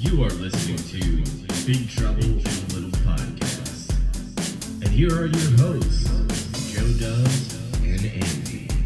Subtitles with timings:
[0.00, 3.90] You are listening to Big Trouble in Little Podcasts.
[4.80, 8.77] And here are your hosts, Joe Dubs and Andy.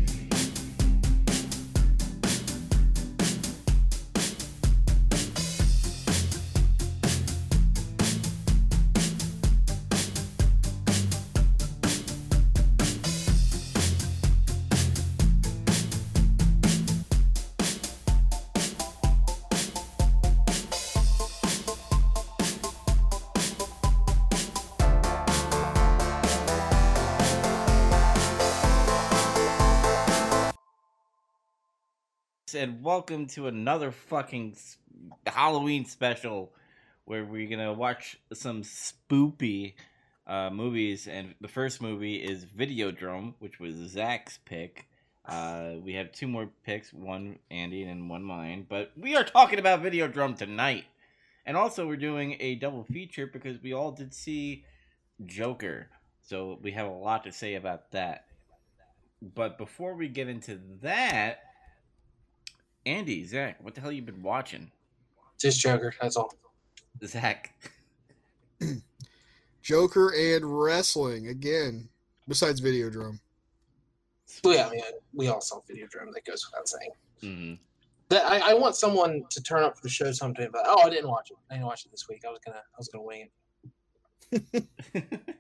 [32.62, 34.56] And welcome to another fucking
[35.26, 36.52] Halloween special
[37.06, 39.74] where we're gonna watch some spoopy
[40.28, 41.08] uh, movies.
[41.08, 44.86] And the first movie is Videodrome, which was Zach's pick.
[45.26, 49.58] Uh, we have two more picks, one Andy and one mine, but we are talking
[49.58, 50.84] about Videodrome tonight.
[51.44, 54.64] And also, we're doing a double feature because we all did see
[55.26, 55.88] Joker,
[56.22, 58.26] so we have a lot to say about that.
[59.20, 61.40] But before we get into that,
[62.86, 64.70] Andy, Zach, what the hell you been watching?
[65.38, 65.94] Just Joker.
[66.00, 66.34] That's all.
[67.04, 67.52] Zach,
[69.62, 71.88] Joker and wrestling again.
[72.28, 73.18] Besides Videodrome.
[74.44, 76.12] Well, yeah, I mean, we all saw Videodrome.
[76.14, 76.90] That goes without saying.
[77.22, 77.58] mm,
[78.08, 80.50] That I, I want someone to turn up for the show sometime.
[80.52, 81.36] But oh, I didn't watch it.
[81.50, 82.22] I didn't watch it this week.
[82.26, 82.58] I was gonna.
[82.58, 83.28] I was gonna wing
[84.30, 84.64] it.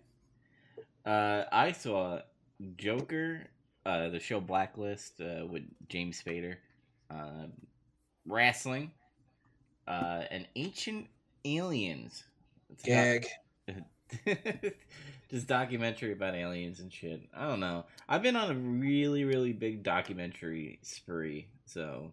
[1.06, 2.20] uh, I saw
[2.76, 3.42] Joker,
[3.86, 6.56] uh, the show Blacklist uh, with James Spader,
[7.12, 7.46] uh,
[8.26, 8.90] wrestling,
[9.86, 11.06] uh, and Ancient
[11.44, 12.24] Aliens.
[12.70, 13.26] It's about- Gag.
[15.30, 17.22] just documentary about aliens and shit.
[17.34, 17.86] I don't know.
[18.08, 22.12] I've been on a really, really big documentary spree, so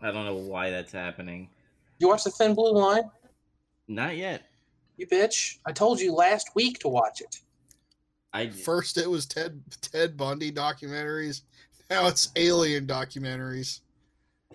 [0.00, 1.48] I don't know why that's happening.
[1.98, 3.10] You watch the Thin Blue Line?
[3.88, 4.44] Not yet.
[4.96, 5.58] You bitch!
[5.66, 7.40] I told you last week to watch it.
[8.32, 11.42] I First it was Ted Ted Bundy documentaries.
[11.90, 13.80] Now it's alien documentaries.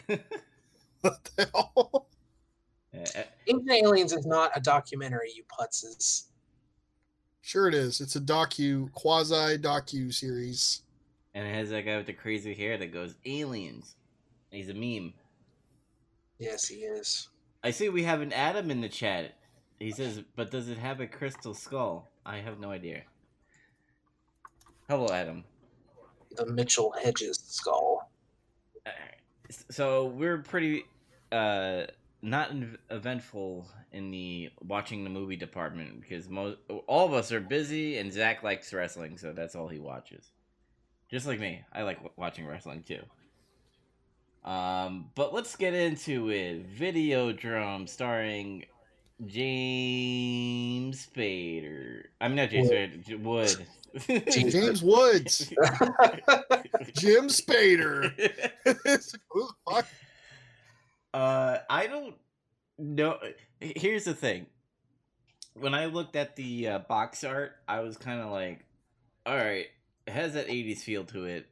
[1.01, 2.07] What the hell?
[2.93, 5.31] uh, Ancient Aliens is not a documentary.
[5.33, 6.25] You putzes.
[7.41, 8.01] Sure it is.
[8.01, 10.81] It's a docu quasi docu series.
[11.33, 13.95] and it has that guy with the crazy hair that goes aliens.
[14.51, 15.13] He's a meme.
[16.37, 17.29] Yes, he is.
[17.63, 19.35] I see we have an Adam in the chat.
[19.79, 23.03] He says, "But does it have a crystal skull?" I have no idea.
[24.89, 25.45] Hello, Adam.
[26.39, 28.09] The Mitchell Hedges skull.
[29.69, 30.85] So we're pretty
[31.31, 31.83] uh
[32.21, 32.51] not
[32.89, 36.57] eventful in the watching the movie department because most
[36.87, 40.31] all of us are busy and Zach likes wrestling, so that's all he watches.
[41.11, 43.01] Just like me, I like w- watching wrestling too.
[44.49, 46.65] Um, but let's get into it.
[46.65, 48.65] Video Videodrome starring
[49.25, 52.03] James Spader.
[52.21, 53.03] I'm not James Wood.
[53.05, 53.19] Spader.
[53.21, 53.67] Wood.
[54.31, 55.39] James Woods.
[56.93, 58.11] Jim Spader.
[58.63, 58.73] Who
[59.47, 59.87] the fuck?
[61.13, 62.15] Uh, I don't
[62.77, 63.17] know.
[63.59, 64.45] Here's the thing.
[65.53, 68.65] When I looked at the uh, box art, I was kind of like,
[69.25, 69.65] "All right,
[70.07, 71.47] it has that '80s feel to it."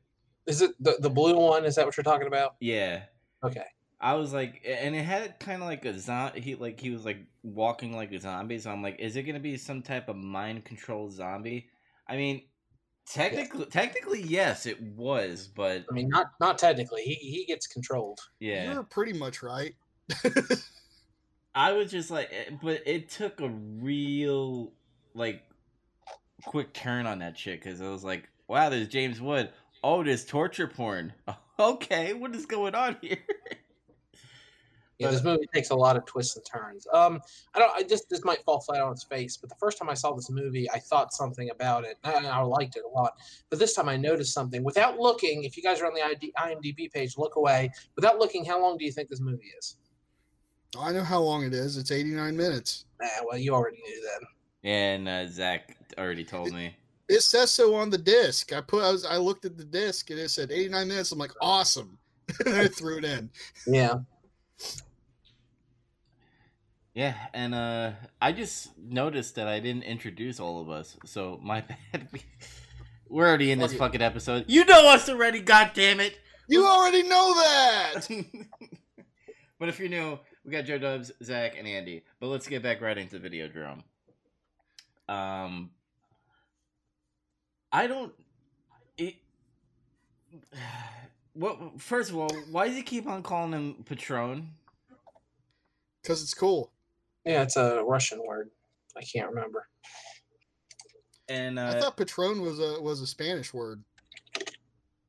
[0.45, 1.65] Is it the, the blue one?
[1.65, 2.55] Is that what you're talking about?
[2.61, 3.03] Yeah,
[3.43, 3.65] Okay.
[3.99, 6.39] I was like, and it had kind of like a zombie.
[6.41, 8.59] He like he was like walking like a zombie.
[8.59, 11.69] So I'm like, is it gonna be some type of mind control zombie?
[12.09, 12.43] I mean,
[13.05, 17.01] technically, technically, yes, it was, but I mean, not not technically.
[17.01, 18.19] He he gets controlled.
[18.39, 18.73] yeah.
[18.73, 19.75] You're pretty much right.
[21.55, 24.71] I was just like, eh, but it took a real
[25.13, 25.43] like
[26.45, 29.49] quick turn on that shit because it was like, wow, there's James Wood.
[29.83, 31.13] Oh, there's torture porn.
[31.59, 33.17] Okay, what is going on here?
[34.99, 36.87] Yeah, this movie takes a lot of twists and turns.
[36.91, 37.21] Um,
[37.53, 37.71] I don't.
[37.75, 40.13] I just this might fall flat on its face, but the first time I saw
[40.13, 41.97] this movie, I thought something about it.
[42.03, 43.13] I, I liked it a lot,
[43.51, 45.43] but this time I noticed something without looking.
[45.43, 47.71] If you guys are on the ID, IMDb page, look away.
[47.95, 49.77] Without looking, how long do you think this movie is?
[50.79, 51.77] I know how long it is.
[51.77, 52.85] It's 89 minutes.
[53.01, 54.27] Ah, well, you already knew that.
[54.67, 56.75] And uh, Zach already told me.
[57.07, 58.51] It says so on the disc.
[58.51, 61.11] I put I was I looked at the disc and it said 89 minutes.
[61.11, 61.97] I'm like, awesome.
[62.45, 63.29] I threw it in.
[63.65, 63.99] Yeah.
[66.97, 71.61] Yeah, and uh, I just noticed that I didn't introduce all of us, so my
[71.91, 72.09] bad.
[73.07, 74.45] We're already in this Fuck fucking episode.
[74.47, 76.17] You know us already, God damn it!
[76.47, 78.07] You already know that.
[79.59, 82.01] but if you're new, we got Joe Dubs, Zach, and Andy.
[82.19, 83.83] But let's get back right into Videodrome.
[85.07, 85.69] Um,
[87.71, 88.11] I don't.
[88.97, 89.17] It.
[91.33, 91.79] What?
[91.79, 94.49] First of all, why does he keep on calling him Patron?
[96.07, 96.71] because it's cool.
[97.27, 98.49] Yeah, it's a Russian word.
[98.95, 99.67] I can't remember.
[101.27, 103.83] And I uh, thought Patron was a was a Spanish word.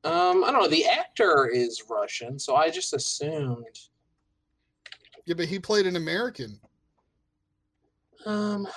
[0.03, 0.67] Um, I don't know.
[0.67, 3.79] The actor is Russian, so I just assumed.
[5.25, 6.59] Yeah, but he played an American.
[8.25, 8.67] Um,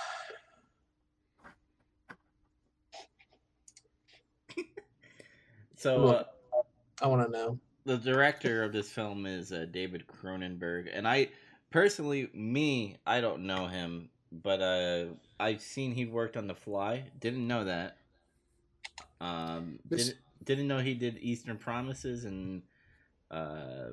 [5.76, 6.24] so uh,
[7.02, 7.58] I want to know.
[7.86, 11.28] the director of this film is uh, David Cronenberg, and I
[11.72, 15.06] personally, me, I don't know him, but uh,
[15.40, 17.04] I've seen he worked on The Fly.
[17.20, 17.96] Didn't know that.
[19.20, 22.62] Um, This- didn't, didn't know he did Eastern Promises and
[23.30, 23.90] uh,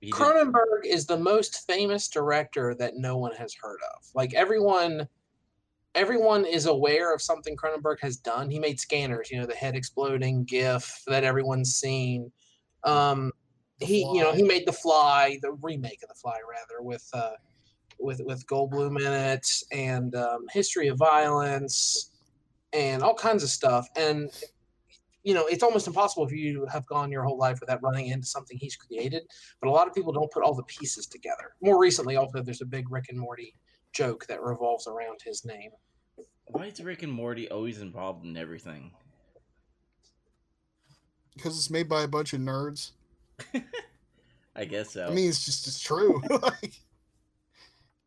[0.00, 4.06] did- Cronenberg is the most famous director that no one has heard of.
[4.14, 5.06] Like everyone,
[5.94, 8.50] everyone is aware of something Cronenberg has done.
[8.50, 12.32] He made Scanners, you know, the head exploding GIF that everyone's seen.
[12.84, 13.32] Um,
[13.80, 17.32] he, you know, he made The Fly, the remake of The Fly, rather, with uh,
[17.98, 22.12] with with Goldblum in it, and um, History of Violence,
[22.72, 23.88] and all kinds of stuff.
[23.96, 24.30] And
[25.22, 28.26] you know, it's almost impossible if you have gone your whole life without running into
[28.26, 29.22] something he's created.
[29.60, 31.54] But a lot of people don't put all the pieces together.
[31.62, 33.54] More recently, also, there's a big Rick and Morty
[33.92, 35.70] joke that revolves around his name.
[36.46, 38.92] why is Rick and Morty always involved in everything?
[41.40, 42.90] because it's made by a bunch of nerds.
[44.56, 45.06] I guess so.
[45.06, 46.22] I mean, it's just it's true.
[46.42, 46.80] like,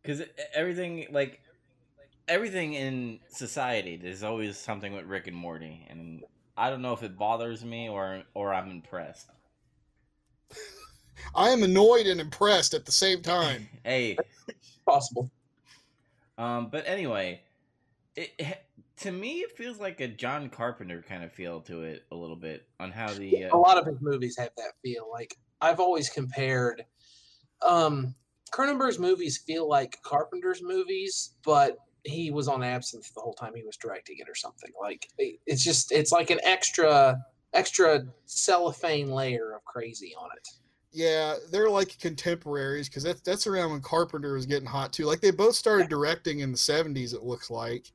[0.01, 0.21] because
[0.53, 1.39] everything like
[2.27, 6.24] everything in society there's always something with rick and morty and
[6.57, 9.30] i don't know if it bothers me or or i'm impressed
[11.35, 13.69] I am annoyed and impressed at the same time.
[13.83, 14.18] hey
[14.85, 15.31] Possible.
[16.38, 17.41] um but anyway
[18.15, 18.63] it
[18.98, 22.36] to me it feels like a john carpenter kind of feel to it a little
[22.36, 25.10] bit on how the a uh, lot of his movies have that feel.
[25.12, 26.86] Like I've always compared
[27.62, 28.13] um
[28.54, 33.63] Cronenberg's movies feel like Carpenter's movies, but he was on absence the whole time he
[33.63, 34.71] was directing it or something.
[34.80, 37.18] Like it- it's just it's like an extra
[37.54, 40.48] extra cellophane layer of crazy on it.
[40.92, 45.06] Yeah, they're like contemporaries because that's that's around when Carpenter was getting hot too.
[45.06, 47.13] Like they both started directing in the '70s.
[47.16, 47.92] It looks like,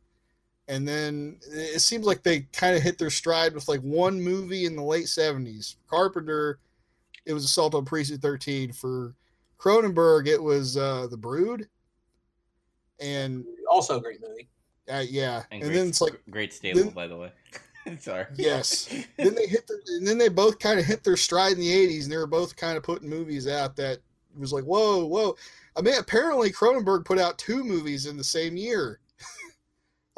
[0.69, 4.67] and then it seems like they kind of hit their stride with like one movie
[4.67, 5.77] in the late '70s.
[5.89, 6.59] Carpenter,
[7.27, 8.73] it was Assault on Precinct 13.
[8.73, 9.15] For
[9.59, 11.67] Cronenberg, it was uh, The Brood,
[13.01, 14.49] and Also a great movie.
[14.91, 17.33] uh, yeah, and, and, great, then it's like great stable then- by the way
[18.01, 18.87] sorry Yes.
[19.17, 21.71] then they hit their, and then they both kind of hit their stride in the
[21.71, 23.99] 80s and they were both kind of putting movies out that
[24.37, 25.35] was like whoa whoa
[25.77, 29.01] i mean apparently cronenberg put out two movies in the same year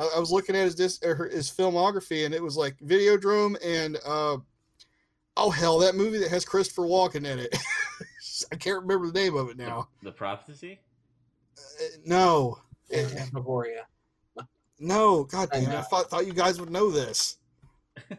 [0.00, 3.56] I, I was looking at his dis, or his filmography and it was like videodrome
[3.64, 4.38] and uh
[5.36, 7.56] oh hell that movie that has christopher walken in it.
[8.52, 9.88] I can't remember the name of it now.
[10.02, 10.80] The prophecy?
[11.58, 12.58] Uh, no.
[12.90, 13.86] Phantasmagoria.
[14.78, 15.76] no god damn it.
[15.76, 17.36] I thought, thought you guys would know this.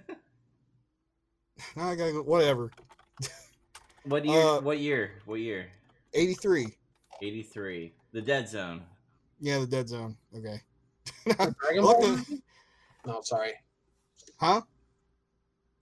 [1.76, 2.72] Now i gotta go whatever.
[4.04, 5.68] What year Uh, what year what year?
[6.14, 6.68] 83
[7.22, 8.82] 83 the dead zone.
[9.40, 10.18] Yeah, the dead zone.
[10.36, 10.60] Okay.
[11.26, 12.02] Dragon Ball?
[12.02, 12.42] movie?
[13.06, 13.54] No, sorry.
[14.40, 14.62] huh?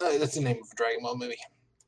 [0.01, 1.35] Uh, that's the name of a Dragon Ball movie.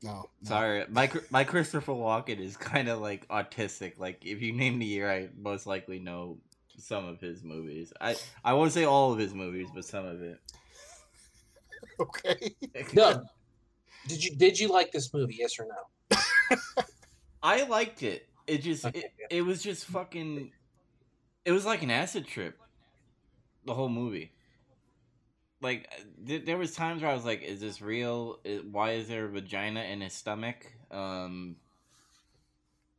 [0.02, 0.28] No.
[0.42, 0.48] no.
[0.48, 3.98] Sorry, my my Christopher Walken is kind of like autistic.
[3.98, 6.38] Like if you name the year, I most likely know
[6.76, 7.92] some of his movies.
[8.00, 10.38] I I won't say all of his movies, but some of it.
[12.00, 12.54] Okay.
[12.94, 13.22] Doug,
[14.08, 15.36] did you did you like this movie?
[15.38, 16.16] Yes or no?
[17.42, 18.28] I liked it.
[18.46, 20.50] It just Okay, it, it was just fucking.
[21.44, 22.58] It was like an acid trip.
[23.64, 24.32] The whole movie.
[25.60, 25.88] Like
[26.26, 28.40] th- there was times where I was like, "Is this real?
[28.44, 31.56] I- Why is there a vagina in his stomach?" Um.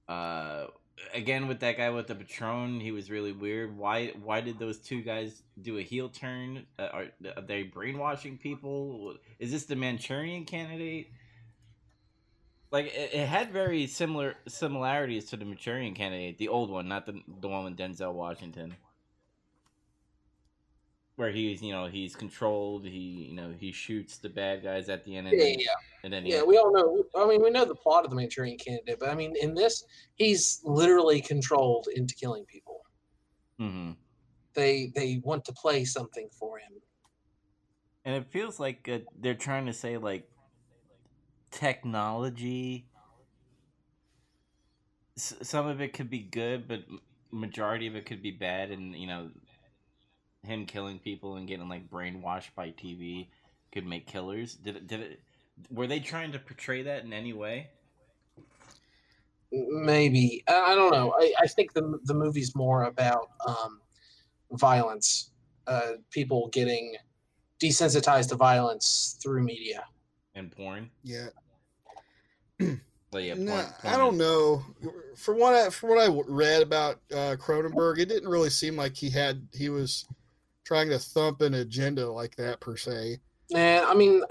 [0.08, 0.68] Uh,
[1.14, 3.78] again with that guy with the patron, he was really weird.
[3.78, 4.08] Why?
[4.22, 6.66] Why did those two guys do a heel turn?
[6.78, 7.06] Uh, are,
[7.36, 9.16] are they brainwashing people?
[9.40, 11.12] Is this the Manchurian Candidate?
[12.72, 17.06] Like it, it had very similar similarities to the Manchurian Candidate, the old one, not
[17.06, 18.76] the the one with Denzel Washington,
[21.16, 22.86] where he's you know he's controlled.
[22.86, 25.76] He you know he shoots the bad guys at the end, and Yeah, then, yeah,
[26.04, 26.44] and then yeah.
[26.44, 27.04] We all know.
[27.16, 29.84] I mean, we know the plot of the Manchurian Candidate, but I mean, in this,
[30.16, 32.82] he's literally controlled into killing people.
[33.60, 33.98] Mhm.
[34.56, 36.82] They they want to play something for him.
[38.06, 40.30] and it feels like uh, they're trying to say like
[41.52, 42.90] technology.
[45.18, 46.86] S- some of it could be good, but
[47.32, 49.32] majority of it could be bad, and you know,
[50.46, 53.28] him killing people and getting like brainwashed by TV
[53.72, 54.56] could make killers.
[54.56, 54.88] Did it?
[54.88, 55.20] Did it?
[55.72, 57.70] Were they trying to portray that in any way?
[59.52, 61.14] maybe I I don't know.
[61.20, 63.80] I, I think the the movie's more about um,
[64.54, 65.30] violence,
[65.68, 66.96] uh, people getting
[67.62, 69.84] desensitized to violence through media.
[70.36, 70.90] And porn.
[71.04, 71.28] Yeah.
[73.12, 74.66] Like, yeah, No, porn, I don't is- know.
[75.16, 78.76] From what I from what I w- read about uh, Cronenberg, it didn't really seem
[78.76, 80.08] like he had he was
[80.64, 83.20] trying to thump an agenda like that per se.
[83.54, 84.24] And I mean,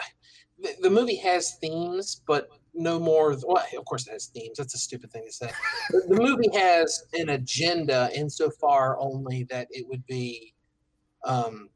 [0.60, 3.36] the, the movie has themes, but no more.
[3.46, 4.58] Well, of course, it has themes.
[4.58, 5.50] That's a stupid thing to say.
[5.90, 10.54] the, movie has an agenda insofar only that it would be
[11.24, 11.68] um,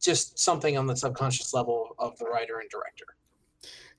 [0.00, 3.06] just something on the subconscious level of the writer and director.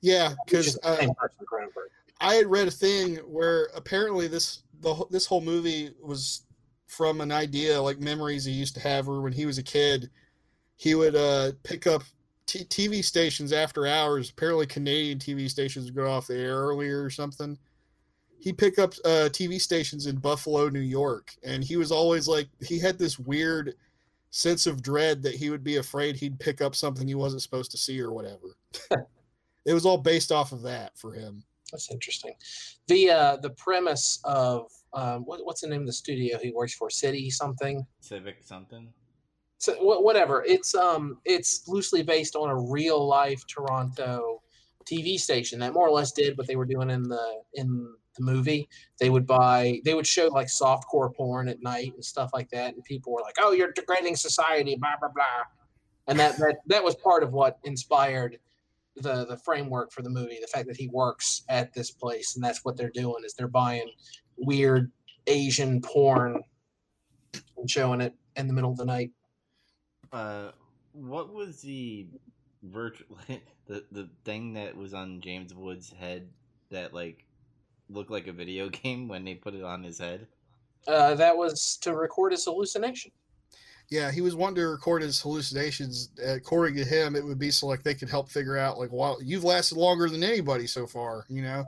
[0.00, 1.88] Yeah, because uh, same person, Cronenberg.
[2.20, 6.42] I had read a thing where apparently this the this whole movie was
[6.96, 10.10] from an idea like memories he used to have where when he was a kid
[10.76, 12.02] he would uh, pick up
[12.46, 14.30] t- TV stations after hours.
[14.30, 17.56] Apparently Canadian TV stations would go off the air earlier or something.
[18.38, 22.48] He'd pick up uh, TV stations in Buffalo New York and he was always like
[22.60, 23.74] he had this weird
[24.30, 27.70] sense of dread that he would be afraid he'd pick up something he wasn't supposed
[27.70, 28.56] to see or whatever.
[29.66, 31.42] It was all based off of that for him.
[31.72, 32.34] That's interesting.
[32.86, 36.74] The uh, the premise of um, what, what's the name of the studio he works
[36.74, 36.88] for?
[36.90, 37.84] City something.
[38.00, 38.92] Civic something.
[39.58, 44.42] so wha- whatever it's um it's loosely based on a real life toronto
[44.84, 48.24] tv station that more or less did what they were doing in the in the
[48.24, 48.68] movie
[49.00, 52.74] they would buy they would show like softcore porn at night and stuff like that
[52.74, 55.44] and people were like oh you're degrading society blah blah blah
[56.08, 58.38] and that that, that was part of what inspired
[58.96, 62.44] the the framework for the movie the fact that he works at this place and
[62.44, 63.90] that's what they're doing is they're buying
[64.38, 64.90] weird
[65.26, 66.42] asian porn
[67.56, 69.10] and showing it in the middle of the night
[70.12, 70.50] Uh,
[70.92, 72.06] what was the
[72.62, 73.16] virtual
[73.66, 76.28] the the thing that was on James Wood's head
[76.70, 77.24] that like
[77.88, 80.26] looked like a video game when they put it on his head?
[80.86, 83.10] Uh, that was to record his hallucination.
[83.90, 86.10] Yeah, he was wanting to record his hallucinations.
[86.22, 89.16] According to him, it would be so like they could help figure out like, wow,
[89.22, 91.24] you've lasted longer than anybody so far.
[91.28, 91.64] You know?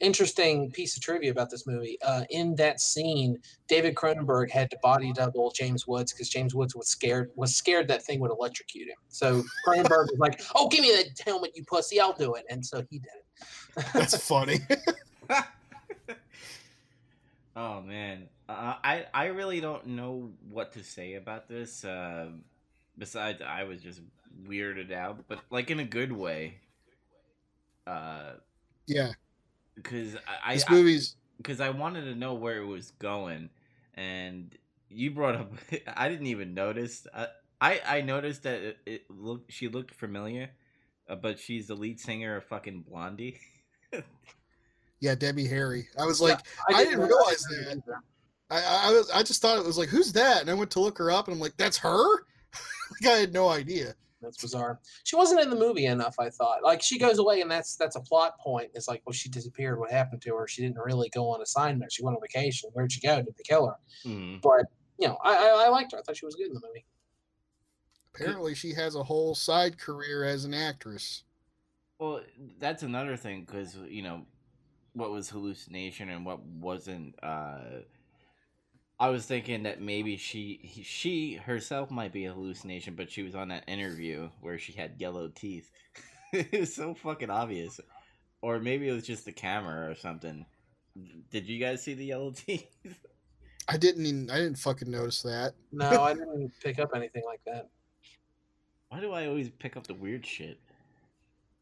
[0.00, 1.98] Interesting piece of trivia about this movie.
[2.02, 3.38] Uh, in that scene,
[3.68, 7.88] David Cronenberg had to body double James Woods because James Woods was scared was scared
[7.88, 8.96] that thing would electrocute him.
[9.08, 12.00] So Cronenberg was like, "Oh, give me that helmet, you pussy!
[12.00, 13.86] I'll do it." And so he did it.
[13.92, 14.60] That's funny.
[17.56, 21.84] oh man, uh, I I really don't know what to say about this.
[21.84, 22.28] Uh,
[22.98, 24.00] besides, I was just
[24.46, 26.58] weirded out, but like in a good way.
[27.86, 28.32] Uh,
[28.86, 29.12] yeah,
[29.74, 33.50] because I, I this I- movie's because I wanted to know where it was going,
[33.94, 34.56] and
[34.88, 35.52] you brought up.
[35.96, 37.06] I didn't even notice.
[37.14, 37.28] I
[37.60, 39.52] I, I noticed that it, it looked.
[39.52, 40.50] She looked familiar,
[41.08, 43.40] uh, but she's the lead singer of fucking Blondie.
[45.00, 45.88] yeah, Debbie Harry.
[45.98, 46.38] I was like,
[46.70, 47.82] Yeah, I didn't realize that.
[48.50, 50.40] I, I I was, I just thought it was like, who's that?
[50.42, 52.04] And I went to look her up, and I'm like, that's her.
[53.02, 53.94] like I had no idea.
[54.24, 54.80] That's bizarre.
[55.04, 56.16] She wasn't in the movie enough.
[56.18, 56.62] I thought.
[56.62, 58.70] Like she goes away, and that's that's a plot point.
[58.74, 59.78] It's like, well, she disappeared.
[59.78, 60.48] What happened to her?
[60.48, 61.92] She didn't really go on assignment.
[61.92, 62.70] She went on vacation.
[62.72, 63.16] Where'd she go?
[63.16, 63.76] Did they kill her?
[64.04, 64.40] Mm.
[64.42, 64.66] But
[64.98, 65.98] you know, I, I, I liked her.
[65.98, 66.84] I thought she was good in the movie.
[68.14, 71.24] Apparently, she has a whole side career as an actress.
[71.98, 72.20] Well,
[72.58, 74.26] that's another thing because you know
[74.92, 77.16] what was hallucination and what wasn't.
[77.22, 77.80] Uh,
[78.98, 83.22] I was thinking that maybe she he- she herself might be a hallucination, but she
[83.22, 85.70] was on that interview where she had yellow teeth.
[86.32, 87.80] it was so fucking obvious,
[88.40, 90.46] or maybe it was just the camera or something.
[91.30, 92.70] Did you guys see the yellow teeth?
[93.66, 95.54] I didn't even, I didn't fucking notice that.
[95.72, 97.70] No, I didn't pick up anything like that.
[98.90, 100.60] Why do I always pick up the weird shit?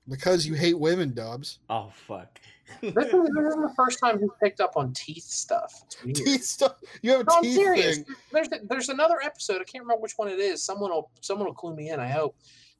[0.08, 1.60] Because you hate women, Dubs.
[1.70, 2.40] Oh fuck!
[2.80, 5.84] This is, the first time he picked up on teeth stuff.
[6.12, 6.74] Teeth stuff.
[7.02, 7.98] You have a No, I'm serious.
[7.98, 8.06] thing.
[8.32, 9.60] There's there's another episode.
[9.60, 10.62] I can't remember which one it is.
[10.64, 12.00] Someone will someone will clue me in.
[12.00, 12.36] I hope.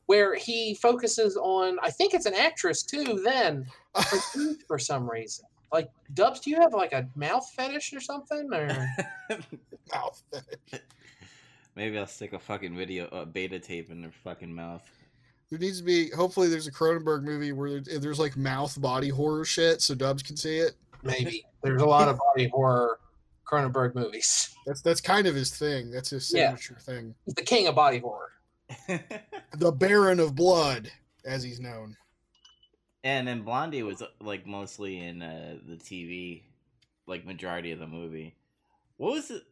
[0.07, 3.21] Where he focuses on, I think it's an actress too.
[3.25, 5.45] Then her teeth for some reason.
[5.73, 8.53] Like Dubs, do you have like a mouth fetish or something?
[8.53, 8.67] Or
[9.95, 10.23] Mouth.
[11.77, 14.87] Maybe I'll stick a fucking video, a beta tape in their fucking mouth.
[15.53, 16.09] There needs to be.
[16.13, 20.23] Hopefully, there's a Cronenberg movie where there- there's like mouth body horror shit, so Dubs
[20.23, 20.77] can see it.
[21.03, 22.99] maybe there's a lot of body horror
[23.45, 24.55] Cronenberg movies.
[24.65, 25.91] That's that's kind of his thing.
[25.91, 26.57] That's his Yeah.
[26.57, 27.15] signature thing.
[27.27, 28.31] He's the king of body horror.
[29.59, 30.91] The Baron of Blood,
[31.27, 31.99] as he's known.
[33.05, 36.45] and then Blondie was like mostly in uh, the TV,
[37.07, 38.37] like majority of the movie.
[38.97, 39.43] What was it?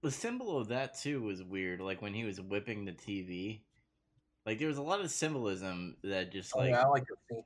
[0.00, 1.82] The symbol of that too was weird.
[1.82, 3.60] Like when he was whipping the TV,
[4.46, 7.16] like there was a lot of symbolism that just Oh, like yeah, I like the
[7.30, 7.44] scene.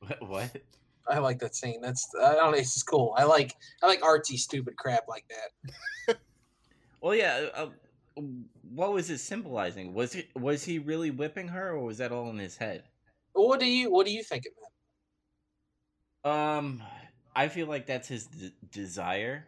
[0.00, 0.22] what?
[0.28, 0.62] what?
[1.08, 1.80] I like that scene.
[1.80, 2.58] That's I don't know.
[2.58, 3.14] It's cool.
[3.16, 6.18] I like I like artsy stupid crap like that.
[7.00, 7.48] Well, yeah.
[7.54, 7.70] Uh,
[8.62, 9.94] what was it symbolizing?
[9.94, 12.84] Was it was he really whipping her, or was that all in his head?
[13.34, 14.72] What do you What do you think it meant?
[16.24, 16.82] Um,
[17.34, 19.46] I feel like that's his d- desire,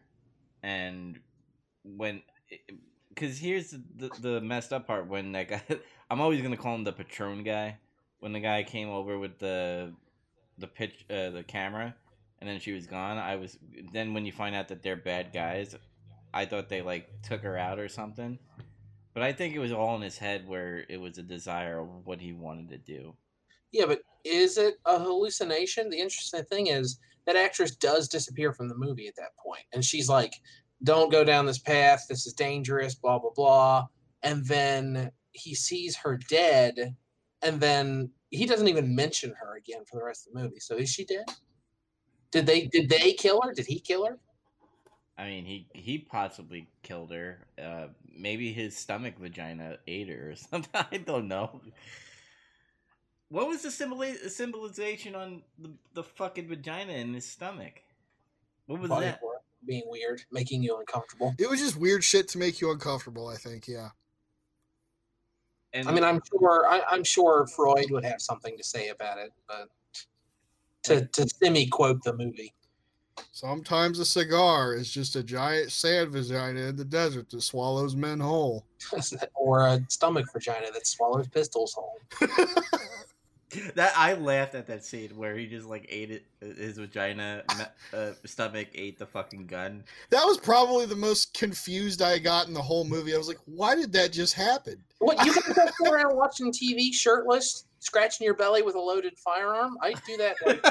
[0.62, 1.20] and
[1.84, 2.22] when,
[3.08, 5.62] because here's the the messed up part when that guy,
[6.10, 7.78] I'm always gonna call him the Patron guy.
[8.20, 9.92] When the guy came over with the
[10.58, 11.94] the pitch, uh, the camera,
[12.40, 13.18] and then she was gone.
[13.18, 13.58] I was
[13.92, 15.76] then when you find out that they're bad guys,
[16.34, 18.38] I thought they like took her out or something.
[19.14, 22.06] But I think it was all in his head where it was a desire of
[22.06, 23.14] what he wanted to do.
[23.72, 25.90] Yeah, but is it a hallucination?
[25.90, 29.84] The interesting thing is that actress does disappear from the movie at that point, and
[29.84, 30.34] she's like,
[30.82, 32.06] "Don't go down this path.
[32.08, 33.86] This is dangerous." Blah blah blah.
[34.22, 36.96] And then he sees her dead,
[37.42, 40.60] and then he doesn't even mention her again for the rest of the movie.
[40.60, 41.26] So is she dead?
[42.30, 43.52] Did they did they kill her?
[43.52, 44.18] Did he kill her?
[45.16, 47.46] I mean, he he possibly killed her.
[47.62, 50.70] Uh, maybe his stomach vagina ate her or something.
[50.74, 51.60] I don't know.
[53.30, 57.82] What was the symbol symbolization on the, the fucking vagina in his stomach?
[58.66, 59.20] What was Body that?
[59.68, 61.34] Being weird, making you uncomfortable.
[61.38, 63.28] It was just weird shit to make you uncomfortable.
[63.28, 63.90] I think, yeah.
[65.74, 69.18] And I mean, I'm sure I, I'm sure Freud would have something to say about
[69.18, 69.68] it, but
[70.84, 72.54] to to semi quote the movie.
[73.32, 78.20] Sometimes a cigar is just a giant sand vagina in the desert that swallows men
[78.20, 78.64] whole.
[79.34, 81.98] or a stomach vagina that swallows pistols whole.
[83.74, 86.24] that I laughed at that scene where he just like ate it.
[86.40, 87.42] His vagina,
[87.92, 89.84] uh, stomach ate the fucking gun.
[90.10, 93.14] That was probably the most confused I got in the whole movie.
[93.14, 94.82] I was like, why did that just happen?
[94.98, 99.14] What you guys don't go around watching TV shirtless, scratching your belly with a loaded
[99.18, 99.76] firearm?
[99.82, 100.64] I do that like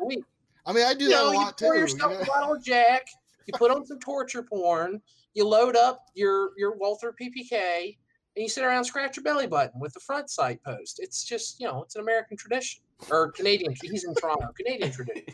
[0.00, 0.24] week.
[0.64, 1.64] I mean, I do You that know, a you lot too.
[1.66, 2.20] pour you yourself know?
[2.20, 3.06] a bottle of Jack,
[3.46, 5.00] you put on some torture porn,
[5.34, 7.96] you load up your your Walther PPK,
[8.36, 11.00] and you sit around scratch your belly button with the front sight post.
[11.02, 13.74] It's just you know, it's an American tradition or Canadian.
[13.82, 15.24] He's in Toronto, Canadian tradition.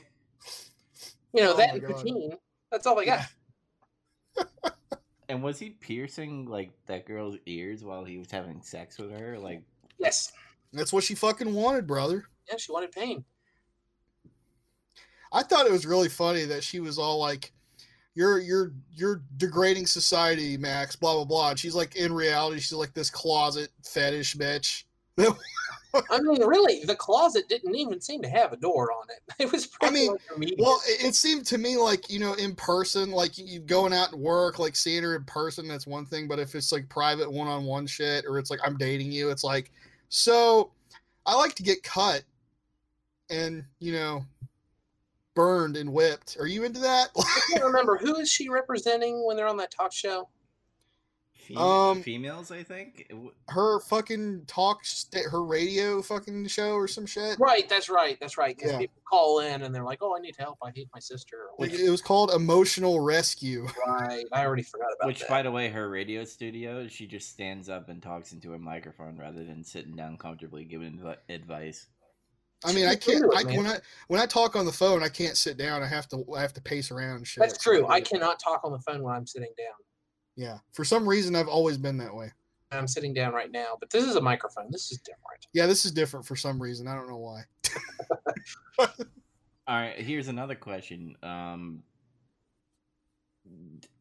[1.34, 1.96] You know Oh that my and God.
[2.04, 2.36] poutine.
[2.70, 3.26] That's all I got.
[5.28, 9.38] And was he piercing like that girl's ears while he was having sex with her?
[9.38, 9.62] Like,
[9.98, 10.30] Yes.
[10.74, 12.26] That's what she fucking wanted, brother.
[12.50, 13.24] Yeah, she wanted pain.
[15.32, 17.52] I thought it was really funny that she was all like,
[18.14, 21.50] "You're you're you're degrading society, Max." Blah blah blah.
[21.50, 24.84] And she's like, in reality, she's like this closet fetish bitch.
[26.10, 29.18] I mean, really, the closet didn't even seem to have a door on it.
[29.38, 30.54] It was probably mean, like.
[30.58, 34.12] Well, it, it seemed to me like you know, in person, like you going out
[34.12, 36.28] and work, like seeing her in person, that's one thing.
[36.28, 39.70] But if it's like private one-on-one shit, or it's like I'm dating you, it's like,
[40.08, 40.70] so
[41.26, 42.22] I like to get cut,
[43.30, 44.24] and you know,
[45.34, 46.36] burned and whipped.
[46.38, 47.08] Are you into that?
[47.16, 50.28] I can't remember who is she representing when they're on that talk show.
[51.48, 53.06] fem- Um, females, I think.
[53.10, 57.36] W- her fucking talk, st- her radio fucking show or some shit.
[57.40, 58.54] Right, that's right, that's right.
[58.56, 58.78] Because Yeah.
[58.78, 60.58] people call in and they're like, "Oh, I need help.
[60.62, 63.66] I hate my sister." Or Like, it was called Emotional Rescue.
[63.88, 65.28] right, I already forgot about Which, that.
[65.28, 69.18] by the way, her radio studio, she just stands up and talks into a microphone
[69.18, 71.88] rather than sitting down comfortably giving advice.
[72.64, 73.34] I mean, I can can't.
[73.34, 75.82] I, when I when I talk on the phone, I can't sit down.
[75.82, 76.24] I have to.
[76.36, 77.42] I have to pace around and shit.
[77.42, 77.86] that's true.
[77.88, 79.74] I cannot talk on the phone when I'm sitting down.
[80.36, 80.58] Yeah.
[80.72, 82.30] For some reason, I've always been that way.
[82.70, 84.70] I'm sitting down right now, but this is a microphone.
[84.70, 85.46] This is different.
[85.52, 86.88] Yeah, this is different for some reason.
[86.88, 87.42] I don't know why.
[89.66, 91.16] All right, here's another question.
[91.22, 91.82] Um,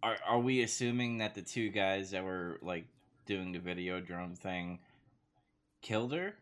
[0.01, 2.85] are are we assuming that the two guys that were like
[3.25, 4.79] doing the Videodrome thing
[5.81, 6.33] killed her?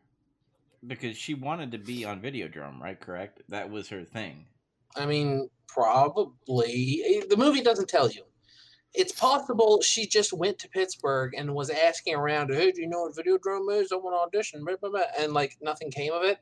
[0.86, 3.00] Because she wanted to be on Videodrome, right?
[3.00, 3.42] Correct.
[3.50, 4.46] That was her thing.
[4.96, 7.24] I mean, probably.
[7.30, 8.24] The movie doesn't tell you.
[8.94, 13.02] It's possible she just went to Pittsburgh and was asking around, hey, do you know
[13.02, 13.92] what Videodrome is?
[13.92, 16.39] I want to audition, blah, blah, blah," and like nothing came of it.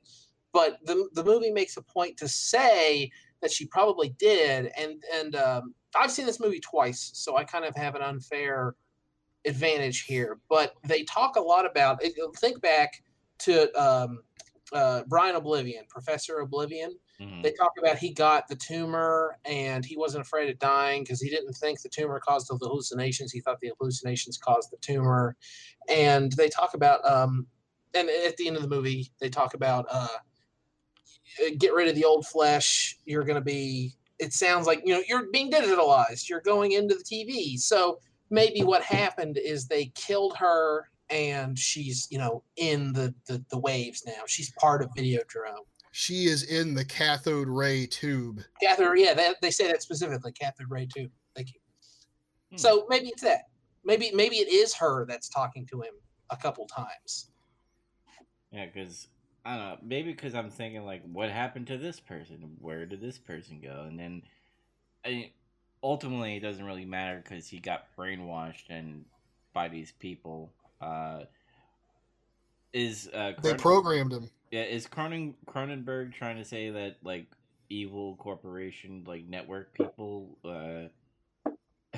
[0.53, 4.71] But the, the movie makes a point to say that she probably did.
[4.77, 8.75] And, and um, I've seen this movie twice, so I kind of have an unfair
[9.45, 10.39] advantage here.
[10.49, 12.01] But they talk a lot about,
[12.37, 13.03] think back
[13.39, 14.21] to um,
[14.73, 17.41] uh, Brian Oblivion, Professor Oblivion Mhm.
[17.41, 21.29] they talk about he got the tumor and he wasn't afraid of dying because he
[21.29, 23.31] didn't think the tumor caused the hallucinations.
[23.31, 25.35] He thought the hallucinations caused the tumor.
[25.89, 27.47] And they talk about, um,
[27.95, 30.07] and at the end of the movie, they talk about uh,
[31.57, 32.97] get rid of the old flesh.
[33.05, 36.29] You're going to be, it sounds like, you know, you're being digitalized.
[36.29, 37.57] You're going into the TV.
[37.57, 37.99] So
[38.29, 43.59] maybe what happened is they killed her and she's, you know, in the, the, the
[43.59, 44.23] waves now.
[44.27, 45.65] She's part of Videodrome.
[45.91, 48.41] she is in the cathode ray tube.
[48.61, 51.11] Cathode, yeah, they, they say that specifically, cathode ray tube.
[51.35, 51.59] Thank you.
[52.51, 52.57] Hmm.
[52.57, 53.43] So maybe it's that.
[53.83, 55.93] Maybe maybe it is her that's talking to him
[56.29, 57.31] a couple times.
[58.51, 59.07] Yeah, because
[59.45, 59.77] I don't know.
[59.81, 62.57] Maybe because I'm thinking like, what happened to this person?
[62.59, 63.85] Where did this person go?
[63.87, 64.23] And then,
[65.05, 65.31] I
[65.81, 69.05] ultimately, it doesn't really matter because he got brainwashed and
[69.53, 70.51] by these people.
[70.81, 71.21] Uh,
[72.73, 74.29] is uh, They programmed him.
[74.51, 77.25] yeah is Cronen- Cronenberg trying to say that like
[77.69, 80.87] evil corporation like network people uh,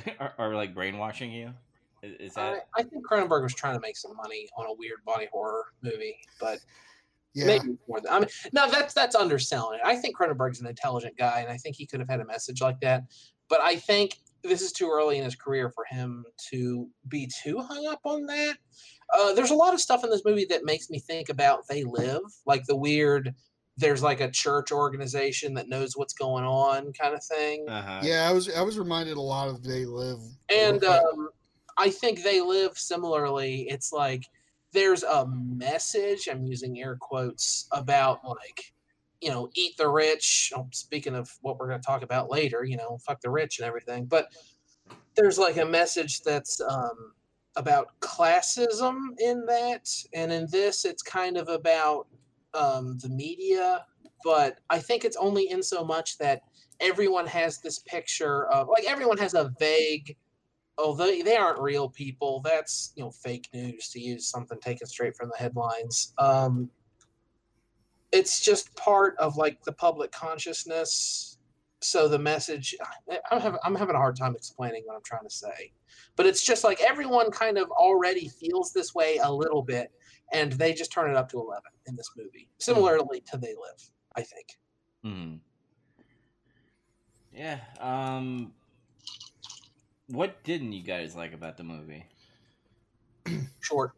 [0.19, 1.53] are, are like brainwashing you?
[2.01, 4.73] Is, is I, that I think Cronenberg was trying to make some money on a
[4.73, 6.59] weird body horror movie, but
[7.33, 7.47] Yeah.
[7.47, 8.29] maybe more than I mean.
[8.53, 9.85] No, that's that's underselling it.
[9.85, 12.61] I think Cronenberg's an intelligent guy, and I think he could have had a message
[12.61, 13.03] like that.
[13.49, 17.59] But I think this is too early in his career for him to be too
[17.59, 18.57] hung up on that.
[19.17, 21.83] Uh, there's a lot of stuff in this movie that makes me think about They
[21.83, 23.33] Live, like the weird.
[23.77, 27.65] There's like a church organization that knows what's going on, kind of thing.
[27.67, 28.01] uh-huh.
[28.03, 30.19] Yeah, I was I was reminded a lot of They Live.
[30.53, 31.29] And um,
[31.77, 33.67] I think they live similarly.
[33.69, 34.25] It's like
[34.73, 38.73] there's a message, I'm using air quotes, about like,
[39.21, 40.51] you know, eat the rich.
[40.55, 43.59] Oh, speaking of what we're going to talk about later, you know, fuck the rich
[43.59, 44.05] and everything.
[44.05, 44.27] But
[45.15, 47.13] there's like a message that's um,
[47.55, 49.89] about classism in that.
[50.13, 52.07] And in this, it's kind of about
[52.53, 53.85] um, the media.
[54.23, 56.41] But I think it's only in so much that
[56.79, 60.15] everyone has this picture of, like, everyone has a vague
[60.79, 64.87] oh they, they aren't real people that's you know fake news to use something taken
[64.87, 66.69] straight from the headlines um
[68.11, 71.37] it's just part of like the public consciousness
[71.81, 72.75] so the message
[73.09, 75.71] I- i'm having, I'm having a hard time explaining what i'm trying to say
[76.15, 79.91] but it's just like everyone kind of already feels this way a little bit
[80.33, 83.89] and they just turn it up to 11 in this movie similarly to they live
[84.15, 84.57] i think
[85.03, 85.35] Hmm.
[87.33, 87.59] Yeah.
[87.79, 88.51] Um.
[90.07, 92.03] What didn't you guys like about the movie?
[93.61, 93.93] short.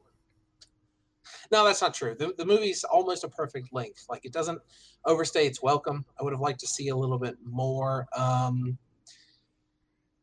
[1.51, 2.15] No, that's not true.
[2.17, 4.05] The, the movie's almost a perfect length.
[4.09, 4.59] Like it doesn't
[5.05, 6.05] overstay its welcome.
[6.19, 8.07] I would have liked to see a little bit more.
[8.17, 8.77] Um,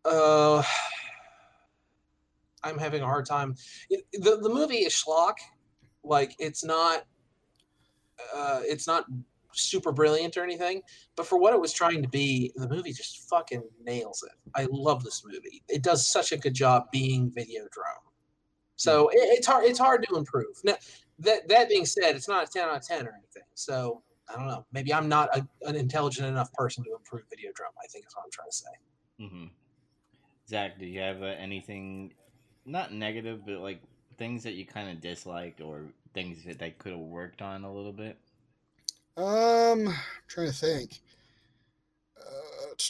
[0.05, 0.63] uh,
[2.65, 3.57] I'm having a hard time.
[3.91, 5.35] It, the the movie is schlock.
[6.03, 7.05] Like it's not.
[8.35, 9.05] Uh, it's not
[9.53, 10.83] super brilliant or anything,
[11.15, 14.33] but for what it was trying to be, the movie just fucking nails it.
[14.57, 15.63] I love this movie.
[15.69, 18.03] It does such a good job being Videodrome.
[18.77, 19.65] So it, it's hard.
[19.65, 20.57] It's hard to improve.
[20.65, 20.77] Now,
[21.21, 23.43] that that being said, it's not a ten out of ten or anything.
[23.55, 24.65] So I don't know.
[24.73, 27.75] Maybe I'm not a, an intelligent enough person to improve Videodrome.
[27.83, 28.71] I think is what I'm trying to say.
[29.21, 29.47] Mm-hmm.
[30.49, 32.13] Zach, do you have uh, anything,
[32.65, 33.83] not negative, but like
[34.17, 35.83] things that you kind of disliked or
[36.15, 38.19] things that they could have worked on a little bit?
[39.17, 39.95] Um, I'm
[40.29, 41.01] trying to think.
[42.19, 42.75] Uh,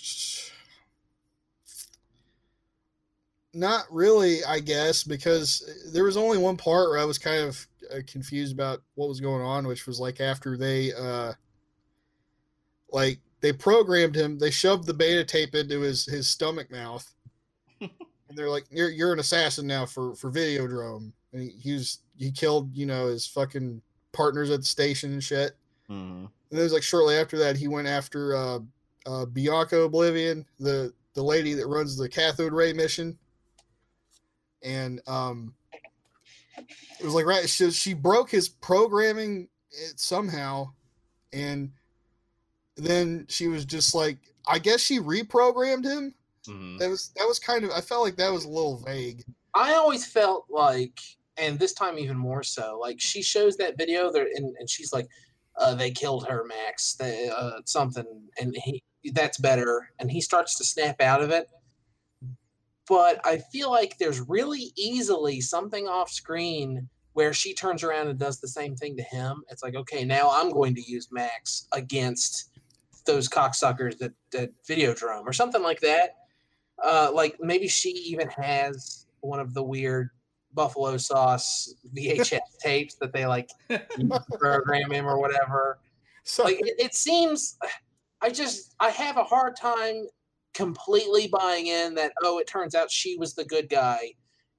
[3.54, 7.67] not really, I guess, because there was only one part where I was kind of
[7.92, 11.32] uh, confused about what was going on, which was like after they, uh,
[12.90, 17.12] like they programmed him, they shoved the beta tape into his his stomach mouth,
[17.80, 17.90] and
[18.34, 22.30] they're like, "You're you're an assassin now for for Videodrome," and he, he was he
[22.30, 23.80] killed you know his fucking
[24.12, 25.56] partners at the station and shit.
[25.90, 26.26] Mm-hmm.
[26.50, 28.58] And it was like shortly after that, he went after uh,
[29.06, 33.18] uh, Bianca Oblivion, the the lady that runs the cathode ray mission,
[34.62, 35.54] and um,
[37.00, 40.72] it was like right, she, she broke his programming it somehow,
[41.32, 41.70] and
[42.76, 46.14] then she was just like, I guess she reprogrammed him.
[46.46, 46.78] Mm-hmm.
[46.78, 49.22] That was that was kind of I felt like that was a little vague.
[49.54, 50.98] I always felt like,
[51.36, 54.92] and this time even more so, like she shows that video there, and, and she's
[54.92, 55.08] like,
[55.58, 56.94] uh, "They killed her, Max.
[56.94, 58.06] They, uh, something,"
[58.40, 61.48] and he that's better, and he starts to snap out of it.
[62.88, 68.18] But I feel like there's really easily something off screen where she turns around and
[68.18, 69.42] does the same thing to him.
[69.50, 72.50] It's like, okay, now I'm going to use Max against
[73.04, 76.16] those cocksuckers that that Videodrome or something like that.
[76.82, 80.10] Uh, like maybe she even has one of the weird
[80.54, 83.50] buffalo sauce VHS tapes that they like
[84.38, 85.78] program him or whatever.
[86.22, 87.58] So Like it, it seems,
[88.22, 90.06] I just I have a hard time
[90.58, 94.12] completely buying in that oh it turns out she was the good guy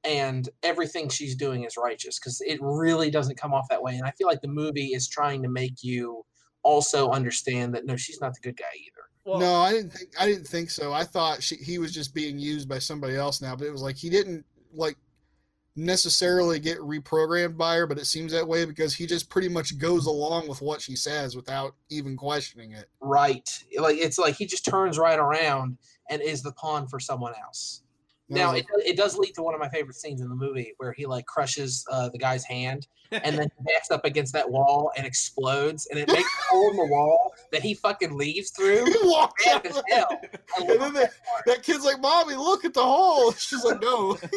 [0.05, 4.05] and everything she's doing is righteous because it really doesn't come off that way and
[4.05, 6.23] I feel like the movie is trying to make you
[6.63, 9.03] also understand that no she's not the good guy either.
[9.25, 10.93] Well, no, I didn't think I didn't think so.
[10.93, 13.81] I thought she, he was just being used by somebody else now, but it was
[13.81, 14.95] like he didn't like
[15.79, 19.77] necessarily get reprogrammed by her, but it seems that way because he just pretty much
[19.77, 22.89] goes along with what she says without even questioning it.
[23.01, 23.49] Right.
[23.77, 25.77] Like it's like he just turns right around
[26.09, 27.83] and is the pawn for someone else.
[28.29, 30.93] Now it, it does lead to one of my favorite scenes in the movie where
[30.93, 35.05] he like crushes uh, the guy's hand and then backs up against that wall and
[35.05, 38.85] explodes and it makes a hole in the wall that he fucking leaves through.
[38.85, 40.07] he walks out as hell.
[40.59, 41.11] And then that that,
[41.45, 44.17] that kid's like, "Mommy, look at the hole." She's like, "No."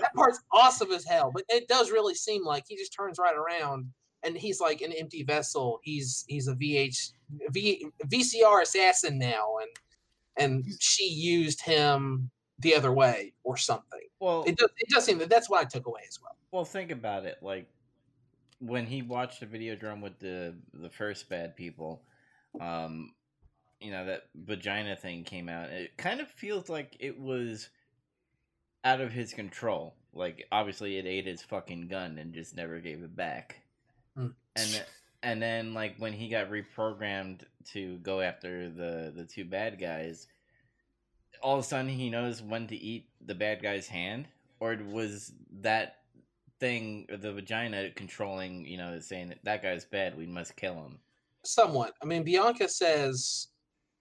[0.00, 3.34] That part's awesome as hell, but it does really seem like he just turns right
[3.36, 3.86] around
[4.22, 5.80] and he's like an empty vessel.
[5.82, 7.12] He's he's a VH
[7.50, 9.70] v, VCR assassin now, and
[10.36, 14.00] and she used him the other way or something.
[14.20, 16.36] well, It does it does seem that that's what I took away as well.
[16.52, 17.38] well, think about it.
[17.42, 17.68] Like
[18.60, 22.02] when he watched the Videodrome with the the first bad people,
[22.60, 23.12] um,
[23.80, 25.70] you know that vagina thing came out.
[25.70, 27.68] It kind of feels like it was
[28.84, 29.94] out of his control.
[30.12, 33.62] Like obviously, it ate his fucking gun and just never gave it back.
[34.16, 34.28] Hmm.
[34.56, 34.84] And
[35.22, 37.42] and then like when he got reprogrammed
[37.72, 40.26] to go after the the two bad guys,
[41.42, 44.26] all of a sudden he knows when to eat the bad guy's hand,
[44.60, 45.96] or was that
[46.58, 48.66] thing the vagina controlling?
[48.66, 50.98] You know, saying that that guy's bad, we must kill him.
[51.44, 51.94] Somewhat.
[52.02, 53.48] I mean, Bianca says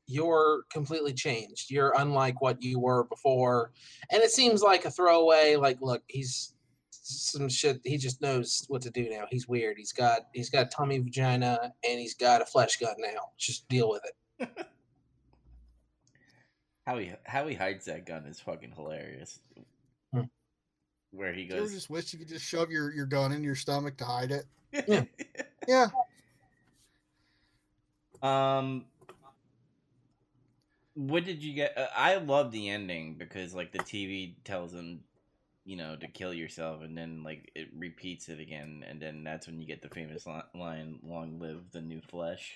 [0.09, 1.69] you're completely changed.
[1.69, 3.71] You're unlike what you were before.
[4.11, 6.55] And it seems like a throwaway, like, look, he's
[6.91, 7.79] some shit.
[7.83, 9.25] He just knows what to do now.
[9.29, 9.77] He's weird.
[9.77, 13.29] He's got he's got tummy vagina and he's got a flesh gun now.
[13.37, 14.49] Just deal with it.
[16.89, 19.41] How he how he hides that gun is fucking hilarious.
[20.11, 20.21] Hmm.
[21.11, 23.43] Where he You ever goes, just wish you could just shove your, your gun in
[23.43, 24.45] your stomach to hide it?
[24.87, 25.03] Yeah.
[25.67, 25.89] Yeah.
[28.23, 28.85] Um,
[30.95, 31.77] what did you get?
[31.77, 35.01] Uh, I love the ending because like the TV tells him,
[35.65, 39.45] you know, to kill yourself, and then like it repeats it again, and then that's
[39.45, 42.55] when you get the famous li- line, "Long live the new flesh."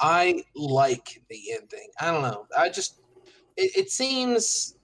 [0.00, 1.90] I like the ending.
[2.00, 2.46] I don't know.
[2.56, 3.00] I just
[3.58, 4.76] it, it seems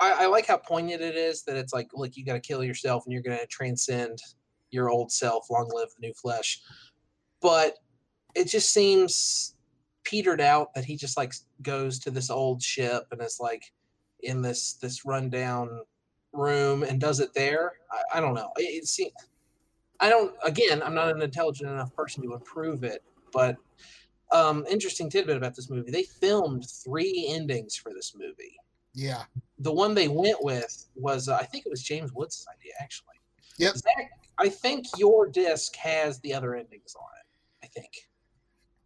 [0.00, 3.04] I, I like how poignant it is that it's like look you gotta kill yourself
[3.04, 4.18] and you're gonna transcend
[4.70, 6.60] your old self, long live the new flesh.
[7.40, 7.74] But
[8.34, 9.54] it just seems
[10.04, 13.62] petered out that he just like goes to this old ship and is like
[14.22, 15.80] in this this rundown
[16.32, 17.72] room and does it there.
[17.90, 18.50] I, I don't know.
[18.56, 19.12] It, it seems
[20.00, 23.56] I don't again, I'm not an intelligent enough person to approve it, but
[24.32, 28.56] um, interesting tidbit about this movie: they filmed three endings for this movie.
[28.94, 29.22] Yeah.
[29.60, 33.14] The one they went with was, uh, I think it was James Woods' idea, actually.
[33.58, 33.76] Yep.
[33.76, 37.66] Zach, I think your disc has the other endings on it.
[37.66, 37.90] I think.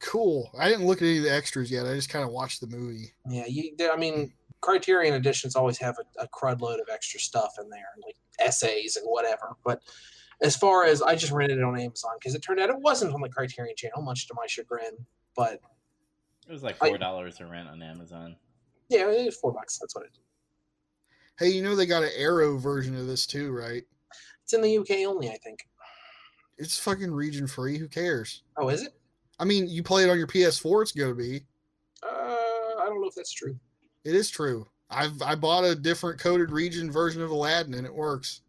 [0.01, 0.51] Cool.
[0.59, 1.87] I didn't look at any of the extras yet.
[1.87, 3.13] I just kind of watched the movie.
[3.29, 3.75] Yeah, you.
[3.91, 7.89] I mean, Criterion editions always have a, a crud load of extra stuff in there,
[8.05, 9.57] like essays and whatever.
[9.65, 9.81] But
[10.43, 13.15] as far as I just rented it on Amazon because it turned out it wasn't
[13.15, 15.07] on the Criterion channel, much to my chagrin.
[15.37, 15.61] But
[16.49, 18.37] It was like four dollars to rent on Amazon.
[18.89, 19.79] yeah, it was four bucks.
[19.79, 20.11] That's what it.
[21.39, 23.83] Hey, you know they got an Arrow version of this too, right?
[24.45, 25.67] It's in the UK only, I think.
[26.59, 27.79] It's fucking region free.
[27.79, 28.43] Who cares?
[28.57, 28.93] Oh, is it?
[29.39, 31.43] I mean, you play it on your PS4, it's gonna be.
[32.03, 33.59] Uh, I don't know if that's true.
[34.05, 34.67] It is true.
[34.91, 38.43] I've I bought a different coded region version of Aladdin and it works.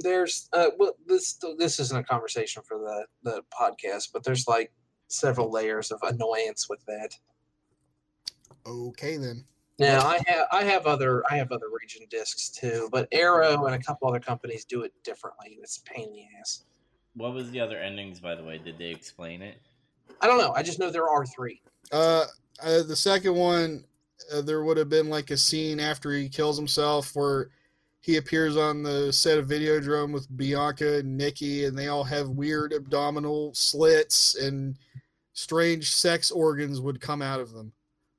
[0.00, 4.72] There's uh, well, this this isn't a conversation for the the podcast, but there's like
[5.14, 7.10] several layers of annoyance with that.
[8.66, 9.44] Okay then.
[9.78, 13.74] Now I have I have other I have other region discs too, but Arrow and
[13.74, 16.64] a couple other companies do it differently, it's a pain in the ass.
[17.14, 18.58] What was the other endings, by the way?
[18.58, 19.60] Did they explain it?
[20.20, 20.52] I don't know.
[20.54, 21.60] I just know there are three.
[21.90, 22.24] Uh,
[22.62, 23.84] uh the second one,
[24.32, 27.50] uh, there would have been like a scene after he kills himself where
[28.00, 32.28] he appears on the set of Videodrome with Bianca and Nikki, and they all have
[32.28, 34.76] weird abdominal slits and
[35.34, 37.72] strange sex organs would come out of them.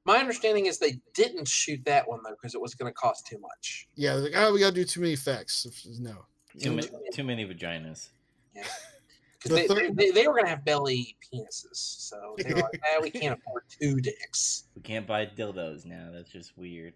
[0.05, 3.25] My understanding is they didn't shoot that one though because it was going to cost
[3.25, 3.87] too much.
[3.95, 5.65] Yeah, they're like, oh, we gotta do too many effects.
[5.99, 6.11] No.
[6.59, 6.75] Too, Yeah.
[6.75, 8.09] many, too many vaginas.
[8.53, 8.69] Because
[9.43, 12.81] The they, third- they, they were going to have belly penises, so they were like,
[12.83, 14.65] eh, we can't afford two dicks.
[14.75, 16.09] We can't buy dildos now.
[16.13, 16.93] That's just weird.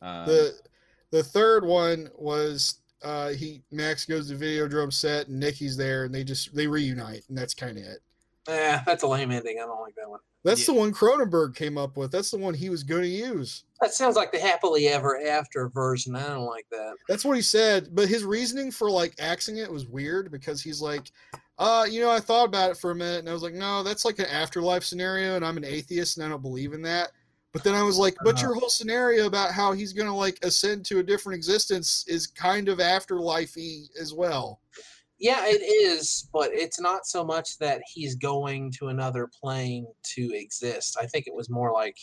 [0.00, 0.54] Um, The
[1.10, 6.14] the third one was uh he Max goes to Videodrome set and Nikki's there and
[6.14, 7.98] they just they reunite and that's kind of it.
[8.48, 9.58] Eh, that's a lame ending.
[9.58, 10.20] I don't like that one.
[10.44, 10.74] That's Yeah.
[10.74, 12.10] the one Cronenberg came up with.
[12.10, 13.64] That's the one he was going to use.
[13.80, 16.16] That sounds like the happily ever after version.
[16.16, 16.94] I don't like that.
[17.08, 17.94] That's what he said.
[17.94, 21.12] But his reasoning for like axing it was weird because he's like,
[21.58, 23.84] uh, you know, I thought about it for a minute and I was like, no,
[23.84, 27.12] that's like an afterlife scenario and I'm an atheist and I don't believe in that.
[27.52, 30.38] But then I was like, but Uh, your whole scenario about how he's gonna like
[30.42, 34.58] ascend to a different existence is kind of afterlifey as well.
[35.22, 40.34] Yeah, it is, but it's not so much that he's going to another plane to
[40.34, 40.98] exist.
[41.00, 41.96] I think it was more like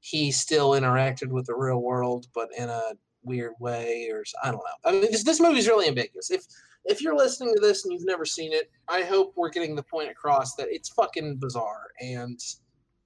[0.00, 4.62] he still interacted with the real world, but in a weird way, or I don't
[4.64, 4.90] know.
[4.90, 6.30] I mean, this, this movie's really ambiguous.
[6.30, 6.46] If
[6.86, 9.82] if you're listening to this and you've never seen it, I hope we're getting the
[9.82, 12.40] point across that it's fucking bizarre and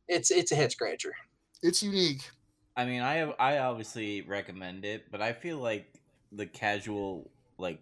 [0.07, 1.17] it's it's a head scratcher.
[1.65, 2.31] It's unique.
[2.77, 5.87] I mean, I have, I obviously recommend it, but I feel like
[6.31, 7.29] the casual
[7.59, 7.81] like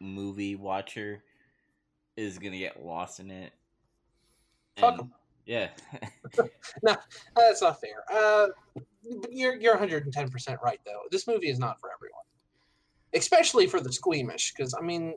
[0.00, 1.22] movie watcher
[2.16, 3.52] is gonna get lost in it.
[4.76, 5.14] Fuck And- 'em.
[5.46, 5.70] Yeah.
[7.36, 8.02] That's not fair.
[8.12, 8.48] Uh,
[9.20, 11.02] but you're you're 110 percent right though.
[11.12, 12.24] This movie is not for everyone,
[13.14, 14.52] especially for the squeamish.
[14.52, 15.14] Because I mean,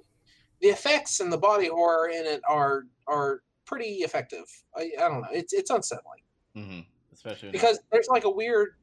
[0.61, 4.45] the effects and the body horror in it are are pretty effective.
[4.75, 5.27] I, I don't know.
[5.31, 6.21] It's it's unsettling
[6.55, 6.79] hmm
[7.11, 8.75] Especially because there's like a weird.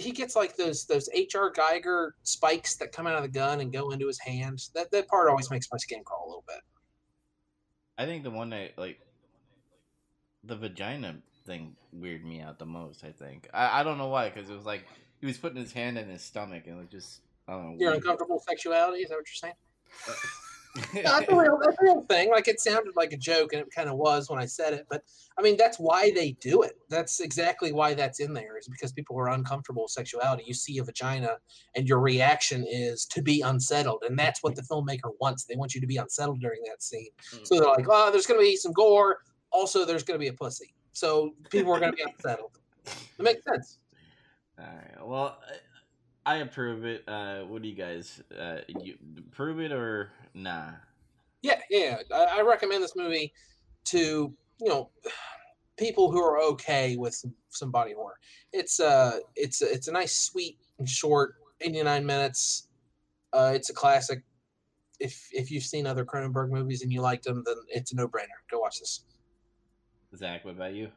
[0.00, 1.52] He gets like those those H.R.
[1.52, 4.62] Giger spikes that come out of the gun and go into his hand.
[4.74, 6.60] That that part always makes my skin crawl a little bit.
[7.98, 9.00] I think the one that like
[10.44, 13.04] the vagina thing weirded me out the most.
[13.04, 14.86] I think I, I don't know why because it was like
[15.20, 17.76] he was putting his hand in his stomach and it was just I don't know.
[17.78, 18.02] Your weird.
[18.02, 19.54] uncomfortable sexuality is that what you're saying?
[20.08, 20.12] Uh,
[20.94, 22.30] That's a real, that's a real thing.
[22.30, 24.86] Like it sounded like a joke, and it kind of was when I said it.
[24.88, 25.02] But
[25.38, 26.78] I mean, that's why they do it.
[26.88, 28.56] That's exactly why that's in there.
[28.56, 30.44] Is because people are uncomfortable with sexuality.
[30.46, 31.38] You see a vagina,
[31.74, 35.44] and your reaction is to be unsettled, and that's what the filmmaker wants.
[35.44, 37.10] They want you to be unsettled during that scene.
[37.32, 37.44] Hmm.
[37.44, 39.18] So they're like, "Oh, there's going to be some gore.
[39.50, 40.72] Also, there's going to be a pussy.
[40.92, 43.78] So people are going to be unsettled." It makes sense.
[44.58, 45.06] All right.
[45.06, 45.38] Well,
[46.30, 47.02] I I approve it.
[47.08, 48.22] Uh, what do you guys?
[48.38, 50.70] Uh, you approve it or nah?
[51.42, 51.98] Yeah, yeah.
[52.14, 53.32] I, I recommend this movie
[53.86, 54.90] to you know
[55.76, 58.18] people who are okay with some, some body horror.
[58.52, 62.68] It's uh, it's a- it's a nice, sweet and short, eighty nine minutes.
[63.32, 64.22] Uh, it's a classic.
[65.00, 68.06] If if you've seen other Cronenberg movies and you liked them, then it's a no
[68.06, 68.38] brainer.
[68.50, 69.04] Go watch this.
[70.16, 70.90] Zach, what about you?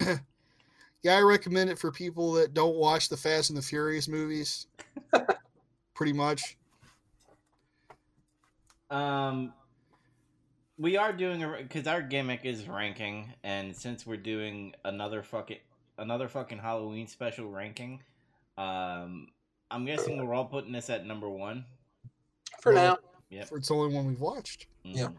[1.04, 4.66] Yeah, I recommend it for people that don't watch the Fast and the Furious movies.
[5.94, 6.56] Pretty much.
[8.88, 9.52] Um,
[10.78, 15.58] we are doing a because our gimmick is ranking, and since we're doing another fucking
[15.98, 18.02] another fucking Halloween special ranking,
[18.56, 19.28] um,
[19.70, 21.66] I'm guessing we're all putting this at number one.
[22.62, 24.68] For Well, now, Yeah, It's the only one we've watched.
[24.84, 25.08] Yeah.
[25.08, 25.14] Mhm.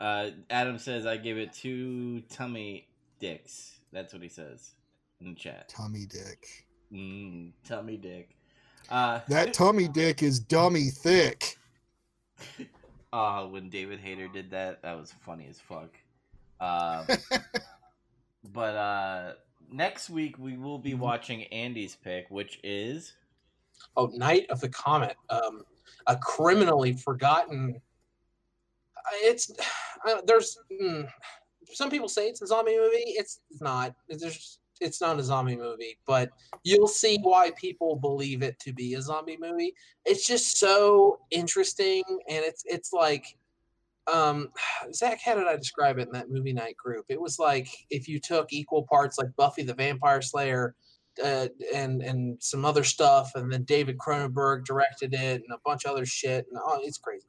[0.00, 2.88] Uh, Adam says I give it two tummy
[3.20, 3.75] dicks.
[3.96, 4.74] That's what he says
[5.22, 5.70] in the chat.
[5.70, 6.66] Tummy dick.
[6.92, 8.36] Mm, tummy dick.
[8.90, 11.56] Uh, That tummy dick is dummy thick.
[13.10, 15.96] Oh, when David Hayter did that, that was funny as fuck.
[16.60, 17.06] Uh,
[18.52, 19.32] but uh,
[19.72, 23.14] next week we will be watching Andy's pick, which is
[23.96, 25.62] oh, Night of the Comet, um,
[26.06, 27.80] a criminally forgotten.
[29.22, 29.50] It's
[30.06, 31.08] uh, there's mm,
[31.72, 33.04] some people say it's a zombie movie.
[33.06, 33.94] It's not.
[34.08, 36.30] It's just it's not a zombie movie, but
[36.62, 39.74] you'll see why people believe it to be a zombie movie.
[40.04, 43.26] It's just so interesting, and it's it's like.
[44.08, 44.50] Um,
[44.94, 47.06] Zach, how did I describe it in that movie night group?
[47.08, 50.76] It was like if you took equal parts like Buffy the Vampire Slayer,
[51.24, 55.84] uh, and and some other stuff, and then David Cronenberg directed it, and a bunch
[55.84, 57.26] of other shit, and oh, it's crazy.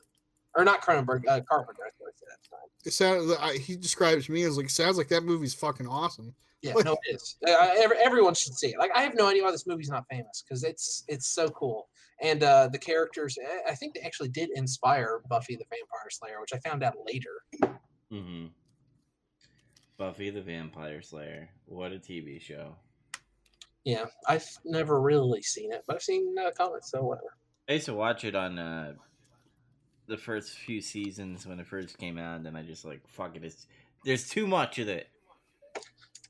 [0.56, 1.84] Or not Cronenberg, uh, Carpenter.
[2.86, 3.32] It sounds.
[3.40, 6.34] I, he describes me as like sounds like that movie's fucking awesome.
[6.62, 7.36] Yeah, no, it is.
[7.48, 8.80] Uh, every, everyone should see it.
[8.80, 11.88] Like, I have no idea why this movie's not famous because it's it's so cool,
[12.22, 13.38] and uh, the characters.
[13.40, 16.96] I- I think they actually did inspire Buffy the Vampire Slayer, which I found out
[17.06, 17.76] later.
[18.12, 18.48] mm-hmm.
[19.98, 21.50] Buffy the Vampire Slayer.
[21.66, 22.76] What a TV show!
[23.84, 27.36] Yeah, I've never really seen it, but I've seen uh, comments, so whatever.
[27.70, 28.94] I used to watch it on uh,
[30.08, 33.36] the first few seasons when it first came out, and then I just like fuck
[33.36, 33.44] it.
[33.44, 33.68] It's,
[34.06, 35.10] there's too much of it.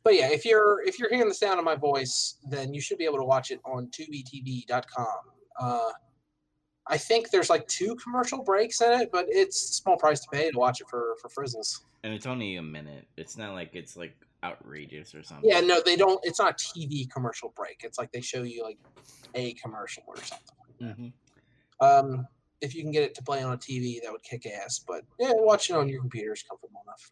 [0.03, 2.97] But yeah, if you're if you're hearing the sound of my voice, then you should
[2.97, 5.07] be able to watch it on tubitv.com.
[5.59, 5.89] Uh,
[6.87, 10.27] I think there's like two commercial breaks in it, but it's a small price to
[10.31, 11.81] pay to watch it for for frizzles.
[12.03, 13.05] And it's only a minute.
[13.17, 15.49] It's not like it's like outrageous or something.
[15.49, 16.19] Yeah, no, they don't.
[16.23, 17.81] It's not a TV commercial break.
[17.83, 18.77] It's like they show you like
[19.35, 21.13] a commercial or something.
[21.81, 22.27] hmm Um,
[22.61, 24.79] if you can get it to play on a TV, that would kick ass.
[24.85, 27.11] But yeah, watching it on your computer is comfortable enough.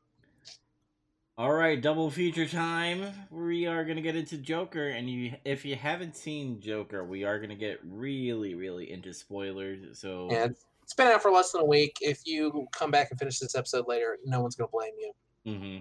[1.37, 3.13] All right, double feature time.
[3.29, 7.39] We are gonna get into Joker, and you, if you haven't seen Joker, we are
[7.39, 9.99] gonna get really, really into spoilers.
[9.99, 10.47] So Yeah,
[10.81, 11.97] it's been out for less than a week.
[11.99, 15.13] If you come back and finish this episode later, no one's gonna blame you.
[15.45, 15.77] hmm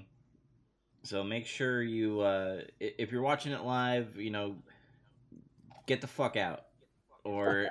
[1.04, 4.56] So make sure you, uh, if you're watching it live, you know,
[5.86, 6.64] get the fuck out.
[7.22, 7.70] Or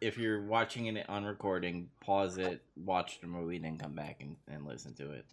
[0.00, 4.36] if you're watching it on recording, pause it, watch the movie, then come back and,
[4.48, 5.24] and listen to it.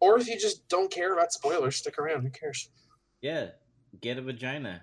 [0.00, 2.22] Or if you just don't care about spoilers, stick around.
[2.22, 2.70] Who cares?
[3.20, 3.48] Yeah,
[4.00, 4.82] get a vagina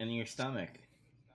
[0.00, 0.70] in your stomach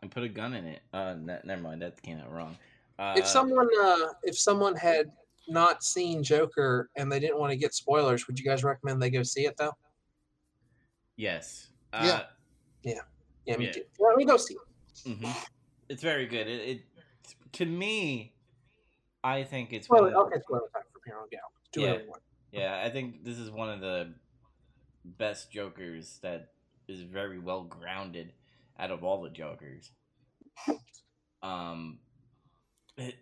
[0.02, 0.82] and put a gun in it.
[0.94, 2.58] Uh, ne- never mind, that came out wrong.
[3.00, 5.12] Uh, if someone uh, if someone had
[5.48, 9.10] not seen Joker and they didn't want to get spoilers, would you guys recommend they
[9.10, 9.74] go see it though?
[11.16, 12.00] yes, Yeah.
[12.00, 12.24] uh,
[13.46, 13.72] Yeah, me Yeah.
[13.72, 13.84] too.
[14.00, 14.56] Let me go see.
[15.06, 15.20] It.
[15.20, 15.36] mhm.
[15.90, 16.48] it's very good.
[16.48, 16.82] It, it
[17.54, 18.34] to me,
[19.24, 21.52] I think it's Well, one of- okay, spoiler time from here on out.
[21.72, 21.88] Do Yeah.
[21.88, 22.24] whatever you want.
[22.52, 24.14] Yeah, I think this is one of the
[25.06, 26.54] best Jokers that
[26.88, 28.34] is very well grounded
[28.78, 29.92] out of all the Jokers.
[31.42, 32.00] Um,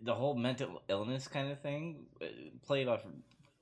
[0.02, 2.26] the whole mental illness kind of thing uh,
[2.62, 3.04] played off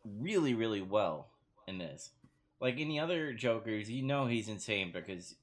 [0.05, 1.31] really, really well
[1.67, 2.11] in this.
[2.61, 5.37] Like any other Jokers, you know he's insane because,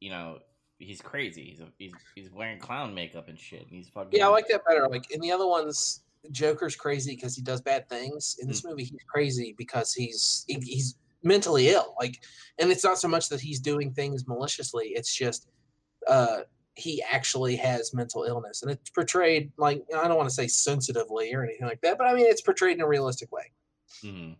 [0.00, 0.40] you know,
[0.84, 1.44] he's crazy.
[1.44, 3.62] He's a, he's he's wearing clown makeup and shit.
[3.62, 4.86] And he's fucking Yeah, I like that better.
[4.88, 8.36] Like in the other ones, Joker's crazy because he does bad things.
[8.40, 8.50] In Mm.
[8.50, 11.94] this movie, he's crazy because he's he- he's mentally ill.
[11.98, 12.22] Like,
[12.58, 14.88] and it's not so much that he's doing things maliciously.
[14.94, 15.48] It's just
[16.06, 16.40] uh,
[16.74, 21.32] he actually has mental illness, and it's portrayed like I don't want to say sensitively
[21.34, 23.50] or anything like that, but I mean it's portrayed in a realistic way.
[24.02, 24.32] hmm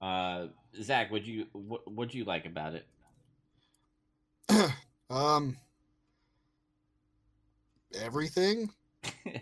[0.00, 0.48] Uh,
[0.82, 2.86] Zach, what you what what you like about it?
[5.10, 5.56] um,
[8.00, 8.70] everything.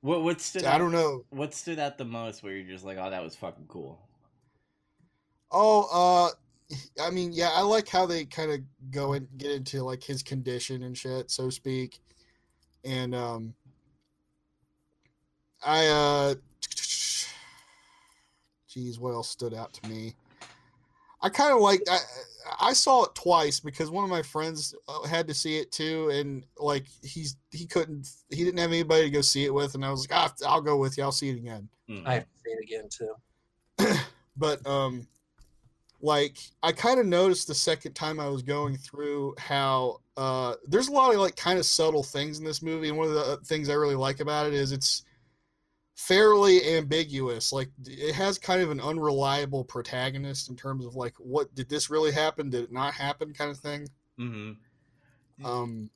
[0.00, 1.24] what what stood I out, don't know.
[1.30, 4.00] what stood out the most where you're just like, oh, that was fucking cool.
[5.50, 9.82] Oh, uh, I mean, yeah, I like how they kind of go and get into
[9.82, 12.00] like his condition and shit, so speak.
[12.84, 13.54] And um,
[15.64, 16.34] I uh,
[18.68, 20.14] geez, what else stood out to me?
[21.22, 21.98] I kind of like I,
[22.60, 26.10] I saw it twice because one of my friends uh, had to see it too,
[26.10, 29.84] and like he's he couldn't he didn't have anybody to go see it with, and
[29.84, 32.06] I was like, ah, I'll go with you, I'll see it again Mhm.
[32.06, 33.14] I have to say it again too.
[34.36, 35.06] but um
[36.02, 40.88] like i kind of noticed the second time i was going through how uh there's
[40.88, 43.20] a lot of like kind of subtle things in this movie and one of the
[43.20, 45.04] uh, things i really like about it is it's
[45.96, 51.52] fairly ambiguous like it has kind of an unreliable protagonist in terms of like what
[51.54, 53.88] did this really happen did it not happen kind of thing
[54.20, 55.44] Mm-hmm.
[55.44, 55.90] um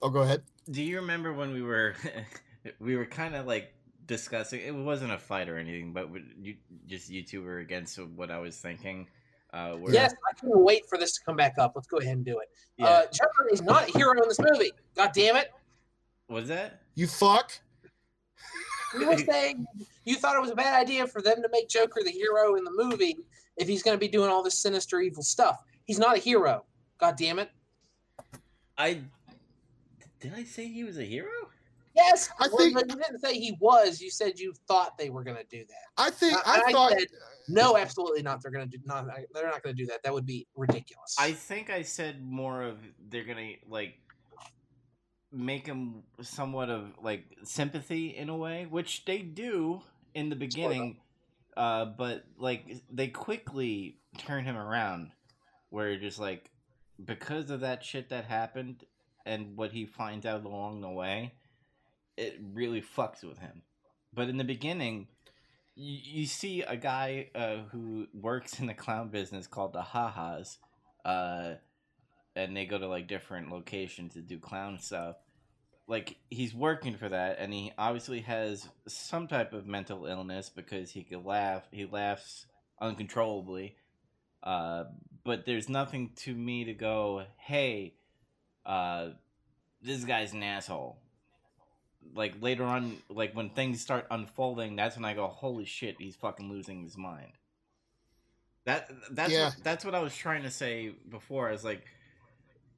[0.00, 1.94] oh go ahead Do you remember when we were
[2.80, 3.72] we were kind of like
[4.06, 4.60] discussing?
[4.60, 6.08] It wasn't a fight or anything, but
[6.40, 6.56] you
[6.88, 9.06] just you two were against what I was thinking.
[9.52, 11.72] Uh, where, Yes, I can't wait for this to come back up.
[11.76, 12.48] Let's go ahead and do it.
[12.78, 12.86] yeah.
[12.86, 14.72] Uh, Joker is not a hero in this movie.
[14.96, 15.52] God damn it!
[16.28, 16.80] was that?
[16.94, 17.52] you fuck
[18.98, 19.66] You were saying
[20.04, 22.64] you thought it was a bad idea for them to make Joker the hero in
[22.64, 23.18] the movie
[23.56, 25.62] if he's going to be doing all this sinister, evil stuff.
[25.84, 26.64] He's not a hero.
[26.98, 27.50] God damn it!
[28.78, 29.02] I
[30.20, 31.30] did I say he was a hero?
[31.94, 34.00] Yes, I well, think- you didn't say he was.
[34.00, 36.02] You said you thought they were going to do that.
[36.02, 37.08] i think I- i, I thought said-
[37.48, 38.42] No, absolutely not.
[38.42, 38.82] They're going to do.
[38.86, 40.02] Not, they're not going to do that.
[40.02, 41.16] That would be ridiculous.
[41.18, 42.78] I think I said more of
[43.10, 43.98] they're gonna like
[45.32, 49.82] make him somewhat of like sympathy in a way, which they do
[50.14, 50.98] in the beginning.
[51.56, 55.12] Uh, but like they quickly turn him around,
[55.70, 56.50] where just like
[57.04, 58.84] because of that shit that happened
[59.26, 61.34] and what he finds out along the way,
[62.16, 63.62] it really fucks with him.
[64.14, 65.08] But in the beginning,
[65.74, 70.58] you, you see a guy uh, who works in the clown business called the Ha-Has,
[71.04, 71.54] uh,
[72.36, 75.16] and they go to like different locations to do clown stuff.
[75.92, 80.90] Like he's working for that, and he obviously has some type of mental illness because
[80.90, 81.64] he could laugh.
[81.70, 82.46] He laughs
[82.80, 83.76] uncontrollably,
[84.42, 84.84] uh,
[85.22, 87.92] but there's nothing to me to go, hey,
[88.64, 89.10] uh,
[89.82, 90.96] this guy's an asshole.
[92.14, 96.16] Like later on, like when things start unfolding, that's when I go, holy shit, he's
[96.16, 97.32] fucking losing his mind.
[98.64, 99.44] That that's Yeah.
[99.44, 101.50] what, that's what I was trying to say before.
[101.50, 101.84] I was like,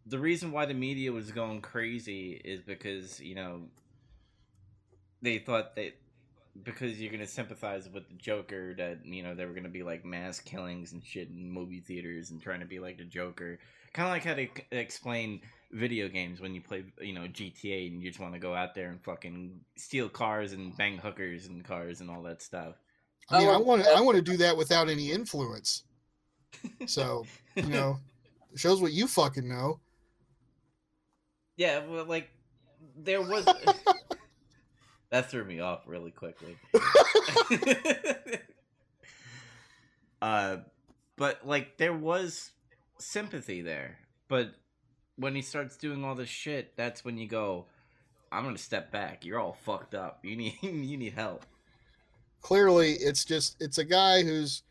[0.06, 3.62] the reason why the media was going crazy is because you know
[5.22, 5.92] they thought that
[6.62, 10.04] because you're gonna sympathize with the Joker that you know there were gonna be like
[10.04, 13.58] mass killings and shit in movie theaters and trying to be like the Joker,
[13.92, 15.40] kind of like how they explain
[15.72, 18.74] video games when you play you know GTA and you just want to go out
[18.74, 22.74] there and fucking steal cars and bang hookers and cars and all that stuff.
[23.30, 25.84] I mean, Oh, I want to I want to do that without any influence.
[26.86, 27.24] So,
[27.56, 27.98] you know,
[28.54, 29.80] shows what you fucking know.
[31.56, 32.30] Yeah, well, like
[32.96, 33.44] there was
[35.10, 36.56] that threw me off really quickly.
[40.22, 40.56] uh,
[41.16, 42.50] but like there was
[42.98, 43.98] sympathy there.
[44.28, 44.54] But
[45.16, 47.66] when he starts doing all this shit, that's when you go,
[48.32, 49.24] I'm gonna step back.
[49.24, 50.20] You're all fucked up.
[50.24, 51.44] You need you need help.
[52.40, 54.62] Clearly, it's just it's a guy who's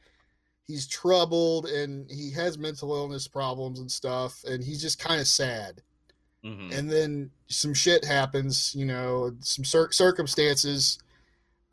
[0.68, 5.28] he's troubled and he has mental illness problems and stuff, and he's just kind of
[5.28, 5.82] sad.
[6.44, 11.00] Hmm And then some shit happens, you know, some cir- circumstances,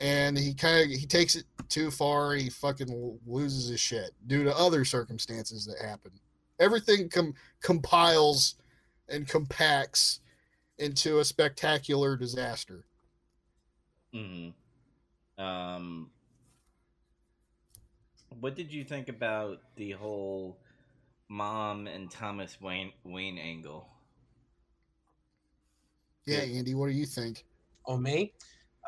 [0.01, 2.33] and he kind of he takes it too far.
[2.33, 6.13] And he fucking loses his shit due to other circumstances that happen.
[6.61, 8.57] Everything com- compiles
[9.09, 10.21] and compacts
[10.79, 12.85] into a spectacular disaster.
[14.13, 14.51] hmm
[15.39, 16.11] Um,
[18.41, 20.59] what did you think about the whole
[21.29, 23.89] mom and Thomas Wayne Wayne angle?
[26.27, 27.45] Yeah, Andy, what do you think?
[27.87, 28.33] Oh, me?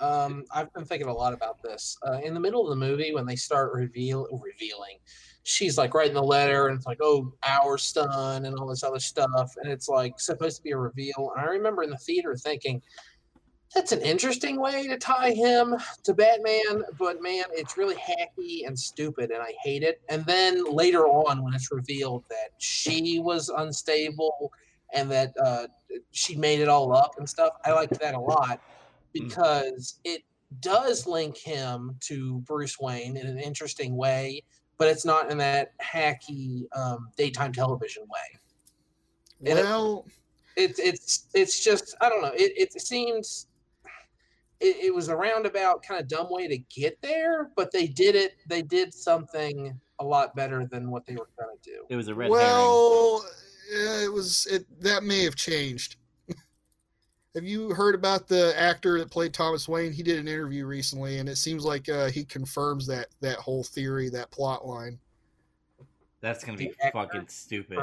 [0.01, 1.99] Um, I've been thinking a lot about this.
[2.07, 4.99] Uh, in the middle of the movie, when they start reveal revealing,
[5.43, 8.99] she's like writing the letter, and it's like, "Oh, our son," and all this other
[8.99, 11.33] stuff, and it's like supposed to be a reveal.
[11.37, 12.83] And I remember in the theater thinking,
[13.75, 18.79] "That's an interesting way to tie him to Batman," but man, it's really hacky and
[18.79, 20.01] stupid, and I hate it.
[20.09, 24.53] And then later on, when it's revealed that she was unstable
[24.95, 25.67] and that uh,
[26.11, 28.61] she made it all up and stuff, I liked that a lot
[29.13, 30.23] because it
[30.61, 34.43] does link him to Bruce Wayne in an interesting way,
[34.79, 38.39] but it's not in that hacky um, daytime television way.
[39.51, 40.07] And it- Well,
[40.57, 42.33] It's it's it's just I don't know.
[42.35, 43.47] It it seems
[44.61, 48.15] it, it was a roundabout kind of dumb way to get there, but they did
[48.15, 48.33] it.
[48.47, 51.85] They did something a lot better than what they were going to do.
[51.89, 52.69] It was a red herring.
[53.73, 55.97] Well, yeah, it was it that may have changed.
[57.35, 59.93] have you heard about the actor that played Thomas Wayne?
[59.93, 63.65] He did an interview recently, and it seems like uh, he confirms that that whole
[63.65, 64.99] theory, that plot line.
[66.21, 67.79] That's gonna be The actor- fucking stupid.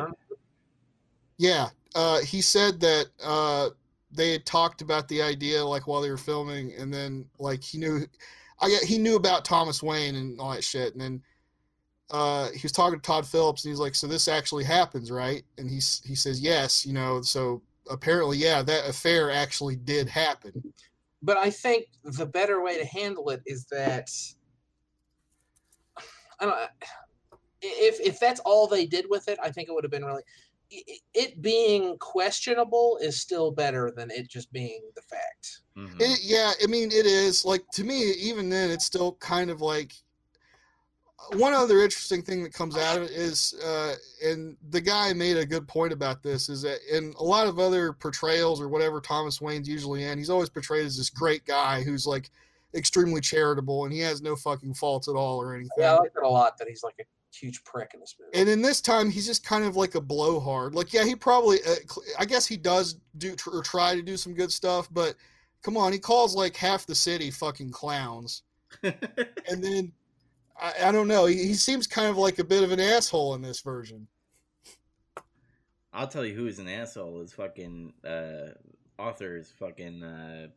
[1.38, 3.70] Yeah, uh, he said that uh,
[4.12, 7.78] they had talked about the idea like while they were filming, and then like he
[7.78, 8.06] knew,
[8.60, 11.22] I get he knew about Thomas Wayne and all that shit, and then
[12.12, 15.44] uh, he was talking to Todd Phillips, and he's like, "So this actually happens, right?"
[15.58, 20.74] And he's he says, "Yes, you know." So apparently, yeah, that affair actually did happen.
[21.22, 24.10] but I think the better way to handle it is that
[26.40, 26.70] I don't.
[27.62, 30.24] If if that's all they did with it, I think it would have been really.
[30.72, 35.62] i- i- It being questionable is still better than it just being the fact.
[35.76, 36.00] Mhm.
[36.00, 39.62] It, yeah, I mean, it is like to me, even then, it's still kind of
[39.62, 39.94] like
[41.34, 45.38] one other interesting thing that comes out of it is, uh, and the guy made
[45.38, 49.00] a good point about this, is that in a lot of other portrayals or whatever
[49.00, 52.30] Thomas Wayne's usually in, he's always portrayed as this great guy who's like
[52.76, 55.70] extremely charitable and he has no fucking faults at all or anything.
[55.78, 56.58] Yeah, I like that a lot.
[56.58, 57.04] That he's like a
[57.36, 58.32] huge prick in this movie.
[58.34, 60.76] And in this time, he's just kind of like a blowhard.
[60.76, 61.76] Like, yeah, he probably, uh,
[62.18, 65.16] I guess he does do tr- or try to do some good stuff, but
[65.62, 68.44] come on, he calls like half the city fucking clowns.
[68.84, 69.92] And then,
[70.62, 73.36] I, I don't know, he, he seems kind of like a bit of an asshole
[73.36, 74.08] in this version.
[75.94, 78.54] I'll tell you who is an asshole is fucking uh
[79.00, 80.48] Arthur's fucking uh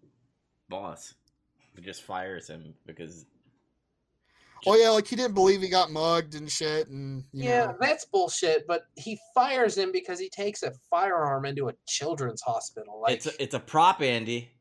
[0.68, 1.14] boss.
[1.74, 3.24] Who just fires him because
[4.64, 6.86] Oh, yeah, like he didn't believe he got mugged and shit.
[6.88, 8.64] And, you yeah, know, that's bullshit.
[8.68, 13.00] But he fires him because he takes a firearm into a children's hospital.
[13.00, 14.52] Like it's a, it's a prop, Andy.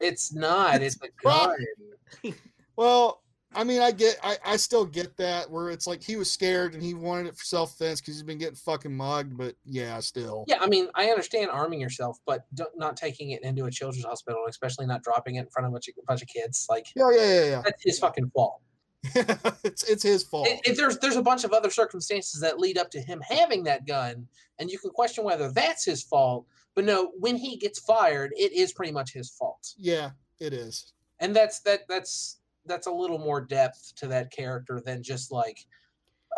[0.00, 0.80] it's not.
[0.80, 1.56] It's a Right.
[2.22, 2.34] gun.
[2.76, 3.22] well,
[3.54, 6.74] I mean, I get, I, I still get that where it's like he was scared
[6.74, 9.98] and he wanted it for self defense because he's been getting fucking mugged, but yeah,
[10.00, 10.44] still.
[10.46, 14.04] Yeah, I mean, I understand arming yourself, but don't, not taking it into a children's
[14.04, 16.66] hospital, especially not dropping it in front of a bunch of, a bunch of kids.
[16.68, 17.62] Like Yeah, yeah, yeah, yeah.
[17.64, 18.60] that's his fucking fault.
[19.64, 20.48] it's it's his fault.
[20.50, 23.86] It- there's there's a bunch of other circumstances that lead up to him having that
[23.86, 24.26] gun,
[24.58, 26.46] and you can question whether that's his fault.
[26.74, 30.92] But no, when he gets fired, it is pretty much his fault, yeah, it is.
[31.20, 32.36] and that's that that's
[32.68, 35.58] that's a little more depth to that character than just like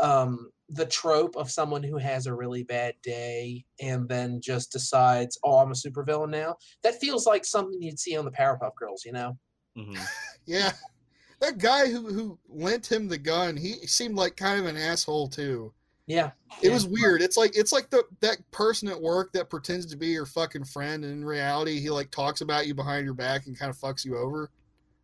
[0.00, 5.36] um the trope of someone who has a really bad day and then just decides,
[5.44, 9.04] "Oh, I'm a supervillain now." That feels like something you'd see on the Powerpuff Girls,
[9.04, 9.36] you know?
[9.76, 9.92] hmm
[10.46, 10.72] Yeah,
[11.40, 15.28] that guy who who lent him the gun, he seemed like kind of an asshole
[15.28, 15.72] too.
[16.06, 16.32] Yeah.
[16.62, 16.74] It Yeah.
[16.74, 17.22] was weird.
[17.22, 20.64] It's like it's like the that person at work that pretends to be your fucking
[20.64, 23.78] friend, and in reality, he like talks about you behind your back and kind of
[23.78, 24.50] fucks you over.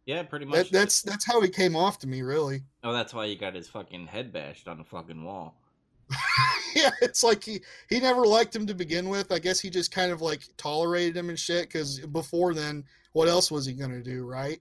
[0.06, 0.70] Yeah, pretty much.
[0.70, 2.62] That, that's that's how he came off to me, really.
[2.84, 5.60] oh, that's why he got his fucking head bashed on the fucking wall.
[6.74, 9.32] yeah, it's like he he never liked him to begin with.
[9.32, 11.68] I guess he just kind of like tolerated him and shit.
[11.68, 14.60] Because before then, what else was he gonna do, right?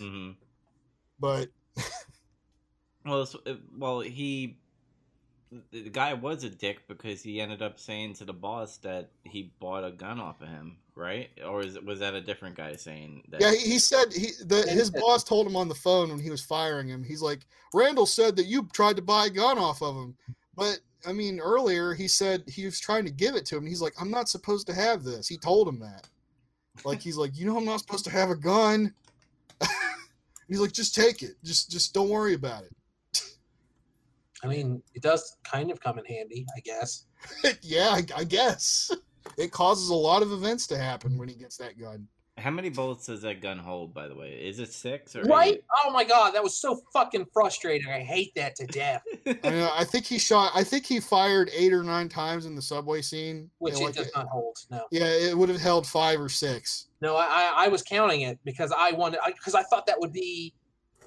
[0.00, 0.32] Mm-hmm.
[1.20, 1.48] But
[3.06, 3.36] Well, it's,
[3.76, 4.58] well, he
[5.70, 9.52] the guy was a dick because he ended up saying to the boss that he
[9.60, 11.28] bought a gun off of him, right?
[11.46, 13.40] Or is was that a different guy saying that?
[13.40, 16.30] Yeah, he, he said he the his boss told him on the phone when he
[16.30, 17.04] was firing him.
[17.04, 17.40] He's like,
[17.72, 20.16] Randall said that you tried to buy a gun off of him,
[20.56, 23.66] but I mean earlier he said he was trying to give it to him.
[23.66, 25.28] He's like, I'm not supposed to have this.
[25.28, 26.08] He told him that.
[26.84, 28.92] Like he's like, you know, I'm not supposed to have a gun.
[30.48, 31.32] he's like, just take it.
[31.44, 32.72] Just just don't worry about it.
[34.42, 37.06] I mean, it does kind of come in handy, I guess.
[37.62, 38.92] yeah, I, I guess
[39.36, 42.08] it causes a lot of events to happen when he gets that gun.
[42.38, 44.32] How many bullets does that gun hold, by the way?
[44.32, 45.54] Is it six or Right?
[45.54, 45.64] eight?
[45.86, 47.88] Oh my god, that was so fucking frustrating.
[47.90, 49.02] I hate that to death.
[49.42, 50.52] I, know, I think he shot.
[50.54, 53.50] I think he fired eight or nine times in the subway scene.
[53.58, 54.58] Which it like, does not hold.
[54.70, 56.88] No, Yeah, it would have held five or six.
[57.00, 60.12] no, I, I, I was counting it because I wanted because I, thought that would
[60.12, 60.52] be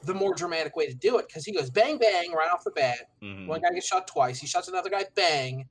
[0.05, 1.27] the more dramatic way to do it.
[1.27, 2.97] Because he goes bang bang right off the bat.
[3.21, 3.45] Mhm.
[3.45, 4.39] One guy gets shot twice.
[4.39, 5.67] He shots another guy bang,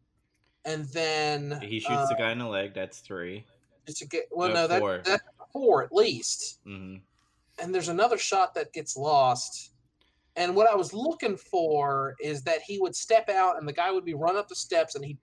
[0.65, 2.75] and then He shoots uh, the guy in the leg.
[2.75, 3.45] That's three.
[3.87, 6.61] Just to get well, No, no, that, that's four at least.
[6.65, 6.97] hmm
[7.61, 9.73] and there's another shot that gets lost.
[10.37, 13.91] And what I was looking for is that he would step out and the guy
[13.91, 15.19] would be run up the steps and he'd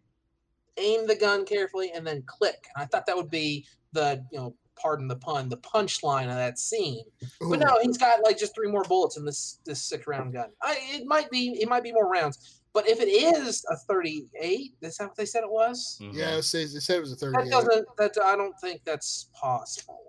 [0.78, 2.68] aim the gun carefully and then click.
[2.76, 6.36] And I thought that would be the, you know, pardon the pun, the punchline of
[6.36, 7.06] that scene.
[7.40, 10.50] But no, he's got like just three more bullets in this this six round gun.
[10.62, 12.55] I, it might be it might be more rounds.
[12.76, 15.98] But if it is a 38, is that what they said it was?
[16.02, 16.14] Mhm.
[16.14, 17.32] Yeah, it says it said it was a 38.
[17.32, 17.86] That thirty-eight.
[17.98, 20.04] doesn't that I don't think that's possible.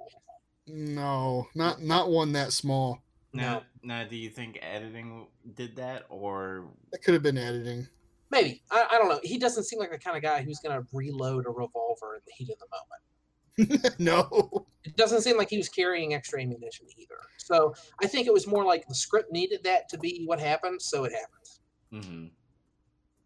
[0.66, 2.98] No, not not one that small.
[3.32, 7.86] Now, now, do you think editing did that, or it could have been editing.
[8.30, 8.64] Maybe.
[8.72, 9.20] I, I don't know.
[9.22, 12.20] He doesn't seem like the kind of guy who's going to reload a revolver in
[12.26, 13.94] the heat of the moment.
[14.00, 14.66] no.
[14.84, 17.20] It doesn't seem like he was carrying extra ammunition either.
[17.38, 20.82] So I think it was more like the script needed that to be what happened,
[20.82, 22.04] so it happened.
[22.04, 22.26] hmm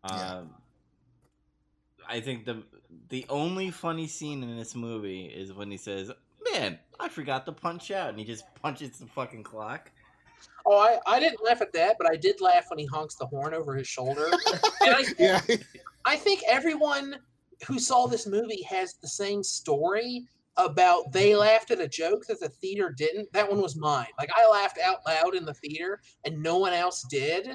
[0.09, 0.35] Yeah.
[0.35, 0.51] Um,
[2.09, 2.63] I think the
[3.09, 6.11] the only funny scene in this movie is when he says,
[6.53, 9.91] "Man, I forgot to punch out," and he just punches the fucking clock.
[10.67, 13.27] Oh, I, I didn't laugh at that, but I did laugh when he honks the
[13.27, 14.27] horn over his shoulder.
[14.81, 15.41] and I, Yeah,
[16.05, 17.17] I think everyone
[17.67, 20.27] who saw this movie has the same story
[20.57, 23.33] about they laughed at a joke that the theater didn't.
[23.33, 24.09] That one was mine.
[24.19, 27.49] Like I laughed out loud in the theater and no one else did.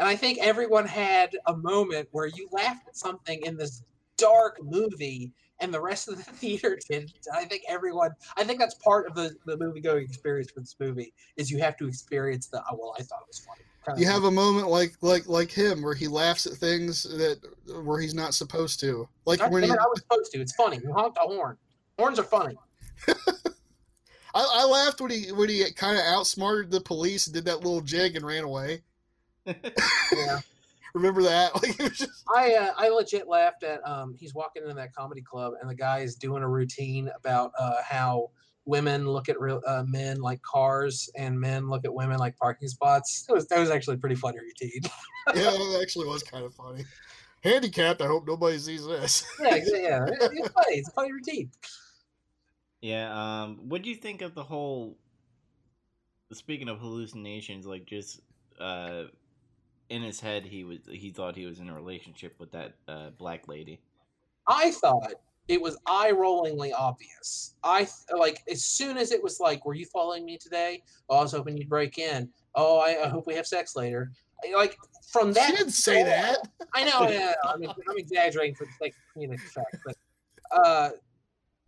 [0.00, 3.82] And I think everyone had a moment where you laughed at something in this
[4.16, 5.30] dark movie
[5.60, 7.12] and the rest of the theater didn't.
[7.34, 10.74] I think everyone I think that's part of the, the movie going experience for this
[10.80, 13.60] movie is you have to experience the oh well I thought it was funny.
[13.84, 17.38] kind you have a moment like like like him where he laughs at things that
[17.84, 19.06] where he's not supposed to.
[19.26, 20.40] Like when he, I was supposed to.
[20.40, 20.80] It's funny.
[20.82, 21.58] You honked a horn.
[21.98, 22.56] Horns are funny.
[23.08, 23.14] I,
[24.34, 27.82] I laughed when he when he kind of outsmarted the police and did that little
[27.82, 28.82] jig and ran away.
[29.46, 30.40] Yeah.
[30.94, 31.52] Remember that?
[31.62, 34.92] Like it was just I uh, I legit laughed at um he's walking in that
[34.94, 38.30] comedy club and the guy is doing a routine about uh how
[38.66, 42.68] women look at real uh, men like cars and men look at women like parking
[42.68, 43.24] spots.
[43.26, 44.82] That was that was actually a pretty funny routine.
[45.34, 46.84] yeah, it actually was kind of funny.
[47.42, 48.02] Handicapped.
[48.02, 49.24] I hope nobody sees this.
[49.40, 50.06] yeah, yeah, yeah.
[50.06, 50.76] It- It's funny.
[50.76, 51.50] It's a funny routine.
[52.80, 53.12] Yeah.
[53.42, 53.60] Um.
[53.68, 54.96] What do you think of the whole?
[56.32, 58.20] Speaking of hallucinations, like just
[58.60, 59.04] uh,
[59.90, 63.10] in his head, he was he thought he was in a relationship with that uh,
[63.18, 63.80] black lady.
[64.48, 65.12] I thought
[65.48, 67.56] it was eye rollingly obvious.
[67.62, 67.86] I
[68.16, 71.32] like as soon as it was like, "Were you following me today?" Oh, I was
[71.32, 72.30] hoping you'd break in.
[72.54, 74.12] Oh, I, I hope we have sex later.
[74.54, 74.76] Like
[75.12, 76.38] from that, she didn't say that.
[76.74, 79.96] I know, yeah, I'm, I'm exaggerating for the sake of comedic effect, but
[80.52, 80.90] uh,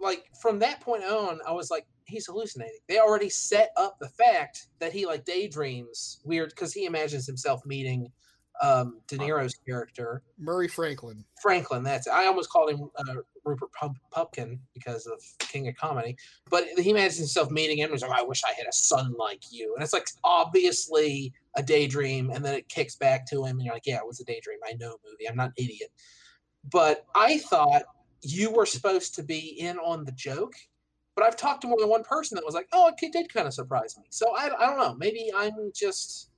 [0.00, 2.78] like from that point on, I was like, he's hallucinating.
[2.88, 7.64] They already set up the fact that he like daydreams weird because he imagines himself
[7.64, 8.11] meeting
[8.61, 11.24] um, De Niro's character Murray Franklin.
[11.40, 11.82] Franklin.
[11.82, 16.16] That's I almost called him uh, Rupert Pump- Pupkin because of King of Comedy,
[16.50, 17.86] but he imagines himself meeting him.
[17.86, 21.32] and He's like, I wish I had a son like you, and it's like obviously
[21.57, 24.20] a daydream, and then it kicks back to him, and you're like, yeah, it was
[24.20, 24.59] a daydream.
[24.64, 25.28] I know, movie.
[25.28, 25.90] I'm not an idiot,
[26.70, 27.82] but I thought
[28.22, 30.55] you were supposed to be in on the joke.
[31.14, 33.46] But I've talked to more than one person that was like, "Oh, it did kind
[33.46, 34.94] of surprise me." So I, I don't know.
[34.94, 36.30] Maybe I'm just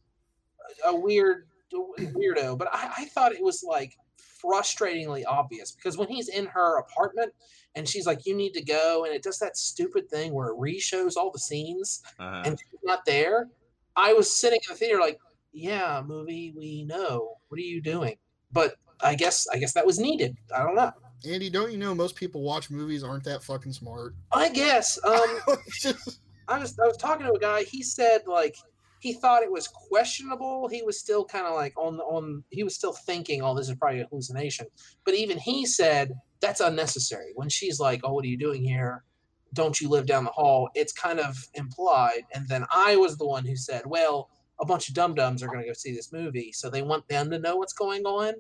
[0.85, 2.59] a weird weirdo.
[2.59, 3.95] But I, I thought it was like
[4.43, 7.33] frustratingly obvious because when he's in her apartment
[7.75, 10.57] and she's like, "You need to go," and it does that stupid thing where it
[10.59, 12.43] re-shows all the scenes Uh-huh.
[12.45, 13.49] and she's not there.
[13.97, 15.19] I was sitting in the theater like,
[15.53, 17.37] "Yeah, movie, we know.
[17.49, 18.17] What are you doing?"
[18.53, 20.37] But I guess I guess that was needed.
[20.55, 20.93] I don't know.
[21.27, 24.15] Andy, don't you know most people watch movies aren't that fucking smart?
[24.33, 24.99] I guess.
[25.05, 25.39] Um,
[25.81, 27.63] Just- I was I was talking to a guy.
[27.63, 28.57] He said like
[29.01, 30.69] he thought it was questionable.
[30.69, 32.45] He was still kind of like on the on.
[32.51, 34.67] He was still thinking, "Oh, this is probably a hallucination."
[35.05, 37.33] But even he said that's unnecessary.
[37.35, 39.05] When she's like, "Oh, what are you doing here?
[39.53, 42.23] Don't you live down the hall?" It's kind of implied.
[42.35, 45.49] And then I was the one who said, "Well, a bunch of dum dums are
[45.49, 48.35] going to go see this movie, so they want them to know what's going on."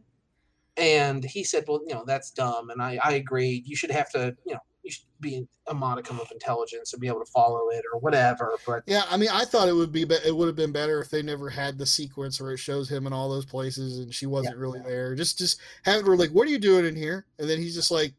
[0.76, 3.66] And he said, "Well, you know, that's dumb." And I I agreed.
[3.66, 7.08] You should have to, you know, you should be a modicum of intelligence and be
[7.08, 8.52] able to follow it or whatever.
[8.66, 11.00] But Yeah, I mean, I thought it would be, be it would have been better
[11.00, 14.14] if they never had the sequence where it shows him in all those places and
[14.14, 15.14] she wasn't really there.
[15.14, 17.90] Just, just have her like, "What are you doing in here?" And then he's just
[17.90, 18.12] like,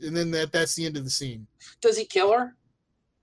[0.00, 1.46] and then that that's the end of the scene.
[1.80, 2.54] does he kill her?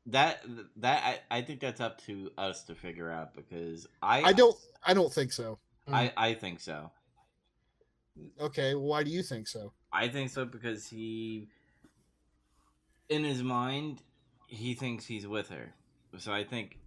[0.08, 0.44] That
[0.78, 4.58] that I, I think that's up to us to figure out because I I don't,
[4.86, 5.60] I don't think so.
[5.88, 5.96] Hmm.
[5.96, 6.92] I I think so.
[8.40, 9.74] Okay, why do you think so?
[9.92, 11.48] I think so because he,
[13.10, 14.02] in his mind,
[14.48, 15.74] he thinks he's with her.
[16.18, 16.78] So I think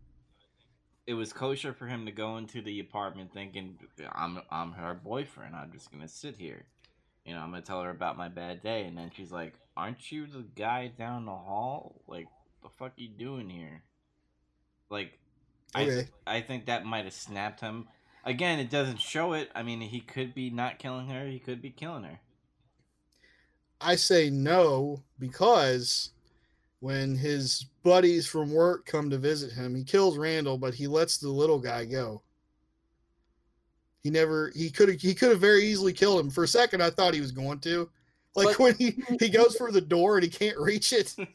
[1.06, 3.78] it was kosher for him to go into the apartment thinking,
[4.12, 5.54] "I'm I'm her boyfriend.
[5.54, 6.66] I'm just gonna sit here.
[7.24, 10.12] You know, I'm gonna tell her about my bad day." And then she's like, "Aren't
[10.12, 12.02] you the guy down the hall?
[12.06, 12.26] Like,
[12.62, 13.82] the fuck you doing here?"
[14.90, 15.18] Like,
[15.74, 16.08] I Okay.
[16.26, 17.88] I think that might have snapped him.
[18.24, 19.50] Again, it doesn't show it.
[19.54, 21.26] I mean, he could be not killing her.
[21.26, 22.20] He could be killing her.
[23.80, 26.10] I say no because
[26.80, 31.18] when his buddies from work come to visit him, he kills Randall, but he lets
[31.18, 32.22] the little guy go.
[34.02, 36.30] He never he could have he could have very easily killed him.
[36.30, 37.90] For a second I thought he was going to.
[38.34, 41.14] Like But- when he, he goes for the door and he can't reach it.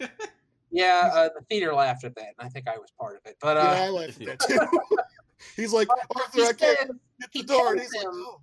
[0.71, 3.37] Yeah, uh, the theater laughed at that, and I think I was part of it.
[3.41, 4.59] But yeah, uh, I laughed at that too.
[5.55, 7.73] He's like, Arthur, he, I can't get the door.
[7.73, 8.41] And tells he's like, him- oh.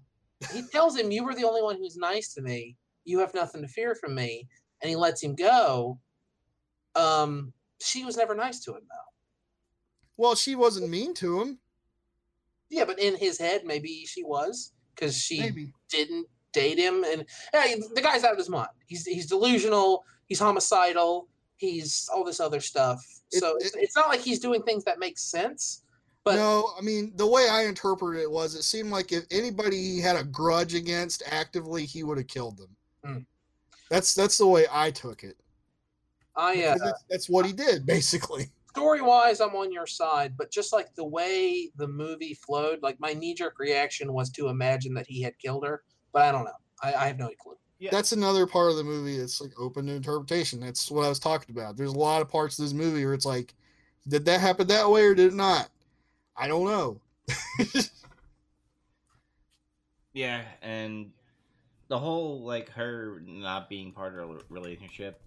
[0.52, 2.76] he tells him, "You were the only one who's nice to me.
[3.04, 4.48] You have nothing to fear from me,"
[4.82, 5.98] and he lets him go.
[6.94, 9.12] Um, she was never nice to him, though.
[10.16, 11.58] Well, she wasn't mean to him.
[12.70, 15.72] Yeah, but in his head, maybe she was because she Maybe.
[15.90, 18.70] didn't date him, and hey, the guy's out of his mind.
[18.86, 20.04] He's he's delusional.
[20.26, 21.28] He's homicidal.
[21.56, 23.04] He's all this other stuff.
[23.30, 25.82] It- so it's, it's not like he's doing things that make sense.
[26.26, 29.76] But no, I mean the way I interpreted it was it seemed like if anybody
[29.76, 32.76] he had a grudge against actively, he would have killed them.
[33.04, 33.18] Hmm.
[33.90, 35.36] That's that's the way I took it.
[36.34, 38.50] I uh, that's, that's what he did basically.
[38.70, 42.98] story wise, I'm on your side, but just like the way the movie flowed, like
[42.98, 46.44] my knee jerk reaction was to imagine that he had killed her, but I don't
[46.44, 46.58] know.
[46.82, 47.56] I, I have no clue.
[47.78, 47.90] Yeah.
[47.92, 50.58] That's another part of the movie that's like open to interpretation.
[50.58, 51.76] That's what I was talking about.
[51.76, 53.54] There's a lot of parts of this movie where it's like,
[54.08, 55.68] did that happen that way or did it not?
[56.36, 57.00] I don't know.
[60.12, 61.12] Yeah, and
[61.88, 65.20] the whole like her not being part of a relationship,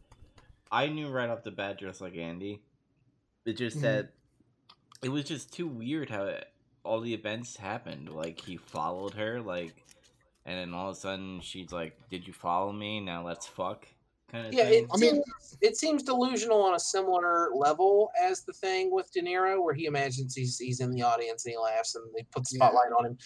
[0.72, 2.60] I knew right off the bat, just like Andy.
[3.46, 3.82] It just Mhm.
[3.82, 4.10] that
[5.04, 6.52] it was just too weird how it,
[6.84, 8.10] all the events happened.
[8.10, 9.76] Like he followed her, like,
[10.46, 13.00] and then all of a sudden she's like, "Did you follow me?
[13.00, 13.88] Now let's fuck."
[14.32, 14.84] Kind of Yeah, thing.
[14.84, 19.12] it, I mean- seems, it seems delusional on a similar level as the thing with
[19.12, 22.24] De Niro, where he imagines he's he's in the audience and he laughs and they
[22.32, 22.68] put the Yeah.
[22.68, 23.18] spotlight on him.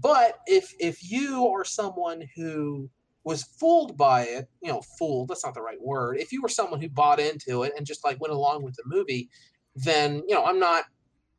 [0.00, 2.88] But if if you are someone who
[3.24, 6.18] was fooled by it, you know, fooled, that's not the right word.
[6.18, 8.84] If you were someone who bought into it and just like went along with the
[8.86, 9.28] movie,
[9.74, 10.84] then you know, I'm not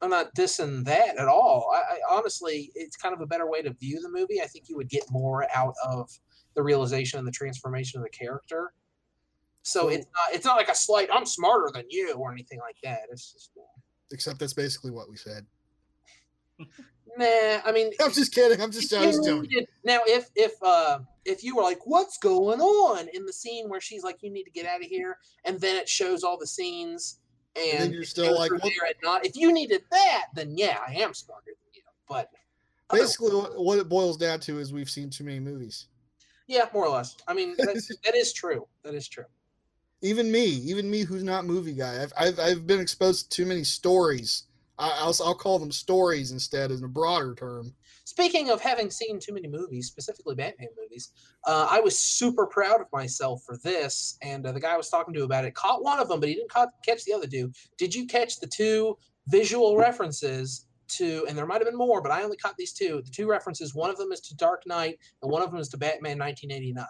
[0.01, 1.71] I'm not dissing that at all.
[1.73, 4.41] I, I honestly it's kind of a better way to view the movie.
[4.41, 6.07] I think you would get more out of
[6.55, 8.73] the realization and the transformation of the character.
[9.67, 12.77] So it's not it's not like a slight I'm smarter than you or anything like
[12.83, 13.01] that.
[13.11, 13.51] It's just
[14.11, 15.45] Except that's basically what we said.
[17.17, 17.59] nah.
[17.65, 18.61] I mean, I'm just kidding.
[18.61, 19.65] I'm just, I was joking.
[19.83, 23.81] now if if uh if you were like, what's going on in the scene where
[23.81, 26.47] she's like, you need to get out of here, and then it shows all the
[26.47, 27.19] scenes,
[27.57, 29.25] and, then you're still like, what- there and not.
[29.25, 31.81] If you needed that, then yeah, I am smarter than you.
[32.07, 32.29] But
[32.89, 35.87] Basically, what, what it boils down to is we've seen too many movies.
[36.47, 37.17] yeah, more or less.
[37.27, 37.75] I mean, that
[38.15, 38.65] is true.
[38.83, 39.25] That is true.
[40.01, 43.47] Even me, even me, who's not movie guy, I've I've, I've been exposed to too
[43.47, 44.43] many stories.
[44.77, 47.73] I, I'll I'll call them stories instead, in a broader term.
[48.07, 51.11] Speaking of having seen too many movies, specifically Batman movies,
[51.45, 54.17] uh, I was super proud of myself for this.
[54.21, 56.29] And uh, the guy I was talking to about it caught one of them, but
[56.29, 57.51] he didn't ca- catch the other two.
[57.77, 61.25] Did you catch the two visual references to?
[61.27, 63.01] And there might have been more, but I only caught these two.
[63.03, 63.75] The two references.
[63.75, 66.85] One of them is to Dark Knight, and one of them is to Batman 1989.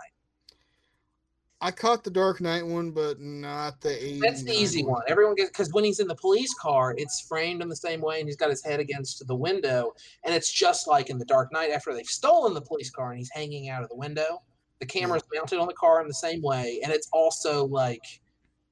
[1.59, 5.01] I caught the Dark Knight one, but not the 89 That's the easy one.
[5.07, 8.19] Everyone gets because when he's in the police car, it's framed in the same way,
[8.19, 9.93] and he's got his head against the window,
[10.23, 11.71] and it's just like in the Dark Knight.
[11.71, 14.43] After they've stolen the police car, and he's hanging out of the window,
[14.79, 18.03] the camera's mounted on the car in the same way, and it's also like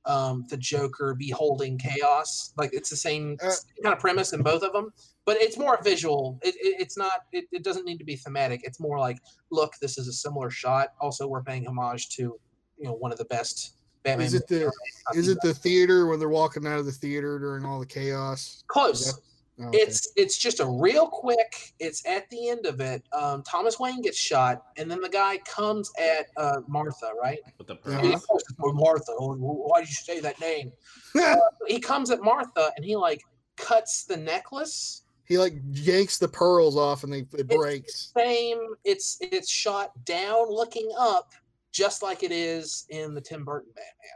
[0.06, 2.54] um, the Joker beholding chaos.
[2.56, 4.94] Like it's the same, Uh, same kind of premise in both of them,
[5.26, 6.40] but it's more visual.
[6.44, 7.22] It, it, it's not.
[7.32, 8.62] It, it doesn't need to be thematic.
[8.64, 9.18] It's more like,
[9.50, 10.90] look, this is a similar shot.
[11.02, 12.40] Also, we're paying homage to
[12.78, 13.74] you know one of the best
[14.04, 14.26] Batman.
[14.28, 14.72] Is it the movies.
[15.16, 18.64] is it the theater when they're walking out of the theater during all the chaos?
[18.68, 19.20] close?
[19.60, 19.78] Oh, okay.
[19.80, 21.74] It's it's just a real quick.
[21.80, 23.02] It's at the end of it.
[23.14, 27.40] Um, Thomas Wayne gets shot, and then the guy comes at uh, Martha, right?
[27.58, 28.00] With the Yeah.
[28.00, 28.44] And pearls.
[28.60, 29.12] of Martha.
[29.18, 30.72] Oh, Why did you say that name?
[31.68, 33.22] he comes at Martha, and he like
[33.56, 35.04] cuts the necklace.
[35.24, 38.12] he like yanks the pearls off and they it breaks.
[38.16, 38.60] Same.
[38.84, 41.32] It's it's shot down, looking up,
[41.76, 44.16] just like it is in the Tim Burton Batman.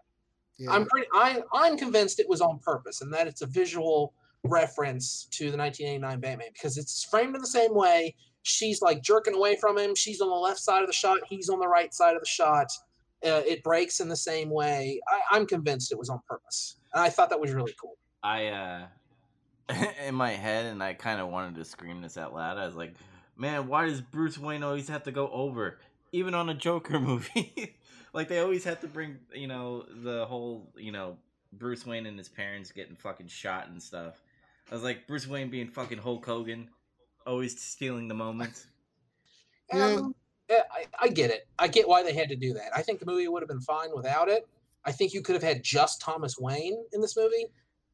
[0.58, 0.72] Yeah.
[0.72, 1.08] I'm pretty.
[1.14, 5.58] I I'm convinced it was on purpose, and that it's a visual reference to the
[5.58, 8.16] 1989 Batman because it's framed in the same way.
[8.44, 9.94] She's like jerking away from him.
[9.94, 11.20] She's on the left side of the shot.
[11.28, 12.68] He's on the right side of the shot.
[13.26, 15.00] Uh, it breaks in the same way.
[15.10, 17.98] I, I'm convinced it was on purpose, and I thought that was really cool.
[18.24, 18.86] I uh
[20.08, 22.58] in my head and I kind of wanted to scream this out loud.
[22.58, 22.94] I was like,
[23.38, 25.80] "Man, why does Bruce Wayne always have to go over
[26.12, 27.76] even on a Joker movie?
[28.14, 31.18] like they always have to bring, you know, the whole, you know,
[31.54, 34.22] Bruce Wayne and his parents getting fucking shot and stuff."
[34.72, 36.70] I was like, Bruce Wayne being fucking Hulk Hogan,
[37.26, 38.66] always stealing the moment.
[39.72, 40.16] Um,
[40.50, 41.48] yeah, I, I get it.
[41.60, 42.72] I get why they had to do that.
[42.76, 44.48] I think the movie would have been fine without it.
[44.84, 47.46] I think you could have had just Thomas Wayne in this movie,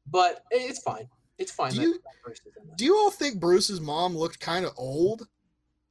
[0.09, 1.09] but it's fine.
[1.37, 1.71] It's fine.
[1.71, 2.63] Do that you- Bruce is in.
[2.77, 5.27] Do you all think Bruce's mom looked kind of old?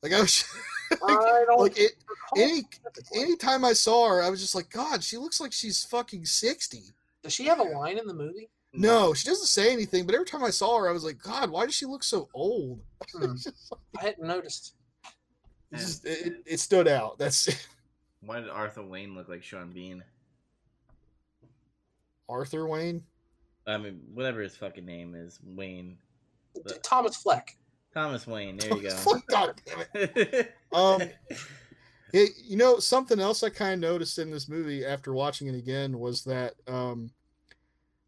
[0.03, 0.45] Like I was
[1.13, 3.21] I don't like it, recall any specifically.
[3.23, 6.83] anytime I saw her, I was just like, God, she looks like she's fucking sixty.
[7.23, 8.49] Does she have a line in the movie?
[8.73, 11.49] No, she doesn't say anything, but every time I saw her, I was like, God,
[11.51, 12.81] why does she look so old?
[13.13, 13.21] Hmm.
[13.23, 14.75] Like- I hadn't noticed.
[15.73, 17.19] it, just- it, it- it stood out.
[17.19, 17.49] That's
[18.21, 20.03] Why did Arthur Wayne look like Sean Bean?
[22.29, 23.03] Arthur Wayne.
[23.67, 25.99] I mean, whatever his fucking name is, Wayne.
[26.65, 27.57] But- Thomas Fleck.
[27.95, 28.57] Thomas Wayne.
[28.57, 29.21] There you go.
[29.29, 30.55] God damn it.
[30.73, 31.03] Um,
[32.13, 35.57] Hey, you know something else I kind of noticed in this movie after watching it
[35.57, 37.11] again was that um,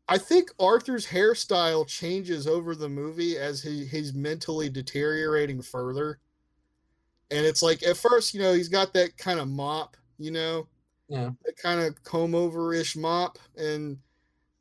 [0.09, 6.20] I think Arthur's hairstyle changes over the movie as he, he's mentally deteriorating further.
[7.32, 10.68] And it's like at first, you know, he's got that kind of mop, you know,
[11.09, 11.30] Yeah.
[11.45, 13.99] that kind of comb over ish mop, and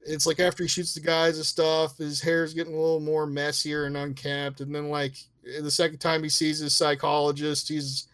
[0.05, 3.25] it's like after he shoots the guys and stuff, his hair's getting a little more
[3.25, 8.07] messier and unkempt, and then like the second time he sees his psychologist, he's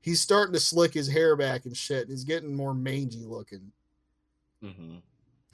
[0.00, 2.02] he's starting to slick his hair back and shit.
[2.02, 3.72] And he's getting more mangy looking.
[4.60, 4.96] hmm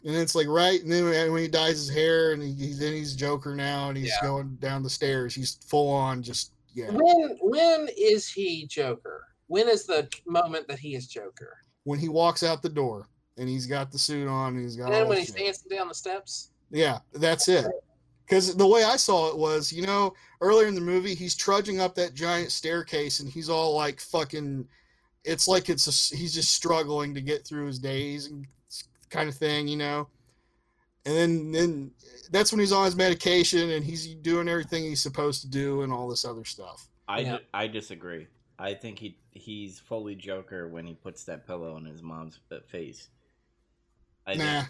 [0.04, 2.72] And it's like right, and then when when he dyes his hair, and he, he-
[2.74, 4.28] then he's Joker now, and he's Yeah.
[4.28, 5.34] going down the stairs.
[5.34, 6.90] He's full on just yeah.
[6.90, 9.26] When when is he Joker?
[9.48, 11.58] When is the moment that he is Joker?
[11.84, 13.08] When he walks out the door,
[13.40, 15.38] and he's got the suit on, and he's got And then when he's shit.
[15.38, 16.50] dancing down the steps?
[16.70, 17.66] Yeah, that's it.
[18.26, 21.80] Because the way I saw it was, you know, earlier in the movie, he's trudging
[21.80, 24.68] up that giant staircase, and he's all like fucking.
[25.24, 28.46] It's like it's a, he's just struggling to get through his days and
[29.08, 30.06] kind of thing, you know.
[31.06, 31.90] And then then
[32.30, 35.92] that's when he's on his medication and he's doing everything he's supposed to do and
[35.92, 36.88] all this other stuff.
[37.08, 37.38] I, Yeah.
[37.52, 38.28] I disagree.
[38.58, 42.58] I think he he's fully Joker when he puts that pillow on his mom's uh,
[42.68, 43.08] face.
[44.26, 44.38] I do.
[44.44, 44.64] nah,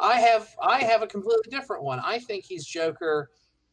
[0.00, 2.00] I have I have a completely different one.
[2.00, 3.30] I think he's Joker.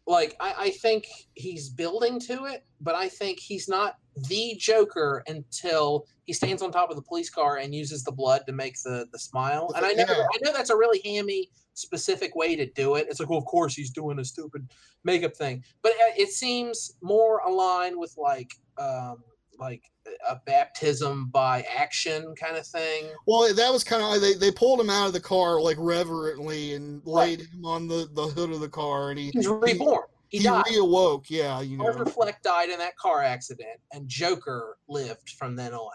[0.07, 1.05] Like I, I think
[1.35, 6.71] he's building to it, but I think he's not the Joker until he stands on
[6.71, 9.71] top of the police car and uses the blood to make the the smile.
[9.75, 10.23] And I know Yeah.
[10.33, 13.07] I know that's a really hammy specific way to do it.
[13.09, 14.69] It's like, well, of course he's doing a stupid
[15.03, 19.23] makeup thing, but uh, it seems more aligned with like um
[19.61, 19.83] like
[20.27, 23.05] a baptism by action kind of thing.
[23.27, 26.73] Well, that was kind of they they pulled him out of the car like reverently
[26.73, 27.37] and Right.
[27.39, 30.03] laid him on the the hood of the car, and he He's reborn.
[30.29, 30.65] He, he died.
[30.65, 31.25] reawoke.
[31.29, 35.73] Yeah, you know, Arthur Fleck died in that car accident, and Joker lived from then
[35.73, 35.91] on.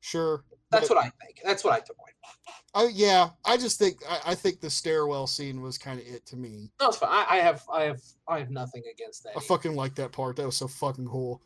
[0.00, 0.44] sure.
[0.70, 1.40] That's but- what I think.
[1.44, 2.06] That's what I took away.
[2.22, 6.06] I, oh, yeah, I just think I, I think the stairwell scene was kind of
[6.06, 6.70] it to me.
[6.80, 7.08] No, it's fine.
[7.10, 9.32] I, I have, I have, I have nothing against that.
[9.36, 10.36] I fucking like that part.
[10.36, 11.42] That was so fucking cool.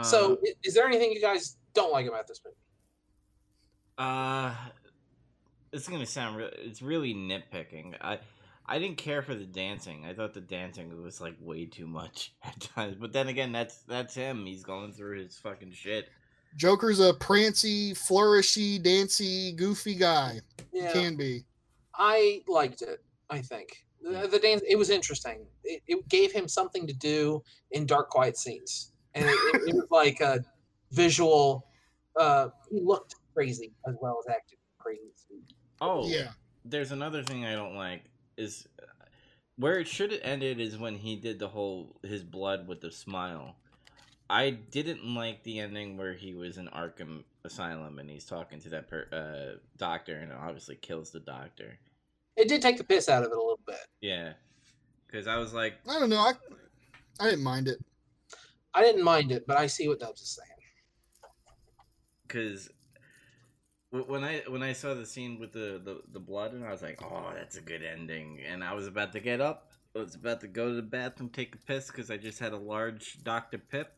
[0.00, 2.56] So, Uh, is there anything you guys don't like about this movie?
[3.98, 4.54] Uh,
[5.72, 7.96] it's gonna sound re- it's really nitpicking.
[8.00, 8.18] I
[8.66, 10.06] I didn't care for the dancing.
[10.06, 12.96] I thought the dancing was like way too much at times.
[12.98, 14.46] But then again, that's that's him.
[14.46, 16.08] He's going through his fucking shit.
[16.56, 20.40] Joker's a prancy, flourishy, dancy, goofy guy.
[20.72, 21.44] Yeah, Can be.
[21.94, 23.02] I liked it.
[23.30, 24.62] I think the, the dance.
[24.68, 25.46] It was interesting.
[25.64, 29.74] It, it gave him something to do in dark, quiet scenes, and it, it, it
[29.74, 30.44] was like a
[30.90, 31.66] visual.
[32.16, 35.42] Uh, he looked crazy as well as acted crazy.
[35.80, 36.28] Oh Yeah.
[36.64, 38.02] there's another thing I don't like
[38.36, 38.86] is uh,
[39.56, 42.90] where it should have ended is when he did the whole his blood with the
[42.90, 43.56] smile.
[44.28, 48.68] I didn't like the ending where he was in Arkham Asylum and he's talking to
[48.70, 51.78] that per, uh, doctor and obviously kills the doctor.
[52.36, 53.76] It did take the piss out of it a little bit.
[54.00, 54.32] Yeah,
[55.06, 56.18] because I was like, I don't know.
[56.18, 56.32] I
[57.20, 57.78] I didn't mind it.
[58.74, 60.48] I didn't mind it, but I see what Dubs is saying.
[62.26, 62.70] because
[63.90, 66.80] when I when I saw the scene with the, the the blood and I was
[66.80, 70.14] like, oh, that's a good ending, and I was about to get up, I was
[70.14, 73.22] about to go to the bathroom, take a piss because I just had a large
[73.22, 73.92] Dr Pip,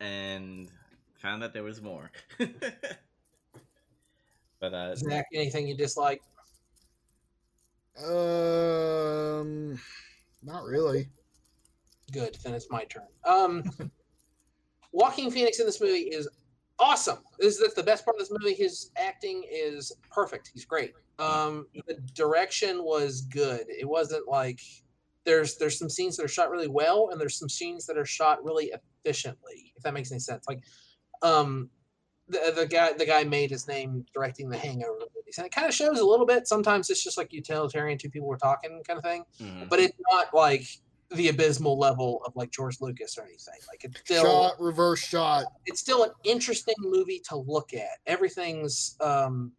[0.00, 0.68] and
[1.14, 2.10] found out there was more.
[4.60, 6.22] but uh, Zach, anything you dislike?
[8.04, 9.78] Um,
[10.42, 11.08] not really.
[12.12, 12.36] Good.
[12.42, 13.06] Then it's my turn.
[13.24, 13.62] Um,
[14.92, 16.28] Joaquin Phoenix in this movie is
[16.78, 17.18] awesome.
[17.38, 18.54] This is the best part of this movie.
[18.54, 20.50] His acting is perfect.
[20.52, 20.92] He's great.
[21.18, 23.64] Um, the direction was good.
[23.68, 24.60] It wasn't like
[25.24, 28.04] there's there's some scenes that are shot really well, and there's some scenes that are
[28.04, 28.72] shot really
[29.04, 29.72] efficiently.
[29.76, 30.44] If that makes any sense.
[30.48, 30.62] Like,
[31.22, 31.70] um,
[32.28, 35.66] the the guy the guy made his name directing the Hangover movies, and it kind
[35.66, 36.46] of shows a little bit.
[36.46, 39.68] Sometimes it's just like utilitarian, two people were talking kind of thing mhm.
[39.68, 40.66] but it's not like
[41.14, 43.54] the abysmal level of like George Lucas or anything.
[43.68, 45.44] Like it's still Shot, reverse shot.
[45.66, 47.98] it's still an interesting movie to look at.
[48.06, 49.52] Everything's um,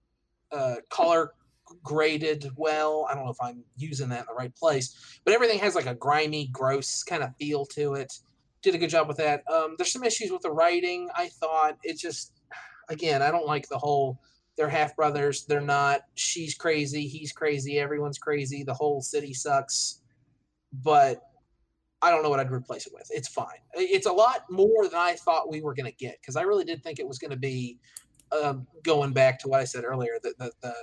[0.52, 1.32] uh, color
[1.84, 3.08] graded well.
[3.10, 5.86] I don't know if I'm using that in the right place, but everything has like
[5.86, 8.12] a grimy, gross kind of feel to it.
[8.62, 9.44] Did a good job with that.
[9.52, 11.10] Um, there's some issues with the writing.
[11.16, 12.34] I thought it just,
[12.90, 14.20] again, I don't like the whole.
[14.58, 15.46] They're half brothers.
[15.46, 16.02] They're not.
[16.16, 17.08] She's crazy.
[17.08, 17.80] He's crazy.
[17.80, 18.64] Everyone's crazy.
[18.64, 20.02] The whole city sucks.
[20.84, 21.22] But
[22.02, 23.08] I don't know what I'd replace it with.
[23.10, 23.60] It's fine.
[23.74, 26.64] It's a lot more than I thought we were going to get because I really
[26.64, 27.80] did think it was going to be
[28.32, 30.74] um, going back to what I said earlier the, the, the,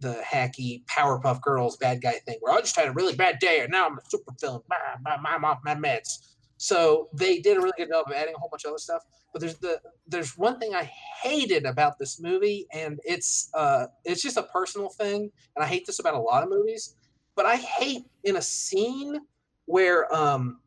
[0.00, 3.60] the hacky Powerpuff Girls bad guy thing where I just had a really bad day
[3.60, 4.62] and now I'm a super villain.
[4.68, 6.36] Blah, blah, blah, my meds.
[6.58, 9.02] So they did a really good job of adding a whole bunch of other stuff.
[9.32, 10.90] But there's the there's one thing I
[11.22, 15.86] hated about this movie, and it's uh it's just a personal thing, and I hate
[15.86, 16.94] this about a lot of movies.
[17.34, 19.20] But I hate in a scene
[19.66, 20.60] where um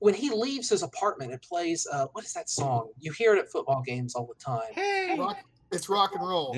[0.00, 2.90] when he leaves his apartment, it plays uh what is that song?
[2.98, 4.72] You hear it at football games all the time.
[4.72, 5.38] hey, Rock,
[5.70, 6.52] it's rock and roll.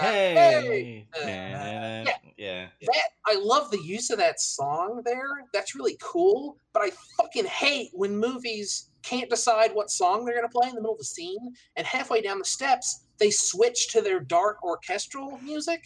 [0.00, 1.06] Hey.
[1.12, 2.16] hey, Yeah.
[2.36, 2.68] Yeah.
[2.86, 5.44] that I love the use of that song there.
[5.52, 6.56] That's really cool.
[6.72, 10.80] But I fucking hate when movies can't decide what song they're gonna play in the
[10.80, 15.38] middle of the scene, and halfway down the steps they switch to their dark orchestral
[15.42, 15.84] music.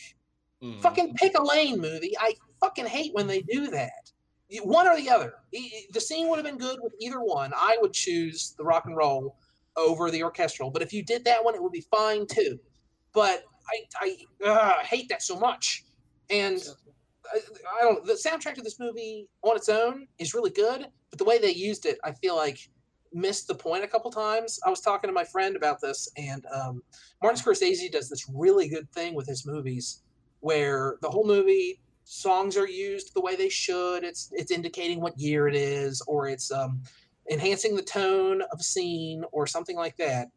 [0.62, 0.80] Mhm.
[0.80, 2.14] Fucking pick a lane, movie.
[2.18, 2.34] I
[2.64, 4.10] fucking hate when they do that.
[4.62, 5.34] One or the other.
[5.92, 7.52] The scene would have been good with either one.
[7.54, 9.36] I would choose the rock and roll
[9.76, 10.70] over the orchestral.
[10.70, 12.58] But if you did that one, it would be fine too.
[13.12, 15.84] But I I uh, hate that so much.
[16.30, 16.62] And
[17.32, 17.38] I,
[17.78, 18.04] I don't.
[18.04, 21.52] The soundtrack to this movie on its own is really good, but the way they
[21.52, 22.58] used it, I feel like
[23.12, 24.60] missed the point a couple times.
[24.64, 26.82] I was talking to my friend about this, and um,
[27.22, 30.02] Martin Scorsese does this really good thing with his movies,
[30.40, 34.04] where the whole movie songs are used the way they should.
[34.04, 36.82] It's it's indicating what year it is, or it's um,
[37.30, 40.28] enhancing the tone of a scene, or something like that.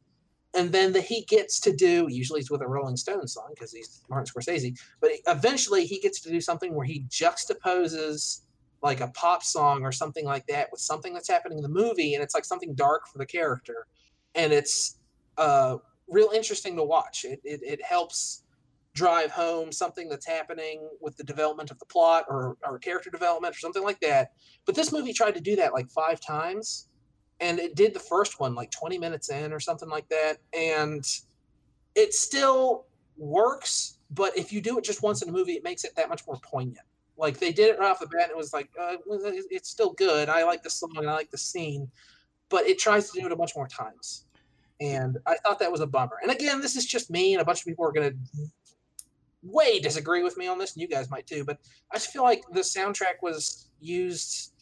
[0.53, 3.72] And then the, he gets to do usually it's with a Rolling Stone song because
[3.72, 8.41] he's Martin Scorsese, but eventually he gets to do something where he juxtaposes
[8.82, 12.13] like a pop song or something like that with something that's happening in the movie
[12.13, 13.88] and it's like something dark for the character
[14.36, 14.99] and it's
[15.38, 18.43] uh, real interesting to watch it, it, it helps
[18.98, 23.56] drive home something that's happening with the development of the plot or, or character development
[23.56, 24.32] or something like that.
[24.66, 26.88] But this movie tried to do that like five times
[27.39, 31.08] and it did the first one like 20 minutes in or something like that and
[31.93, 32.88] it still
[33.18, 36.10] works but if you do it just once in a movie it makes it that
[36.10, 36.86] much more poignant.
[37.20, 38.95] Like they did it right off the bat and it was like uh,
[39.52, 40.28] it's still good.
[40.28, 41.88] I like the song i like the scene
[42.50, 44.26] but it tries to do it a bunch more times.
[44.82, 46.18] And i thought that was a bummer.
[46.24, 48.18] And again this is just me and a bunch of people are going to
[49.50, 51.58] way disagree with me on this and you guys might too but
[51.91, 54.54] i just feel like the soundtrack was used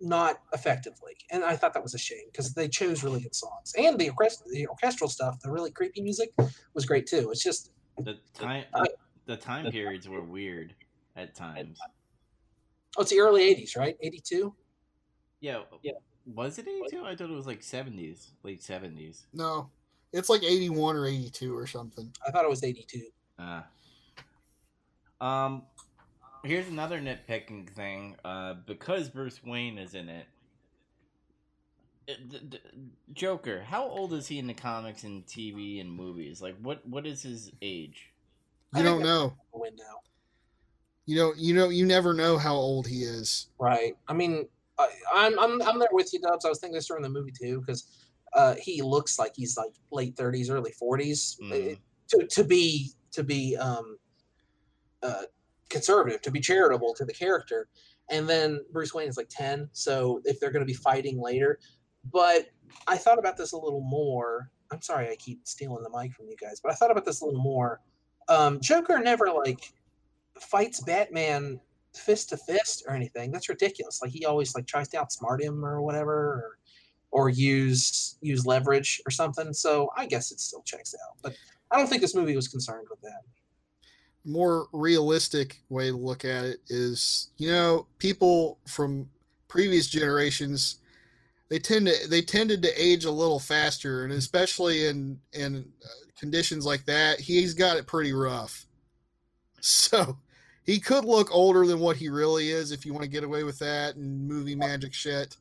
[0.00, 3.72] not effectively and i thought that was a shame because they chose really good songs
[3.78, 6.30] and the, orchest- the orchestral stuff the really creepy music
[6.74, 8.84] was great too it's just The time Uh,
[9.26, 10.74] the time periods were weird
[11.16, 11.78] at times.
[12.98, 14.54] oh it's the early 80s right 82
[15.40, 15.62] Yeah.
[15.82, 15.92] Yeah.
[16.26, 17.04] Was it 82?
[17.04, 19.26] I thought it was like 70s, late 70s.
[19.34, 19.68] No,
[20.10, 22.10] it's like 81 or 82 or something.
[22.26, 23.02] i thought it was 82
[23.38, 23.62] Uh,
[25.24, 25.62] um,
[26.44, 28.16] here's another nitpicking thing.
[28.24, 30.26] Uh, because Bruce Wayne is in it,
[32.06, 32.60] it- the- the-
[33.12, 33.62] Joker.
[33.62, 36.42] How old is he in the comics and TV and movies?
[36.42, 38.10] Like, what what is his age?
[38.74, 39.34] I You don't know.
[39.52, 39.70] the.
[41.06, 41.38] You don't.
[41.38, 41.68] You know.
[41.68, 43.48] You never know how old he is.
[43.58, 43.94] Right.
[44.08, 44.48] I mean,
[44.78, 46.44] I, I'm I'm I'm there with you, Dubs.
[46.44, 47.86] I was thinking this during the movie too, because
[48.34, 51.38] uh, he looks like he's like late 30s, early 40s.
[51.40, 51.78] Mhm.
[52.08, 53.96] To to be to be um,
[55.04, 55.22] uh,
[55.68, 57.68] conservative, to be charitable to the character,
[58.10, 59.68] and then Bruce Wayne is like 10.
[59.72, 61.58] So if they're going to be fighting later,
[62.12, 62.48] but
[62.86, 64.50] I thought about this a little more.
[64.70, 67.20] I'm sorry, I keep stealing the mic from you guys, but I thought about this
[67.20, 67.80] a little more.
[68.28, 69.72] Um, Joker never like
[70.40, 71.60] fights Batman
[71.94, 73.30] fist to fist or anything.
[73.30, 74.00] That's ridiculous.
[74.02, 76.58] Like he always like tries to outsmart him or whatever, or,
[77.10, 79.52] or use use leverage or something.
[79.52, 81.16] So I guess it still checks out.
[81.22, 81.34] But
[81.70, 83.22] I don't think this movie was concerned with that.
[84.24, 89.08] More realistic way to look at it is you know people from
[89.48, 90.76] previous generations
[91.50, 95.88] they tend to they tended to age a little faster and especially in in uh,
[96.18, 98.66] conditions like that he's got it pretty rough.
[99.66, 100.18] So
[100.66, 103.44] he could look older than what he really is if you want to get away
[103.44, 105.38] with that and movie magic shit.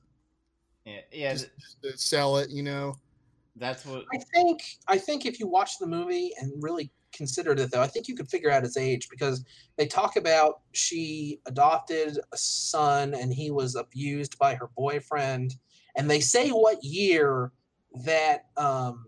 [0.85, 1.49] Yeah, yeah, just,
[1.83, 2.95] just sell it you know
[3.55, 4.05] that's what.
[4.13, 7.87] I think I think if you watch the movie and really considered it though, I
[7.87, 9.45] think you could figure out his age because
[9.77, 15.55] they talk about she adopted a son and he was abused by her boyfriend,
[15.95, 17.51] and they say what year
[18.05, 19.05] that um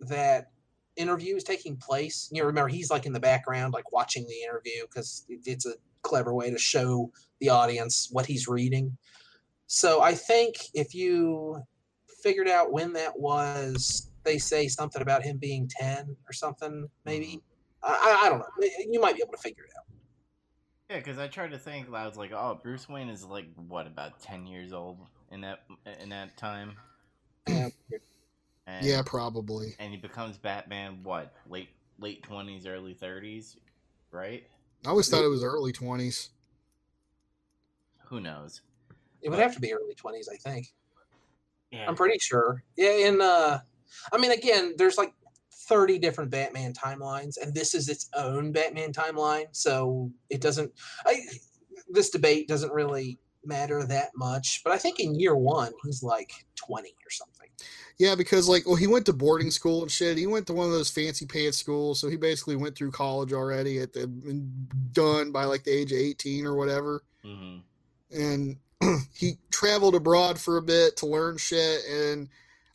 [0.00, 0.50] that
[0.96, 2.28] interview is taking place.
[2.32, 6.34] You remember he's like in the background, like watching the interview because it's a clever
[6.34, 8.96] way to show the audience what he's reading.
[9.66, 11.62] So I think if you
[12.22, 14.10] figured out when that was.
[14.22, 17.40] They say something about him being 10 or something, maybe.
[17.84, 17.90] Mm-hmm.
[17.92, 18.68] I, I- I don't know.
[18.90, 19.84] You might be able to figure it out.
[20.90, 21.86] Yeah, because I tried to think.
[21.94, 24.98] I was like, oh, Bruce Wayne is like what about ten years old
[25.30, 25.60] in that
[26.02, 26.72] in that time,
[27.48, 27.68] Yeah.
[28.66, 30.98] and, yeah probably and he becomes Batman.
[31.04, 31.68] What late
[32.00, 33.56] late twenties, early thirties,
[34.10, 34.44] right?
[34.84, 36.30] i always thought it was early 20s
[38.06, 38.62] Who knows?
[39.22, 40.72] It would have to be early 20s, I think.
[41.70, 42.62] Yeah, I'm pretty sure.
[42.76, 43.58] Yeah, and uh
[44.12, 45.14] I mean again, there's like
[45.52, 50.72] 30 different Batman timelines and this is its own Batman timeline, so it doesn't
[51.06, 51.20] I
[51.88, 56.32] this debate doesn't really matter that much, but I think in year 1 he's like
[56.56, 57.48] 20 or something.
[57.98, 60.16] Yeah, because like, well, he went to boarding school and shit.
[60.16, 63.34] He went to one of those fancy pants schools, so he basically went through college
[63.34, 67.02] already at the and done by like the age of eighteen or whatever.
[67.22, 67.58] hmm
[68.10, 68.56] And
[69.14, 71.80] he traveled abroad for a bit to learn shit.
[71.88, 72.28] And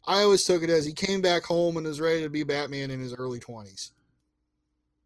[0.06, 2.92] I always took it as he came back home and was ready to be Batman
[2.92, 3.92] in his early twenties.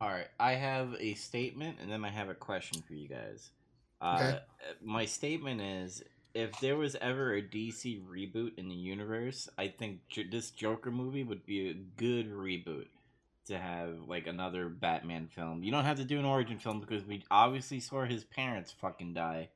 [0.02, 3.50] All right, I have a statement and then I have a question for you guys.
[4.02, 4.40] Uh, Okay.
[4.82, 10.00] My statement is if there was ever a DC reboot in the universe, I think
[10.10, 12.88] J- this Joker movie would be a good reboot
[13.48, 15.64] to have like another Batman film.
[15.64, 19.14] You don't have to do an origin film because we obviously saw his parents fucking
[19.16, 19.50] die.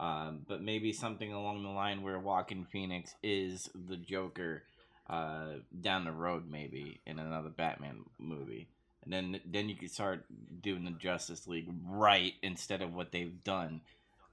[0.00, 4.62] Um, but maybe something along the line where Joaquin Phoenix is the Joker
[5.08, 8.66] uh, down the road, maybe in another Batman movie
[9.04, 10.24] and then then you could start
[10.62, 13.80] doing the Justice League right instead of what they've done.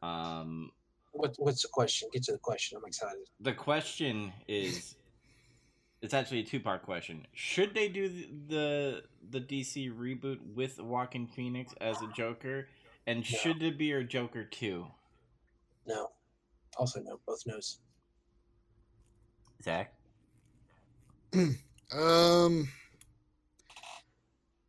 [0.02, 0.72] Um,
[1.14, 2.10] What, what's the question?
[2.12, 2.78] Get to the question.
[2.78, 3.24] I'm excited.
[3.40, 4.96] the question is,
[6.02, 7.26] it's actually a two part question.
[7.34, 12.68] Should they do the, the the DC reboot with Joaquin Phoenix as a Joker,
[13.06, 13.24] and No.
[13.24, 14.88] should there be a Joker two?
[15.88, 16.10] No.
[16.78, 17.20] Also no.
[17.26, 17.80] Both knows.
[19.64, 19.94] Zach,
[21.92, 22.68] Um,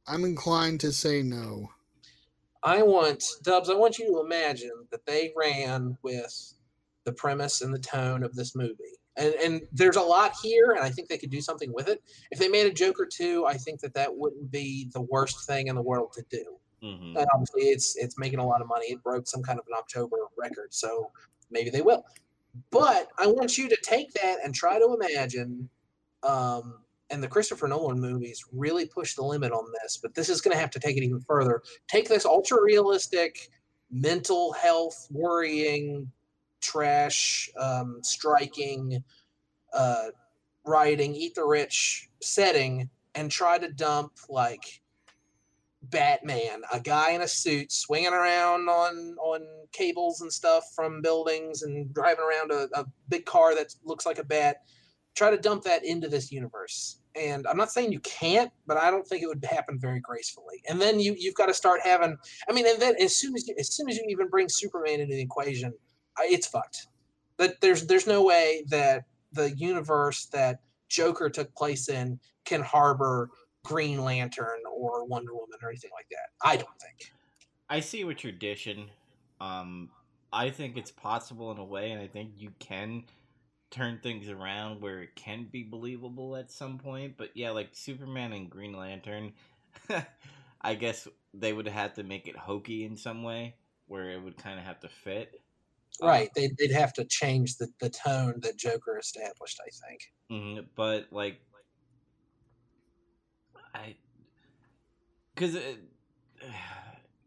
[0.06, 1.70] I'm inclined to say no.
[2.62, 3.70] I want Dubs.
[3.70, 6.54] I want you to imagine that they ran with
[7.04, 10.80] the premise and the tone of this movie, and and there's a lot here, and
[10.80, 12.02] I think they could do something with it.
[12.30, 15.46] If they made a joke or two, I think that that wouldn't be the worst
[15.46, 16.58] thing in the world to do.
[16.82, 17.16] Mm-hmm.
[17.16, 18.86] And obviously, it's it's making a lot of money.
[18.86, 21.10] It broke some kind of an October record, so
[21.50, 22.04] maybe they will.
[22.70, 25.68] But I want you to take that and try to imagine.
[26.22, 26.80] Um,
[27.10, 30.54] and the Christopher Nolan movies really push the limit on this, but this is going
[30.54, 31.62] to have to take it even further.
[31.86, 33.48] Take this ultra realistic,
[33.90, 36.10] mental health worrying,
[36.60, 39.02] trash um, striking,
[39.72, 40.08] uh,
[40.66, 44.82] rioting, eat the rich setting, and try to dump like
[45.90, 51.62] Batman, a guy in a suit swinging around on on cables and stuff from buildings
[51.62, 54.58] and driving around a, a big car that looks like a bat.
[55.14, 57.00] Try to dump that into this universe.
[57.16, 60.62] And I'm not saying you can't, but I don't think it would happen very gracefully.
[60.68, 62.16] And then you you've got to start having.
[62.48, 65.00] I mean, and then as soon as you, as soon as you even bring Superman
[65.00, 65.72] into the equation,
[66.20, 66.86] it's fucked.
[67.38, 73.30] That there's there's no way that the universe that Joker took place in can harbor
[73.68, 76.30] Green Lantern or Wonder Woman or anything like that.
[76.42, 77.12] I don't think.
[77.68, 78.90] I see what you're dishing.
[79.40, 79.90] Um,
[80.32, 83.04] I think it's possible in a way, and I think you can
[83.70, 87.16] turn things around where it can be believable at some point.
[87.16, 89.34] But yeah, like Superman and Green Lantern,
[90.62, 94.36] I guess they would have to make it hokey in some way where it would
[94.36, 95.40] kind of have to fit.
[96.02, 96.30] Um, Right.
[96.34, 100.00] They'd, they'd have to change the, the tone that Joker established, I think.
[100.30, 101.40] Mhm, but like,
[103.74, 103.94] I,
[105.34, 105.56] because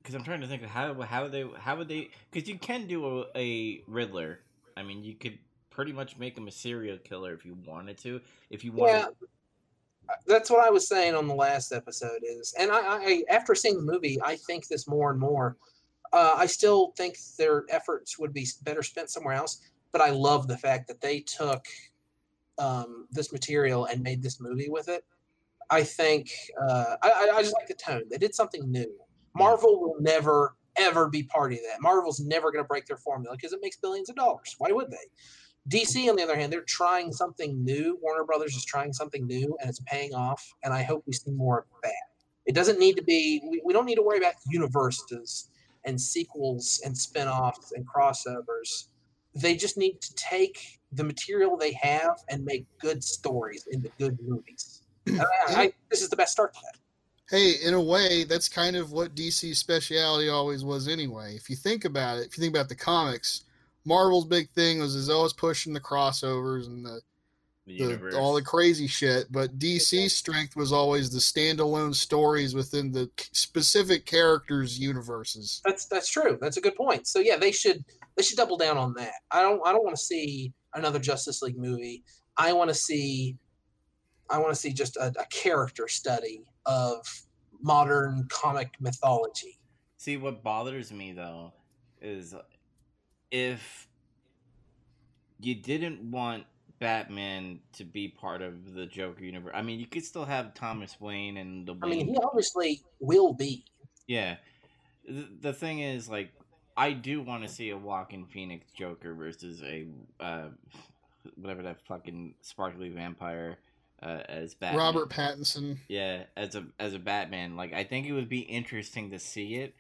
[0.02, 2.88] because I'm trying to think of how how they how would they because you can
[2.88, 4.40] do a, a Riddler.
[4.76, 5.38] I mean, you could
[5.70, 8.22] pretty much make him a serial killer if you wanted to.
[8.50, 9.08] If you wanted, Yeah.
[10.28, 13.78] That's what I was saying on the last episode is, and I, I after seeing
[13.78, 15.58] the movie, I think this more and more.
[16.12, 19.62] Uh, I still think their efforts would be better spent somewhere else,
[19.94, 21.66] but I love the fact that they took
[22.58, 25.06] um, this material and made this movie with it.
[25.72, 26.30] I think
[26.62, 28.04] uh, I, I- just like the tone.
[28.12, 28.92] They did something new.
[29.36, 31.82] Marvel will never ever be part of that.
[31.82, 34.56] Marvel's never going to break their formula because it makes billions of dollars.
[34.58, 34.98] Why would they?
[35.70, 37.98] DC, on the other hand, they're trying something new.
[38.02, 40.44] Warner Brothers is trying something new, and it's paying off.
[40.64, 41.92] And I hope we see more of that.
[42.48, 43.42] It doesn't need to be.
[43.50, 45.50] We, we don't need to worry about universes
[45.86, 48.88] and sequels and spin-offs and crossovers.
[49.36, 54.18] They just need to take the material they have and make good stories into good
[54.22, 54.81] movies.
[55.10, 55.26] Oh, and I,
[55.64, 56.80] I, this is the best start to that.
[57.30, 61.34] Hey, in a way, that's kind of what DC's speciality always was anyway.
[61.36, 63.46] If you think about it, if you think about the comics,
[63.86, 67.00] Marvel's big thing was is always pushing the crossovers and the,
[67.66, 69.32] the the all the crazy shit.
[69.32, 75.62] But DC's strength was always the standalone stories within the specific characters' universes.
[75.64, 76.38] That's that's true.
[76.42, 77.08] That's a good point.
[77.08, 77.84] So yeah, they should
[78.18, 79.14] they should double down on that.
[79.32, 82.04] I don't I don't want to see another Justice League movie.
[82.38, 83.38] I want to see
[84.32, 87.06] I want to see just a, a character study of
[87.62, 89.60] modern comic mythology.
[89.98, 91.54] See, what bothers me though
[92.02, 92.34] is
[93.30, 93.88] if
[95.40, 96.46] you didn't want
[96.82, 99.54] Batman to be part of the Joker universe.
[99.56, 103.34] I mean, you could still have Thomas Wayne and the I mean, he obviously will
[103.34, 103.64] be.
[104.08, 104.38] yeah.
[105.08, 106.32] The, the thing is, like,
[106.76, 109.86] I do want to see a Joaquin Phoenix Joker versus a
[110.20, 110.48] uh,
[111.36, 113.58] whatever that fucking sparkly vampire
[114.02, 114.80] uh, as Batman.
[114.80, 115.78] Robert Pattinson.
[115.88, 119.56] Yeah, as a as a Batman, like I think it would be interesting to see
[119.56, 119.76] it.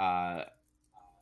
[0.00, 0.44] Uh,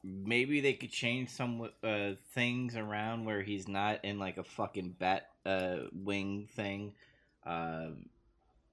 [0.04, 4.94] maybe they could change some uh things around where he's not in like a fucking
[4.98, 6.92] bat uh wing thing.
[7.44, 7.88] Uh,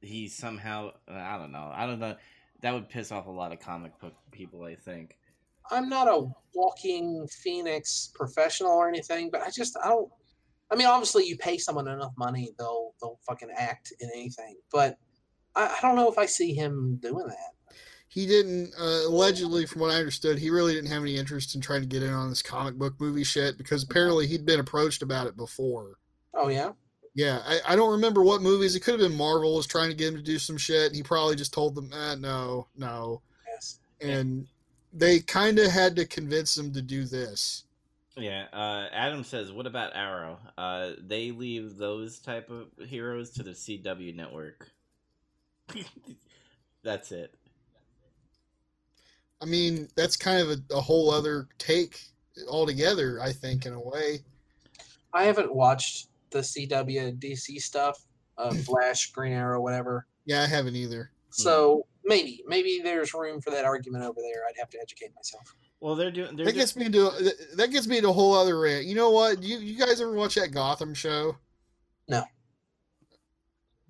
[0.01, 1.71] he's somehow I don't know.
[1.73, 2.15] I don't know.
[2.61, 4.63] That would piss off a lot of comic book people.
[4.63, 5.17] I think.
[5.71, 10.11] I'm not a Joaquin Phoenix professional or anything, but I just I don't.
[10.73, 14.57] I mean, obviously, you pay someone enough money, they'll they'll fucking act in anything.
[14.71, 14.97] But
[15.55, 17.75] I, I don't know if I see him doing that.
[18.07, 21.61] He didn't uh, allegedly, from what I understood, he really didn't have any interest in
[21.61, 25.03] trying to get in on this comic book movie shit because apparently he'd been approached
[25.03, 25.99] about it before.
[26.33, 26.71] Oh yeah,
[27.13, 28.75] Yeah, I, I don't remember what movies.
[28.75, 30.95] It could have been Marvel was trying to get him to do some shit.
[30.95, 33.21] He probably just told them, eh, no, no.
[33.47, 33.79] yes.
[34.01, 34.47] And
[34.91, 37.65] they kind of had to convince him to do this.
[38.15, 40.39] Yeah, uh, Adam says, "What about Arrow?
[40.57, 44.69] Uh, they leave those type of heroes to the CW network.
[46.83, 47.33] That's it.
[49.41, 51.99] I mean, that's kind of a, a whole other take
[52.49, 54.19] altogether, I think, in a way.
[55.13, 58.05] I haven't watched the CW DC stuff,
[58.37, 60.07] uh, Flash, Green Arrow, whatever.
[60.25, 61.11] Yeah, I haven't either.
[61.29, 64.43] So maybe maybe there's room for that argument over there.
[64.47, 65.55] I'd have to educate myself.
[65.83, 66.37] Well, they're doing.
[66.37, 67.11] They're That just, gets me into
[67.57, 68.85] that gets me into a whole other rant.
[68.85, 69.43] You know what?
[69.43, 71.35] You you guys ever watch that Gotham show?
[72.07, 72.23] No.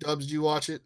[0.00, 0.82] Dubs, do you watch it?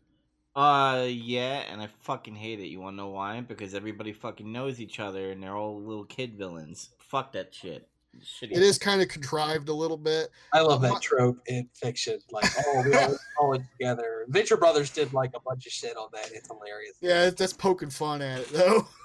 [0.54, 2.66] Uh, yeah, and I fucking hate it.
[2.66, 3.40] You wanna know why?
[3.40, 6.90] Because everybody fucking knows each other, and they're all little kid villains.
[6.98, 7.88] Fuck that shit.
[8.18, 8.52] Shitty.
[8.52, 10.28] It is kind of contrived a little bit.
[10.52, 12.18] I love My- that trope in fiction.
[12.30, 14.26] Like, oh, we all all it together.
[14.28, 16.30] Venture Brothers did like a bunch of shit on that.
[16.34, 16.96] It's hilarious.
[17.00, 18.86] Yeah, that's poking fun at it though.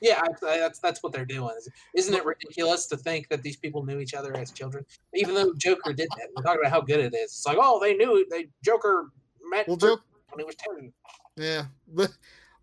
[0.00, 1.54] Yeah, I, I- that's that's what they're doing.
[1.96, 4.84] Isn't it ridiculous to think that these people knew each other as children?
[5.14, 7.32] Even though Joker did that, we're talking about how good it is.
[7.32, 9.10] It's like, oh, they knew they Joker
[9.50, 10.92] met Well, when he was ten.
[11.36, 12.10] Yeah, but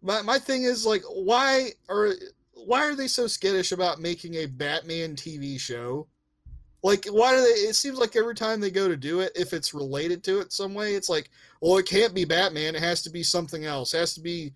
[0.01, 2.13] my my thing is like, why are
[2.53, 6.07] why are they so skittish about making a Batman TV show?
[6.81, 7.47] Like, why do they?
[7.67, 10.53] It seems like every time they go to do it, if it's related to it
[10.53, 11.29] some way, it's like,
[11.61, 12.75] well, it can't be Batman.
[12.75, 13.93] It has to be something else.
[13.93, 14.53] It has to be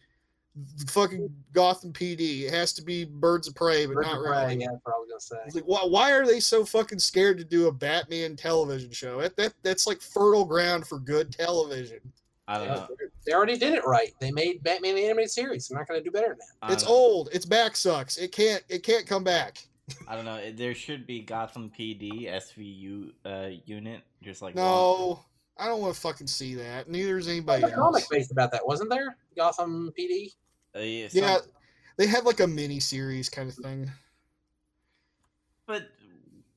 [0.87, 2.43] fucking Gotham PD.
[2.43, 4.55] It has to be Birds of Prey, but Birds not of really.
[4.61, 5.37] Yeah, that's what gonna say.
[5.45, 9.21] It's like, why, why are they so fucking scared to do a Batman television show?
[9.21, 11.99] That, that that's like fertile ground for good television.
[12.47, 12.87] I don't know.
[13.25, 14.13] They already did it right.
[14.19, 15.67] They made Batman the animated series.
[15.69, 16.47] They're not going to do better than that.
[16.61, 16.91] I don't It's know.
[16.91, 17.29] old.
[17.31, 18.17] Its back sucks.
[18.17, 18.61] It can't.
[18.67, 19.65] It can't come back.
[20.09, 20.51] I don't know.
[20.51, 25.23] There should be Gotham PD SVU uh, unit, just like No,
[25.57, 26.89] I don't want to fucking see that.
[26.89, 28.09] Neither is anybody There's a comic else.
[28.09, 29.15] based about that, wasn't there?
[29.37, 30.33] Gotham PD.
[30.75, 31.37] Uh, yeah, some- Yeah,
[31.97, 33.89] they had like a mini series kind of thing.
[35.65, 35.89] but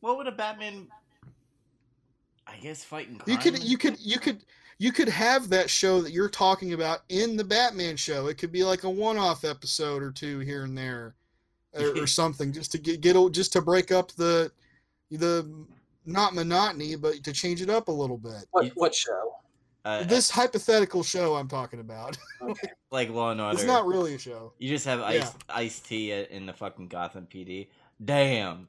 [0.01, 0.89] what would a Batman?
[2.47, 3.37] I guess fighting crime.
[3.37, 4.45] You could, you could, you could,
[4.79, 8.29] you could have that show that you're talking about in the Batman show.
[8.29, 11.15] It could be like a one-off episode or two here and there,
[11.75, 14.51] or, or something, just to get get just to break up the
[15.11, 15.51] the
[16.05, 18.45] not monotony, but to change it up a little bit.
[18.53, 19.26] What what show?
[19.87, 22.17] Uh, This hypothetical show I'm talking about.
[22.43, 22.69] Okay.
[22.91, 23.57] like Law and Order.
[23.57, 24.53] it's not really a show.
[24.59, 27.69] You just have Ice Ice T in the fucking Gotham PD.
[28.05, 28.69] Damn,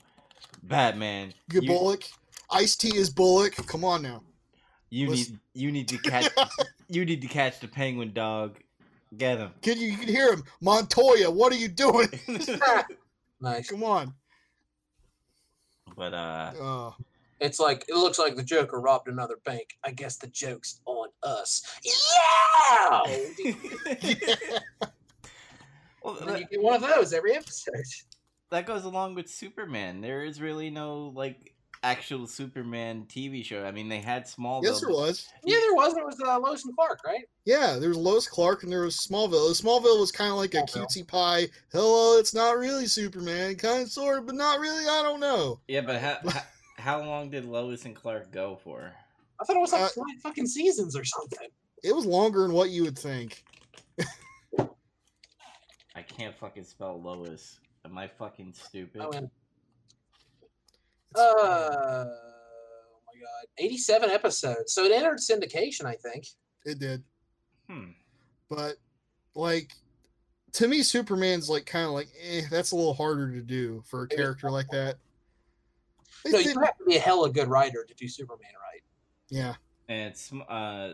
[0.64, 1.34] Batman.
[1.49, 2.03] Good you, Bullock.
[2.52, 3.56] Ice T is Bullock.
[3.68, 4.23] Come on now.
[4.89, 5.39] you Listen.
[5.53, 6.31] need you need to catch
[6.88, 8.57] you need to catch the penguin dog.
[9.18, 9.52] Get him.
[9.61, 10.44] Can you, you can hear him.
[10.61, 12.07] Montoya, what are you doing?
[13.41, 13.69] Nice.
[13.69, 14.14] Come on.
[15.95, 16.91] but uh, Uh,
[17.39, 19.77] It's like it looks like the Joker robbed another bank.
[19.84, 21.61] I guess the joke's on us.
[21.84, 23.01] Yeah.
[26.03, 27.76] well, And that, you get one of those every episode.
[28.51, 30.01] that goes along with Superman.
[30.01, 31.53] There is really no like
[31.84, 33.64] actual Superman TV show.
[33.64, 34.64] I mean, they had Smallville.
[34.64, 35.27] yes, there was.
[35.43, 35.93] Yeah, there was.
[35.93, 37.26] There was uh, Lois and Clark, right?
[37.45, 39.51] Yeah, there was Lois Clark and there was Smallville.
[39.61, 40.88] Smallville was kind of like a Smallville.
[40.88, 41.47] cutesy pie.
[41.72, 44.85] Hello, it's not really Superman, kind of sort of, but not really.
[44.88, 45.59] I don't know.
[45.68, 46.18] Yeah, but how,
[46.77, 48.93] how how long did Lois and Clark go for?
[49.39, 51.47] I thought it was like Uh, five fucking seasons or something.
[51.83, 53.43] It was longer than what you would think.
[55.95, 57.59] I can't fucking spell Lois.
[57.85, 59.01] Am I fucking stupid?
[59.01, 59.31] I went.
[61.15, 62.05] Uh, oh
[63.07, 64.73] my god, eighty-seven episodes.
[64.73, 66.27] So it entered syndication, I think.
[66.65, 67.03] It did,
[67.69, 67.91] Hmm.
[68.49, 68.75] but
[69.35, 69.71] like
[70.53, 74.03] to me, Superman's like kind of like eh, that's a little harder to do for
[74.03, 74.97] a character like that.
[76.23, 78.81] They No, you have to be a hella good writer to do Superman right.
[79.30, 79.56] yeah,
[79.88, 80.94] And it's uh,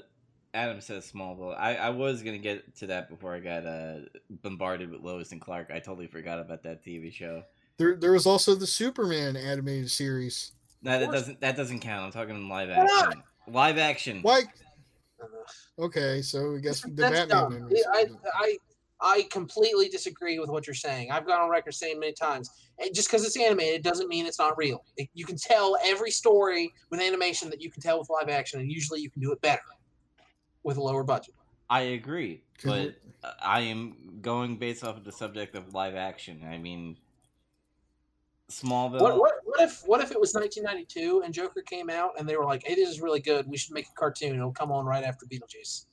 [0.54, 1.58] Adam says Smallville.
[1.58, 4.00] I, I was gonna get to that before I got uh
[4.44, 5.72] bombarded with Lois and Clark.
[5.74, 7.44] I totally forgot about that TV show.
[7.78, 10.52] there there was also the Superman animated series.
[10.82, 12.06] No, that doesn't that doesn't count.
[12.06, 13.08] I'm talking live Why not?
[13.08, 13.24] action.
[13.48, 14.20] Live action.
[14.22, 14.41] Why?
[15.80, 17.62] Okay, so I guess the that's Batman.
[17.62, 17.70] dumb.
[17.94, 18.06] I.
[18.36, 18.58] I
[19.04, 21.12] I completely disagree with what you're saying.
[21.12, 22.50] I've gone on record saying many times,
[22.94, 24.86] just because it's animated doesn't mean it's not real.
[24.96, 28.62] It- you can tell every story with animation that you can tell with live action,
[28.62, 29.62] and usually you can do it better
[30.64, 31.36] with a lower budget.
[31.70, 32.96] I agree, but
[33.42, 36.46] I am going based off of the subject of live action.
[36.50, 36.98] I mean,
[38.50, 39.02] Smallville.
[39.02, 42.36] What, what, what if what if it was 1992 and Joker came out and they
[42.36, 43.48] were like, "Hey, this is really good.
[43.48, 44.36] We should make a cartoon.
[44.36, 45.86] It'll come on right after Beetlejuice."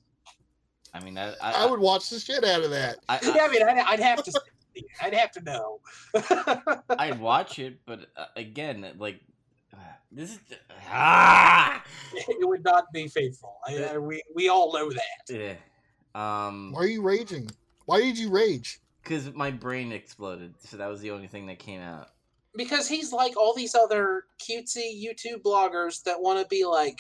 [0.93, 2.99] I mean, I, I, I would watch the shit out of that.
[3.09, 4.41] I, yeah, I mean, I'd, I'd have to.
[5.03, 5.81] I'd have to know.
[6.99, 9.21] I, would watch it, but uh, again, like
[10.11, 10.39] this is
[10.89, 11.83] ah.
[12.15, 13.59] it would not be faithful.
[13.67, 15.29] I, I, we we all know that.
[15.29, 15.55] Yeah.
[16.15, 17.51] Um, Why are you raging?
[17.85, 18.81] Why did you rage?
[19.03, 22.11] because my brain exploded, so that was the only thing that came out.
[22.55, 26.99] because he's like all these other cutesy YouTube bloggers that want to be like,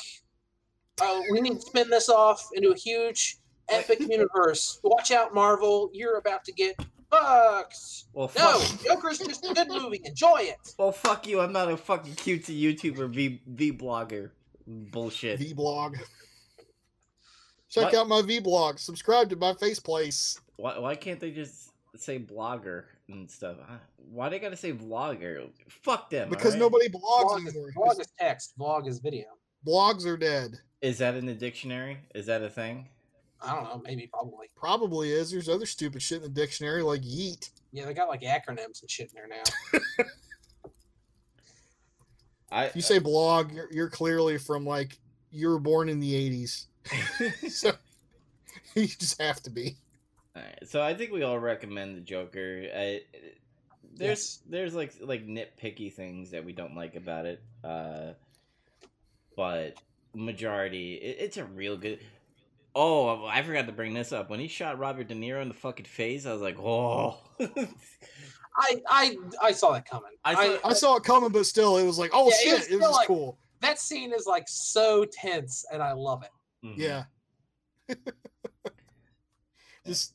[1.00, 3.38] oh, we need to spin this off into a huge
[3.70, 4.80] epic universe.
[4.82, 5.90] Watch out, Marvel!
[5.92, 6.76] You're about to get
[7.10, 7.76] fucked.
[8.12, 8.84] Well, No, fuck.
[8.84, 10.00] Joker's just a good movie.
[10.04, 10.74] Enjoy it.
[10.78, 11.40] Well, fuck you.
[11.40, 14.30] I'm not a fucking cutesy YouTuber, V V blogger.
[14.66, 15.38] Bullshit.
[15.38, 15.96] V blog.
[17.70, 17.94] Check What?
[17.94, 18.78] out my V blog.
[18.78, 20.40] Subscribe to my face place.
[20.56, 23.56] Why, why can't they just say blogger and stuff?
[23.96, 25.48] Why they gotta say vlogger?
[25.68, 26.28] Fuck them.
[26.28, 26.60] Because alright?
[26.60, 27.70] nobody blogs Vlog is, anymore.
[27.76, 28.58] vlog is text.
[28.58, 29.26] Vlog is video.
[29.66, 30.58] Blogs are dead.
[30.82, 31.98] Is that in the dictionary?
[32.14, 32.88] Is that a thing?
[33.42, 33.82] I don't know.
[33.84, 34.48] Maybe probably.
[34.56, 35.30] Probably is.
[35.30, 37.50] There's other stupid shit in the dictionary like yeet.
[37.72, 40.04] Yeah, they got like acronyms and shit in there now.
[42.52, 44.98] I If you say blog, you're, you're clearly from like
[45.30, 46.66] you were born in the 80s.
[47.48, 47.72] so
[48.74, 49.76] you just have to be.
[50.36, 52.64] Alright, so I think we all recommend the Joker.
[52.74, 53.02] I,
[53.94, 58.12] there's there's like like nitpicky things that we don't like about it, uh,
[59.36, 59.76] but
[60.14, 61.98] majority it, it's a real good.
[62.74, 64.30] Oh, I forgot to bring this up.
[64.30, 67.18] When he shot Robert De Niro in the fucking face, I was like, oh.
[68.56, 70.10] I I I saw that coming.
[70.24, 72.38] I I, saw- I saw it coming, but still, it was like, oh Yeah, it
[72.42, 73.38] shit, was it was like- cool.
[73.60, 76.30] that scene is like so tense, and I love it.
[76.66, 76.74] Mhm.
[76.76, 77.04] Yeah.
[79.86, 80.14] just,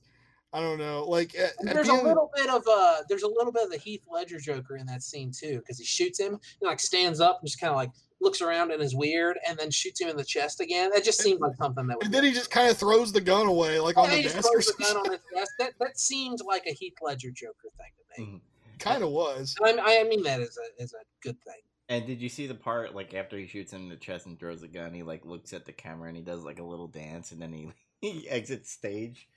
[0.53, 1.05] I don't know.
[1.07, 3.71] Like at, there's the a end- little bit of uh there's a little bit of
[3.71, 7.19] the Heath Ledger Joker in that scene too, because he shoots him and like stands
[7.19, 7.91] up and just kind of like
[8.25, 10.89] looks around and is weird, and then shoots him in the chest again.
[10.93, 12.05] That just seemed like something that would.
[12.07, 14.59] and then he just kind of throws the gun away, like on the desk or
[14.59, 15.51] the gun on his desk.
[15.59, 18.27] That that seemed like a Heath Ledger Joker thing to me.
[18.27, 18.41] Mhm.
[18.79, 19.55] kind of was.
[19.61, 21.61] And I, I mean that as a as a good thing.
[21.87, 24.37] And did you see the part like after he shoots him in the chest and
[24.39, 26.87] throws the gun, he like looks at the camera and he does like a little
[26.87, 27.71] dance and then he
[28.01, 29.27] he exits stage.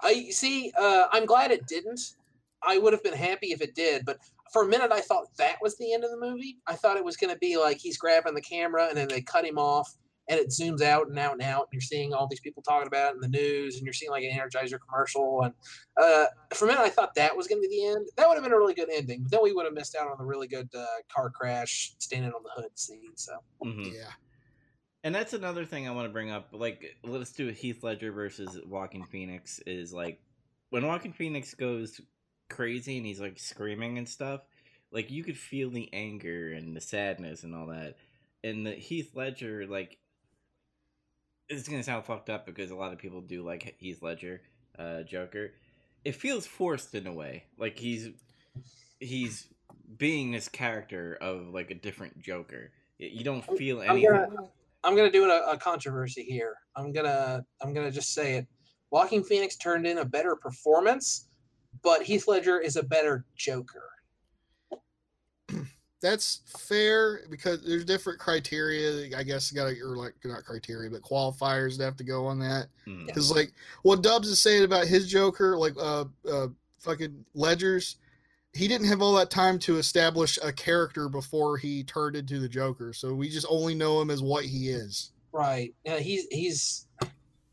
[0.00, 0.72] I see.
[0.78, 2.00] Uh, I'm glad it didn't.
[2.62, 4.18] I would have been happy if it did, but
[4.52, 6.58] for a minute I thought that was the end of the movie.
[6.66, 9.20] I thought it was going to be like he's grabbing the camera and then they
[9.20, 9.94] cut him off
[10.28, 11.62] and it zooms out and out and out.
[11.62, 14.10] And you're seeing all these people talking about it in the news and you're seeing
[14.10, 15.42] like an Energizer commercial.
[15.42, 15.54] And
[16.00, 18.06] uh, for a minute I thought that was going to be the end.
[18.16, 20.10] That would have been a really good ending, but then we would have missed out
[20.10, 20.84] on the really good uh,
[21.14, 23.12] car crash standing on the hood scene.
[23.16, 23.32] So
[23.64, 23.92] Mhm.
[23.94, 24.10] Yeah.
[25.04, 26.48] And that's another thing I want to bring up.
[26.52, 29.60] Like, let's do Heath Ledger versus Joaquin Phoenix.
[29.64, 30.20] Is like
[30.70, 32.00] when Joaquin Phoenix goes
[32.48, 34.42] crazy and he's like screaming and stuff.
[34.90, 37.96] Like you could feel the anger and the sadness and all that.
[38.44, 39.98] And the Heath Ledger, like,
[41.48, 44.42] it's gonna sound fucked up because a lot of people do like Heath Ledger,
[44.78, 45.52] uh, Joker.
[46.04, 47.44] It feels forced in a way.
[47.58, 48.10] Like he's
[49.00, 49.48] he's
[49.96, 52.70] being this character of like a different Joker.
[52.98, 54.10] You don't feel I'm anything.
[54.12, 54.48] gonna
[54.84, 56.54] I'm gonna do a, a controversy here.
[56.76, 58.46] I'm gonna I'm gonna just say it.
[58.90, 61.27] Joaquin Phoenix turned in a better performance,
[61.88, 63.88] but Heath Ledger is a better Joker.
[66.02, 69.16] That's fair because there's different criteria.
[69.16, 72.38] I guess got to or like not criteria, but qualifiers that have to go on
[72.40, 72.66] that.
[72.84, 73.52] Because like
[73.84, 76.48] what Dubs is saying about his Joker, like uh, uh,
[76.78, 77.96] fucking Ledger's,
[78.52, 82.50] he didn't have all that time to establish a character before he turned into the
[82.50, 82.92] Joker.
[82.92, 85.12] So we just only know him as what he is.
[85.32, 85.72] Right.
[85.86, 86.86] Yeah, he's he's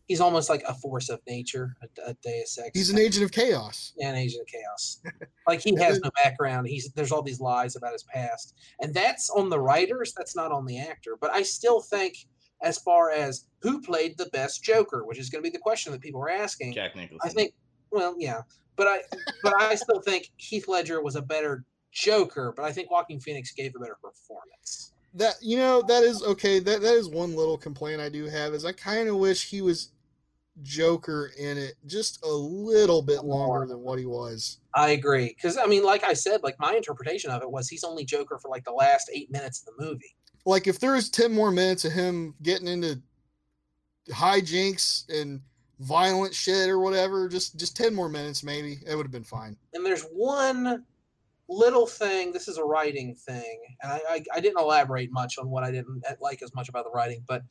[0.08, 2.72] he's almost like a force of nature, a, a Deus Ex.
[2.74, 3.94] He's an agent of chaos.
[3.98, 5.02] yeah, an agent of chaos.
[5.48, 6.68] Like he has no background.
[6.68, 10.12] He's there's all these lies about his past, and that's on the writers.
[10.18, 11.18] That's not on the actor.
[11.22, 12.18] But I still think,
[12.64, 15.92] as far as who played the best Joker, which is going to be the question
[15.92, 16.74] that people are asking.
[16.74, 17.20] Jack Nicholson.
[17.24, 17.54] I think,
[17.92, 18.42] well, yeah,
[18.76, 19.02] but I,
[19.44, 22.52] but I still think Heath Ledger was a better Joker.
[22.56, 24.94] But I think Joaquin Phoenix gave a better performance.
[25.14, 26.58] That you know that is okay.
[26.58, 29.62] That that is one little complaint I do have is I kind of wish he
[29.62, 29.92] was
[30.62, 34.60] Joker in it just a little bit longer than what he was.
[34.74, 37.84] I agree because I mean, like I said, like my interpretation of it was he's
[37.84, 40.16] only Joker for like the last eight minutes of the movie.
[40.46, 43.02] Like if there was ten more minutes of him getting into
[44.10, 45.42] hijinks and
[45.80, 49.58] violent shit or whatever, just just ten more minutes maybe, it would have been fine.
[49.74, 50.86] And there's one
[51.50, 52.32] little thing.
[52.32, 55.72] This is a writing thing, and I, I, I didn't elaborate much on what I
[55.72, 57.44] didn't like as much about the writing, but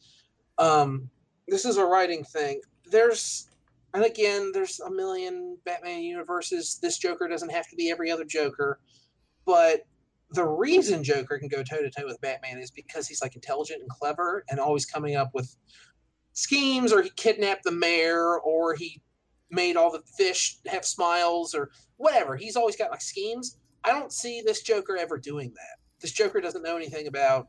[0.59, 1.11] um,
[1.49, 2.61] this is a writing thing.
[2.87, 3.49] There's
[3.95, 6.79] and again, there's a million Batman universes.
[6.83, 8.81] This Joker doesn't have to be every other Joker,
[9.47, 9.83] but
[10.31, 13.81] the reason Joker can go toe to toe with Batman is because he's like intelligent
[13.83, 15.55] and clever and always coming up with
[16.33, 19.01] schemes, or he kidnapped the mayor, or he
[19.51, 22.37] made all the fish have smiles, or whatever.
[22.37, 23.59] He's always got like schemes.
[23.85, 25.79] I don't see this Joker ever doing that.
[26.01, 27.47] This Joker doesn't know anything about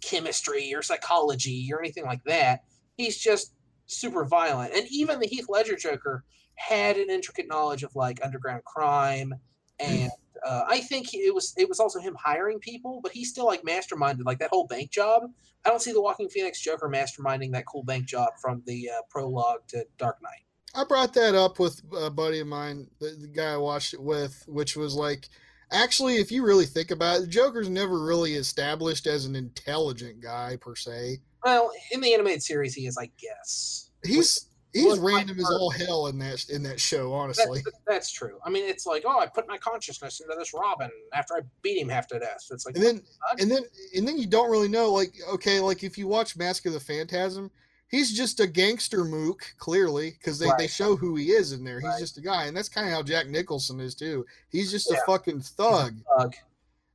[0.00, 2.60] chemistry or psychology or anything like that.
[2.96, 3.52] He's just
[3.86, 4.74] super violent.
[4.74, 6.24] And even the Heath Ledger Joker
[6.56, 9.34] had an intricate knowledge of like underground crime
[9.80, 10.10] and
[10.44, 13.62] uh, I think it was it was also him hiring people, but he still like
[13.62, 15.22] masterminded like that whole bank job.
[15.64, 19.02] I don't see the Joaquin Phoenix Joker masterminding that cool bank job from the uh,
[19.08, 20.44] prologue to Dark Knight.
[20.74, 24.02] I brought that up with a buddy of mine, the, the guy I watched it
[24.02, 25.28] with, which was like,
[25.70, 30.20] actually, if you really think about it, the Joker's never really established as an intelligent
[30.20, 31.20] guy per se.
[31.44, 33.90] Well, in the animated series, he is, I guess.
[34.04, 37.60] He's he's random as all hell in that in that show, honestly.
[37.64, 38.38] That's, that's true.
[38.44, 41.78] I mean, it's like, oh, I put my consciousness into this Robin after I beat
[41.78, 42.46] him half to death.
[42.50, 43.02] It's like, And then
[43.38, 43.62] and then
[43.96, 46.80] and then you don't really know, like, okay, like if you watch Mask of the
[46.80, 47.50] Phantasm,
[47.88, 51.78] he's just a gangster mook, clearly, because they, they show who he is in there.
[51.80, 52.00] He's Right.
[52.00, 54.26] just a guy, and that's kind of how Jack Nicholson is too.
[54.48, 54.98] He's just Yeah.
[54.98, 55.94] a fucking thug.
[56.18, 56.34] Thug.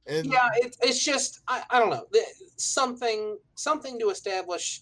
[0.10, 2.06] And yeah, it, it's just I, I don't know.
[2.58, 4.82] Something something to establish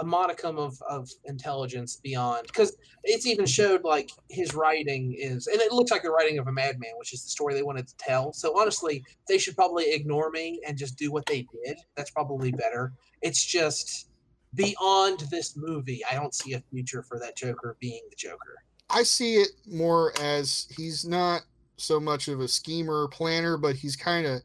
[0.00, 5.60] a modicum of, of intelligence beyond because it's even showed like his writing is and
[5.60, 7.96] it looks like the writing of a madman which is the story they wanted to
[7.96, 8.32] tell.
[8.32, 11.78] So honestly they should probably ignore me and just do what they did.
[11.96, 12.92] That's probably better.
[13.22, 14.06] It's just
[14.54, 18.56] beyond this movie i don't see a future for that joker being the joker.
[18.90, 21.42] I see it more as he's not
[21.76, 24.42] so much of a schemer or planner, but he's kind of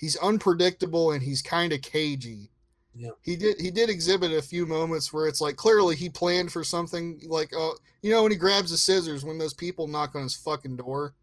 [0.00, 2.50] he's unpredictable and he's kind of cagey.
[2.94, 3.10] Yeah.
[3.22, 6.64] He did he did exhibit a few moments where it's like clearly he planned for
[6.64, 7.70] something like uh
[8.02, 11.14] you know when he grabs the scissors when those people knock on his fucking door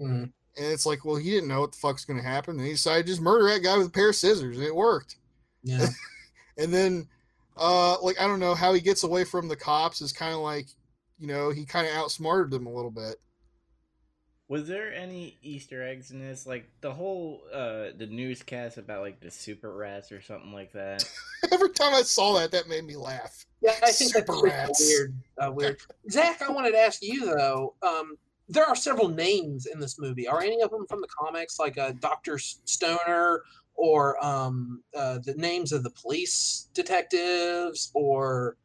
[0.00, 0.22] Mhm.
[0.22, 3.06] and it's like well he didn't know what the fuck's gonna happen and he decided
[3.06, 5.16] to just murder that guy with a pair of scissors and it worked
[5.64, 5.88] Yeah.
[6.58, 7.08] and then
[7.56, 10.40] uh like I don't know how he gets away from the cops is kind of
[10.40, 10.68] like
[11.18, 13.16] you know he kind of outsmarted them a little bit.
[14.48, 16.46] Was there any Easter eggs in this?
[16.46, 21.04] Like the whole uh the newscast about like the super rats or something like that.
[21.52, 23.44] Every time I saw that, that made me laugh.
[23.60, 24.86] Yeah, I think Super that's a rats.
[24.88, 25.14] weird.
[25.42, 25.78] Uh, weird.
[26.10, 27.74] Zach, I wanted to ask you though.
[27.82, 28.16] Um,
[28.48, 30.28] there are several names in this movie.
[30.28, 33.42] Are any of them from the comics, like uh, Doctor Stoner,
[33.74, 38.56] or um, uh, the names of the police detectives, or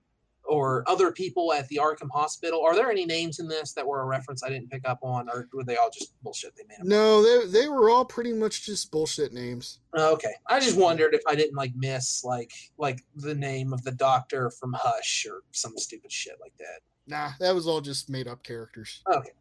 [0.52, 2.62] or other people at the Arkham Hospital?
[2.62, 5.30] Are there any names in this that were a reference I didn't pick up on,
[5.30, 6.86] or were they all just bullshit they made up?
[6.86, 9.80] No, they they were all pretty much just bullshit names.
[9.96, 13.82] Oh, Okay, I just wondered if I didn't like miss like like the name of
[13.84, 16.82] the doctor from Hush or some stupid shit like that.
[17.08, 19.02] Nah, that was all just made up characters.
[19.12, 19.32] Okay.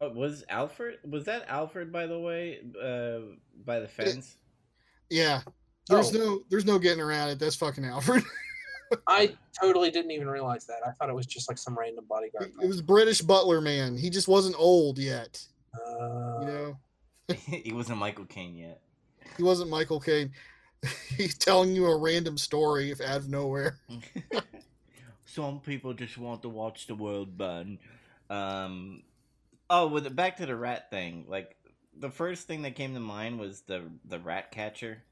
[0.00, 0.98] Oh, was Alfred?
[1.08, 2.60] Was that Alfred by the way?
[2.82, 3.34] Uh,
[3.64, 4.36] by the fence.
[5.10, 5.42] Yeah.
[5.88, 6.18] There's Oh.
[6.18, 7.38] no there's no getting around it.
[7.38, 8.22] That's fucking Alfred.
[9.06, 10.78] I totally didn't even realize that.
[10.86, 12.52] I thought it was just like some random bodyguard.
[12.62, 13.96] it was British Butler man.
[13.96, 15.44] He just wasn't old yet.
[15.74, 16.76] Uh, You know,
[17.34, 18.80] he wasn't Michael Caine yet.
[19.36, 20.30] he wasn't Michael Caine.
[21.16, 23.78] He's telling you a random story if out of nowhere.
[25.24, 27.78] Some people just want to watch the world burn.
[28.30, 29.02] Um,
[29.70, 31.24] oh, with the, back to the rat thing.
[31.28, 31.56] Like
[31.98, 35.02] the first thing that came to mind was the the rat catcher.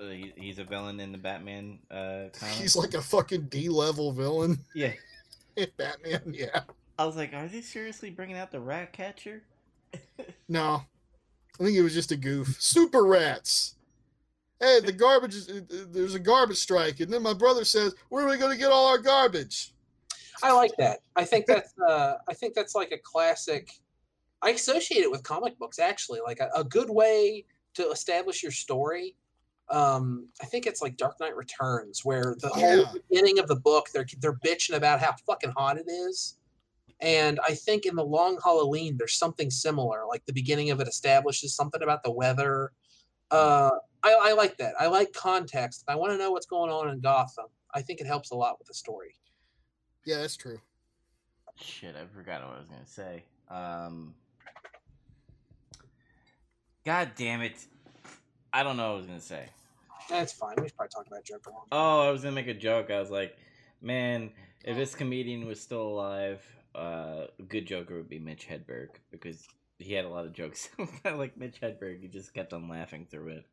[0.00, 2.54] Uh, he, he's a villain in the Batman uh, comic.
[2.54, 4.58] He's like a fucking D level villain.
[4.74, 4.92] yeah.
[5.76, 6.60] Batman, yeah.
[6.98, 9.42] I was like, are they seriously bringing out the rat catcher?
[10.50, 10.82] No,
[11.60, 12.56] I think it was just a goof.
[12.58, 13.74] Super rats.
[14.60, 17.94] Hey, the garbage is uh, uh, there's a garbage strike, and then my brother says,
[18.08, 19.74] "Where are we going to get all our garbage?"
[20.42, 21.00] I like that.
[21.16, 23.70] I think that's uh, I think that's like a classic.
[24.40, 27.44] I associate it with comic books actually, like a, a good way
[27.74, 29.14] to establish your story.
[29.70, 33.88] Um, I think it's like Dark Knight Returns, where the whole beginning of the book
[33.92, 36.38] they're they're bitching about how fucking hot it is,
[37.00, 40.06] and I think in the Long Halloween there's something similar.
[40.08, 42.72] Like the beginning of it establishes something about the weather.
[43.30, 43.70] Uh,
[44.02, 44.74] I, I like that.
[44.80, 45.84] I like context.
[45.86, 47.46] I want to know what's going on in Gotham.
[47.74, 49.14] I think it helps a lot with the story.
[50.06, 50.58] Yeah, that's true.
[51.60, 53.24] Shit, I forgot what I was gonna say.
[53.50, 54.14] Um,
[56.86, 57.56] God damn it!
[58.52, 59.48] I don't know what I was gonna say.
[60.08, 60.54] That's fine.
[60.58, 61.50] We should probably talk about Joker.
[61.72, 62.90] Oh, I was gonna make a joke.
[62.90, 63.36] I was like,
[63.82, 64.30] man,
[64.64, 66.42] if this comedian was still alive,
[66.74, 69.46] uh, a good Joker would be Mitch Hedberg because
[69.78, 70.68] he had a lot of jokes.
[71.04, 72.00] Like Mitch Hedberg.
[72.00, 73.44] He just kept on laughing through it.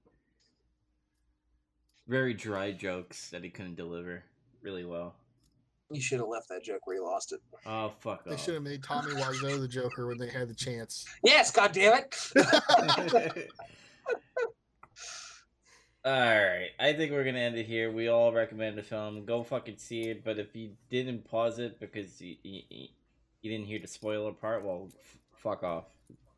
[2.07, 4.23] Very dry jokes that he couldn't deliver
[4.61, 5.15] really well.
[5.91, 7.39] You should have left that joke where you lost it.
[7.65, 8.43] Oh fuck They off.
[8.43, 11.05] should have made Tommy Wiseau the Joker when they had the chance.
[11.23, 13.49] Yes, God damn it.
[16.05, 17.91] All right, I think we're gonna end it here.
[17.91, 19.25] We all recommend the film.
[19.25, 20.23] Go fucking see it.
[20.23, 22.61] But if you didn't pause it because you you,
[23.41, 25.85] you didn't hear the spoiler part, well, f- fuck off.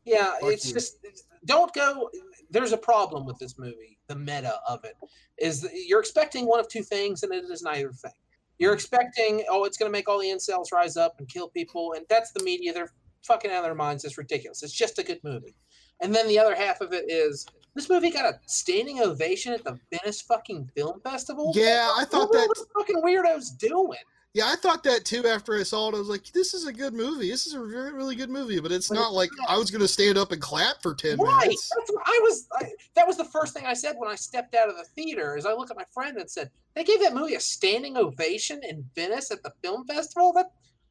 [0.04, 0.74] yeah, Fuck it's you.
[0.74, 0.98] just
[1.44, 2.10] don't go.
[2.50, 3.98] There's a problem with this movie.
[4.08, 4.94] The meta of it
[5.38, 8.12] is that you're expecting one of two things, and it is neither thing.
[8.58, 8.76] You're mm.
[8.76, 12.06] expecting, oh, it's going to make all the incels rise up and kill people, and
[12.08, 12.72] that's the media.
[12.72, 12.92] They're
[13.22, 14.04] fucking out of their minds.
[14.04, 14.62] It's ridiculous.
[14.62, 15.54] It's just a good movie.
[16.00, 17.46] And then the other half of it is
[17.78, 21.52] this movie got a standing ovation at the Venice fucking Film Festival.
[21.54, 22.52] Yeah, I thought what that.
[22.56, 23.98] those fucking weirdos doing?
[24.34, 25.94] Yeah, I thought that too after I saw it.
[25.94, 27.30] I was like, this is a good movie.
[27.30, 29.50] This is a really, really good movie, but it's But not it's like not.
[29.50, 31.44] I was going to stand up and clap for 10 Right.
[31.44, 31.70] minutes.
[31.76, 32.46] That's what I was.
[32.60, 35.36] I, that was the first thing I said when I stepped out of the theater.
[35.36, 38.60] Is I looked at my friend and said, "They gave that movie a standing ovation
[38.68, 40.32] in Venice at the film festival.
[40.34, 40.50] That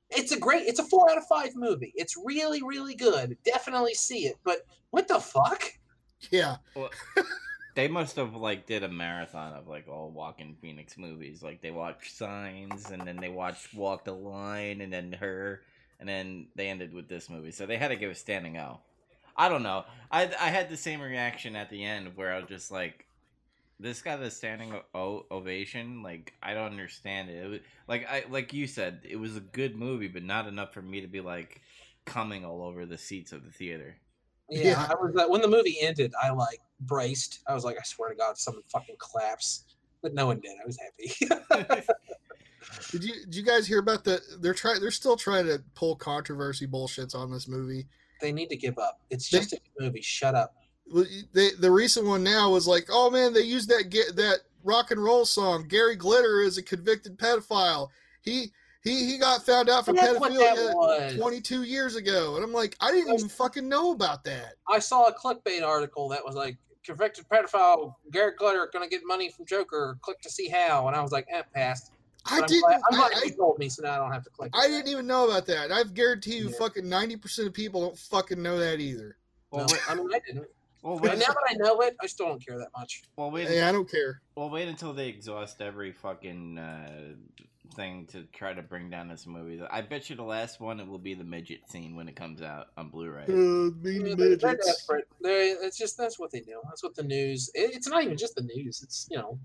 [0.09, 0.65] it's a great.
[0.67, 1.93] It's a four out of five movie.
[1.95, 3.37] It's really, really good.
[3.45, 4.37] Definitely see it.
[4.43, 5.63] But what the fuck?
[6.31, 6.57] Yeah.
[6.75, 6.89] Well,
[7.75, 11.43] they must have like did a marathon of like all Joaquin Phoenix movies.
[11.43, 15.61] Like they watched Signs, and then they watched Walk the Line, and then Her,
[15.99, 17.51] and then they ended with this movie.
[17.51, 18.79] So they had to give a standing O.
[19.35, 19.85] I don't know.
[20.11, 23.05] I I had the same reaction at the end where I was just like,
[23.79, 26.01] this got a standing o- ovation.
[26.01, 27.45] Like I don't understand it.
[27.45, 30.73] it was, like I like you said, it was a good movie, but not enough
[30.73, 31.61] for me to be like
[32.05, 33.97] coming all over the seats of the theater.
[34.49, 34.87] Yeah, Yeah.
[34.89, 35.13] I was.
[35.13, 37.39] like, when the movie ended, I like braced.
[37.47, 39.65] I was like, I swear to God, someone fucking claps.
[40.01, 40.51] But no one did.
[40.61, 41.83] I was happy.
[42.91, 45.95] Did you did you guys hear about the they're trying they're still trying to pull
[45.95, 47.87] controversy bullshits on this movie.
[48.21, 48.99] they need to give up.
[49.09, 50.01] It's They- just a movie.
[50.01, 50.53] Shut up.
[50.91, 54.39] Well, They, the recent one now was like, oh man, they used that get that
[54.63, 55.67] rock and roll song.
[55.67, 57.89] Gary Glitter is a convicted pedophile.
[58.21, 58.51] He
[58.87, 61.13] he he got found out for That's what that pedophilia was.
[61.15, 64.53] 22 years ago, and I'm like, I didn't even fucking know about that.
[64.69, 69.29] I saw a clickbait article that was like convicted pedophile Garrett Glitter gonna get money
[69.29, 69.97] from Joker.
[70.01, 71.91] Click to see how, and I was like, eh, passed.
[72.25, 72.61] I But I'm didn't.
[72.63, 74.51] glad, I'm I, you told me, so now I don't have to click.
[74.53, 75.71] I, I didn't even know about that.
[75.71, 76.57] I guarantee you, Yeah.
[76.59, 79.17] fucking 90% of people don't fucking know that either.
[79.51, 80.45] Well, No, I mean, I didn't.
[80.83, 83.01] well, But wait, now that I know it, I still don't care that much.
[83.15, 84.21] well, wait, Hey, I don't care.
[84.35, 87.13] well, wait until they exhaust every fucking uh,
[87.73, 89.61] thing to try to bring down this movie.
[89.69, 92.41] I bet you the last one it will be the midget scene when it comes
[92.41, 93.23] out on Blu-ray.
[93.23, 94.65] Uh, Yeah, mean they're, they're midgets.
[94.67, 95.07] desperate.
[95.21, 96.59] They it's just that's what they do.
[96.65, 97.49] That's what the news.
[97.53, 98.81] It, it's not even just the news.
[98.83, 99.39] It's you know,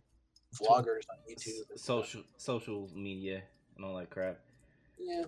[0.54, 1.68] vloggers on YouTube.
[1.70, 1.80] and stuff.
[1.80, 3.42] social social media
[3.76, 4.38] and all that crap.
[4.98, 5.24] Yeah.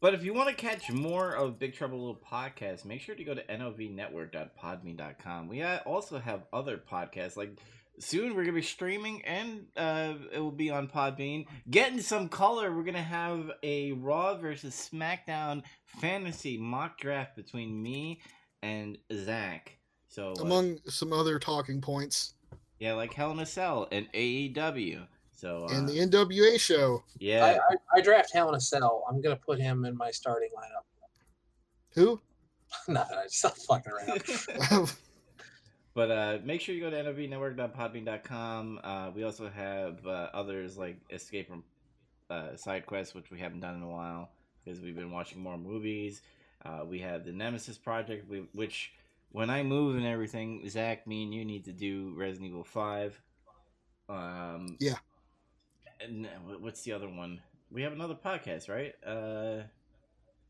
[0.00, 3.24] But if you want to catch more of Big Trouble Little Podcast, make sure to
[3.24, 5.48] go to novnetwork.podme.com.
[5.48, 7.36] We also have other podcasts.
[7.36, 7.58] Like
[8.00, 11.46] soon, we're gonna be streaming, and uh, it will be on Podbean.
[11.70, 12.74] Getting some color.
[12.74, 15.62] We're gonna have a Raw versus SmackDown
[16.00, 18.20] fantasy mock draft between me
[18.62, 19.76] and Zach.
[20.08, 22.34] So uh, Among some other talking points.
[22.78, 25.06] yeah, like Hell in a Cell and AEW.
[25.32, 27.04] So uh, And the NWA show.
[27.18, 29.04] yeah, I, I, I draft Hell in a Cell.
[29.08, 30.84] I'm gonna put him in my starting lineup.
[31.94, 32.20] Who?
[32.86, 33.18] Nothing.
[33.18, 34.88] I just fucking around.
[35.98, 38.80] But uh, make sure you go to novnetwork.podbean.com.
[38.84, 41.64] Uh, we also have uh, others like Escape from
[42.30, 44.30] uh, Side Quest, which we haven't done in a while
[44.64, 46.22] because we've been watching more movies.
[46.64, 48.92] Uh, we have the Nemesis Project, which
[49.32, 53.20] when I move and everything, Zach, me and you need to do Resident Evil 5.
[54.08, 54.98] Um, Yeah.
[56.00, 57.40] And uh, what's the other one?
[57.72, 58.94] We have another podcast, right?
[59.04, 59.64] Uh,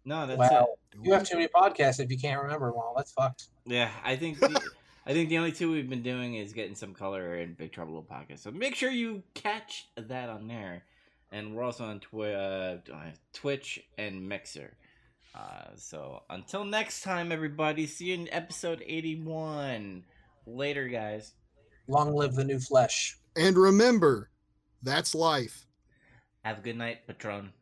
[0.04, 0.68] no, that's wow.
[0.92, 0.98] it.
[1.02, 2.92] You have too many podcasts if you can't remember them all.
[2.94, 3.46] That's fucked.
[3.64, 4.60] Yeah, I think the,
[5.08, 7.94] I think the only two we've been doing is getting some color in Big Trouble
[7.94, 8.38] Little Pocket.
[8.38, 10.82] So make sure you catch that on there,
[11.32, 12.76] and we're also on twi- uh,
[13.32, 14.76] Twitch and Mixer.
[15.34, 17.86] Uh, so until next time, everybody.
[17.86, 20.04] See you in episode eighty-one.
[20.46, 21.32] Later, guys.
[21.86, 23.16] Long live the new flesh.
[23.34, 24.28] and remember,
[24.82, 25.66] that's life.
[26.44, 27.52] Have a good night, Patron.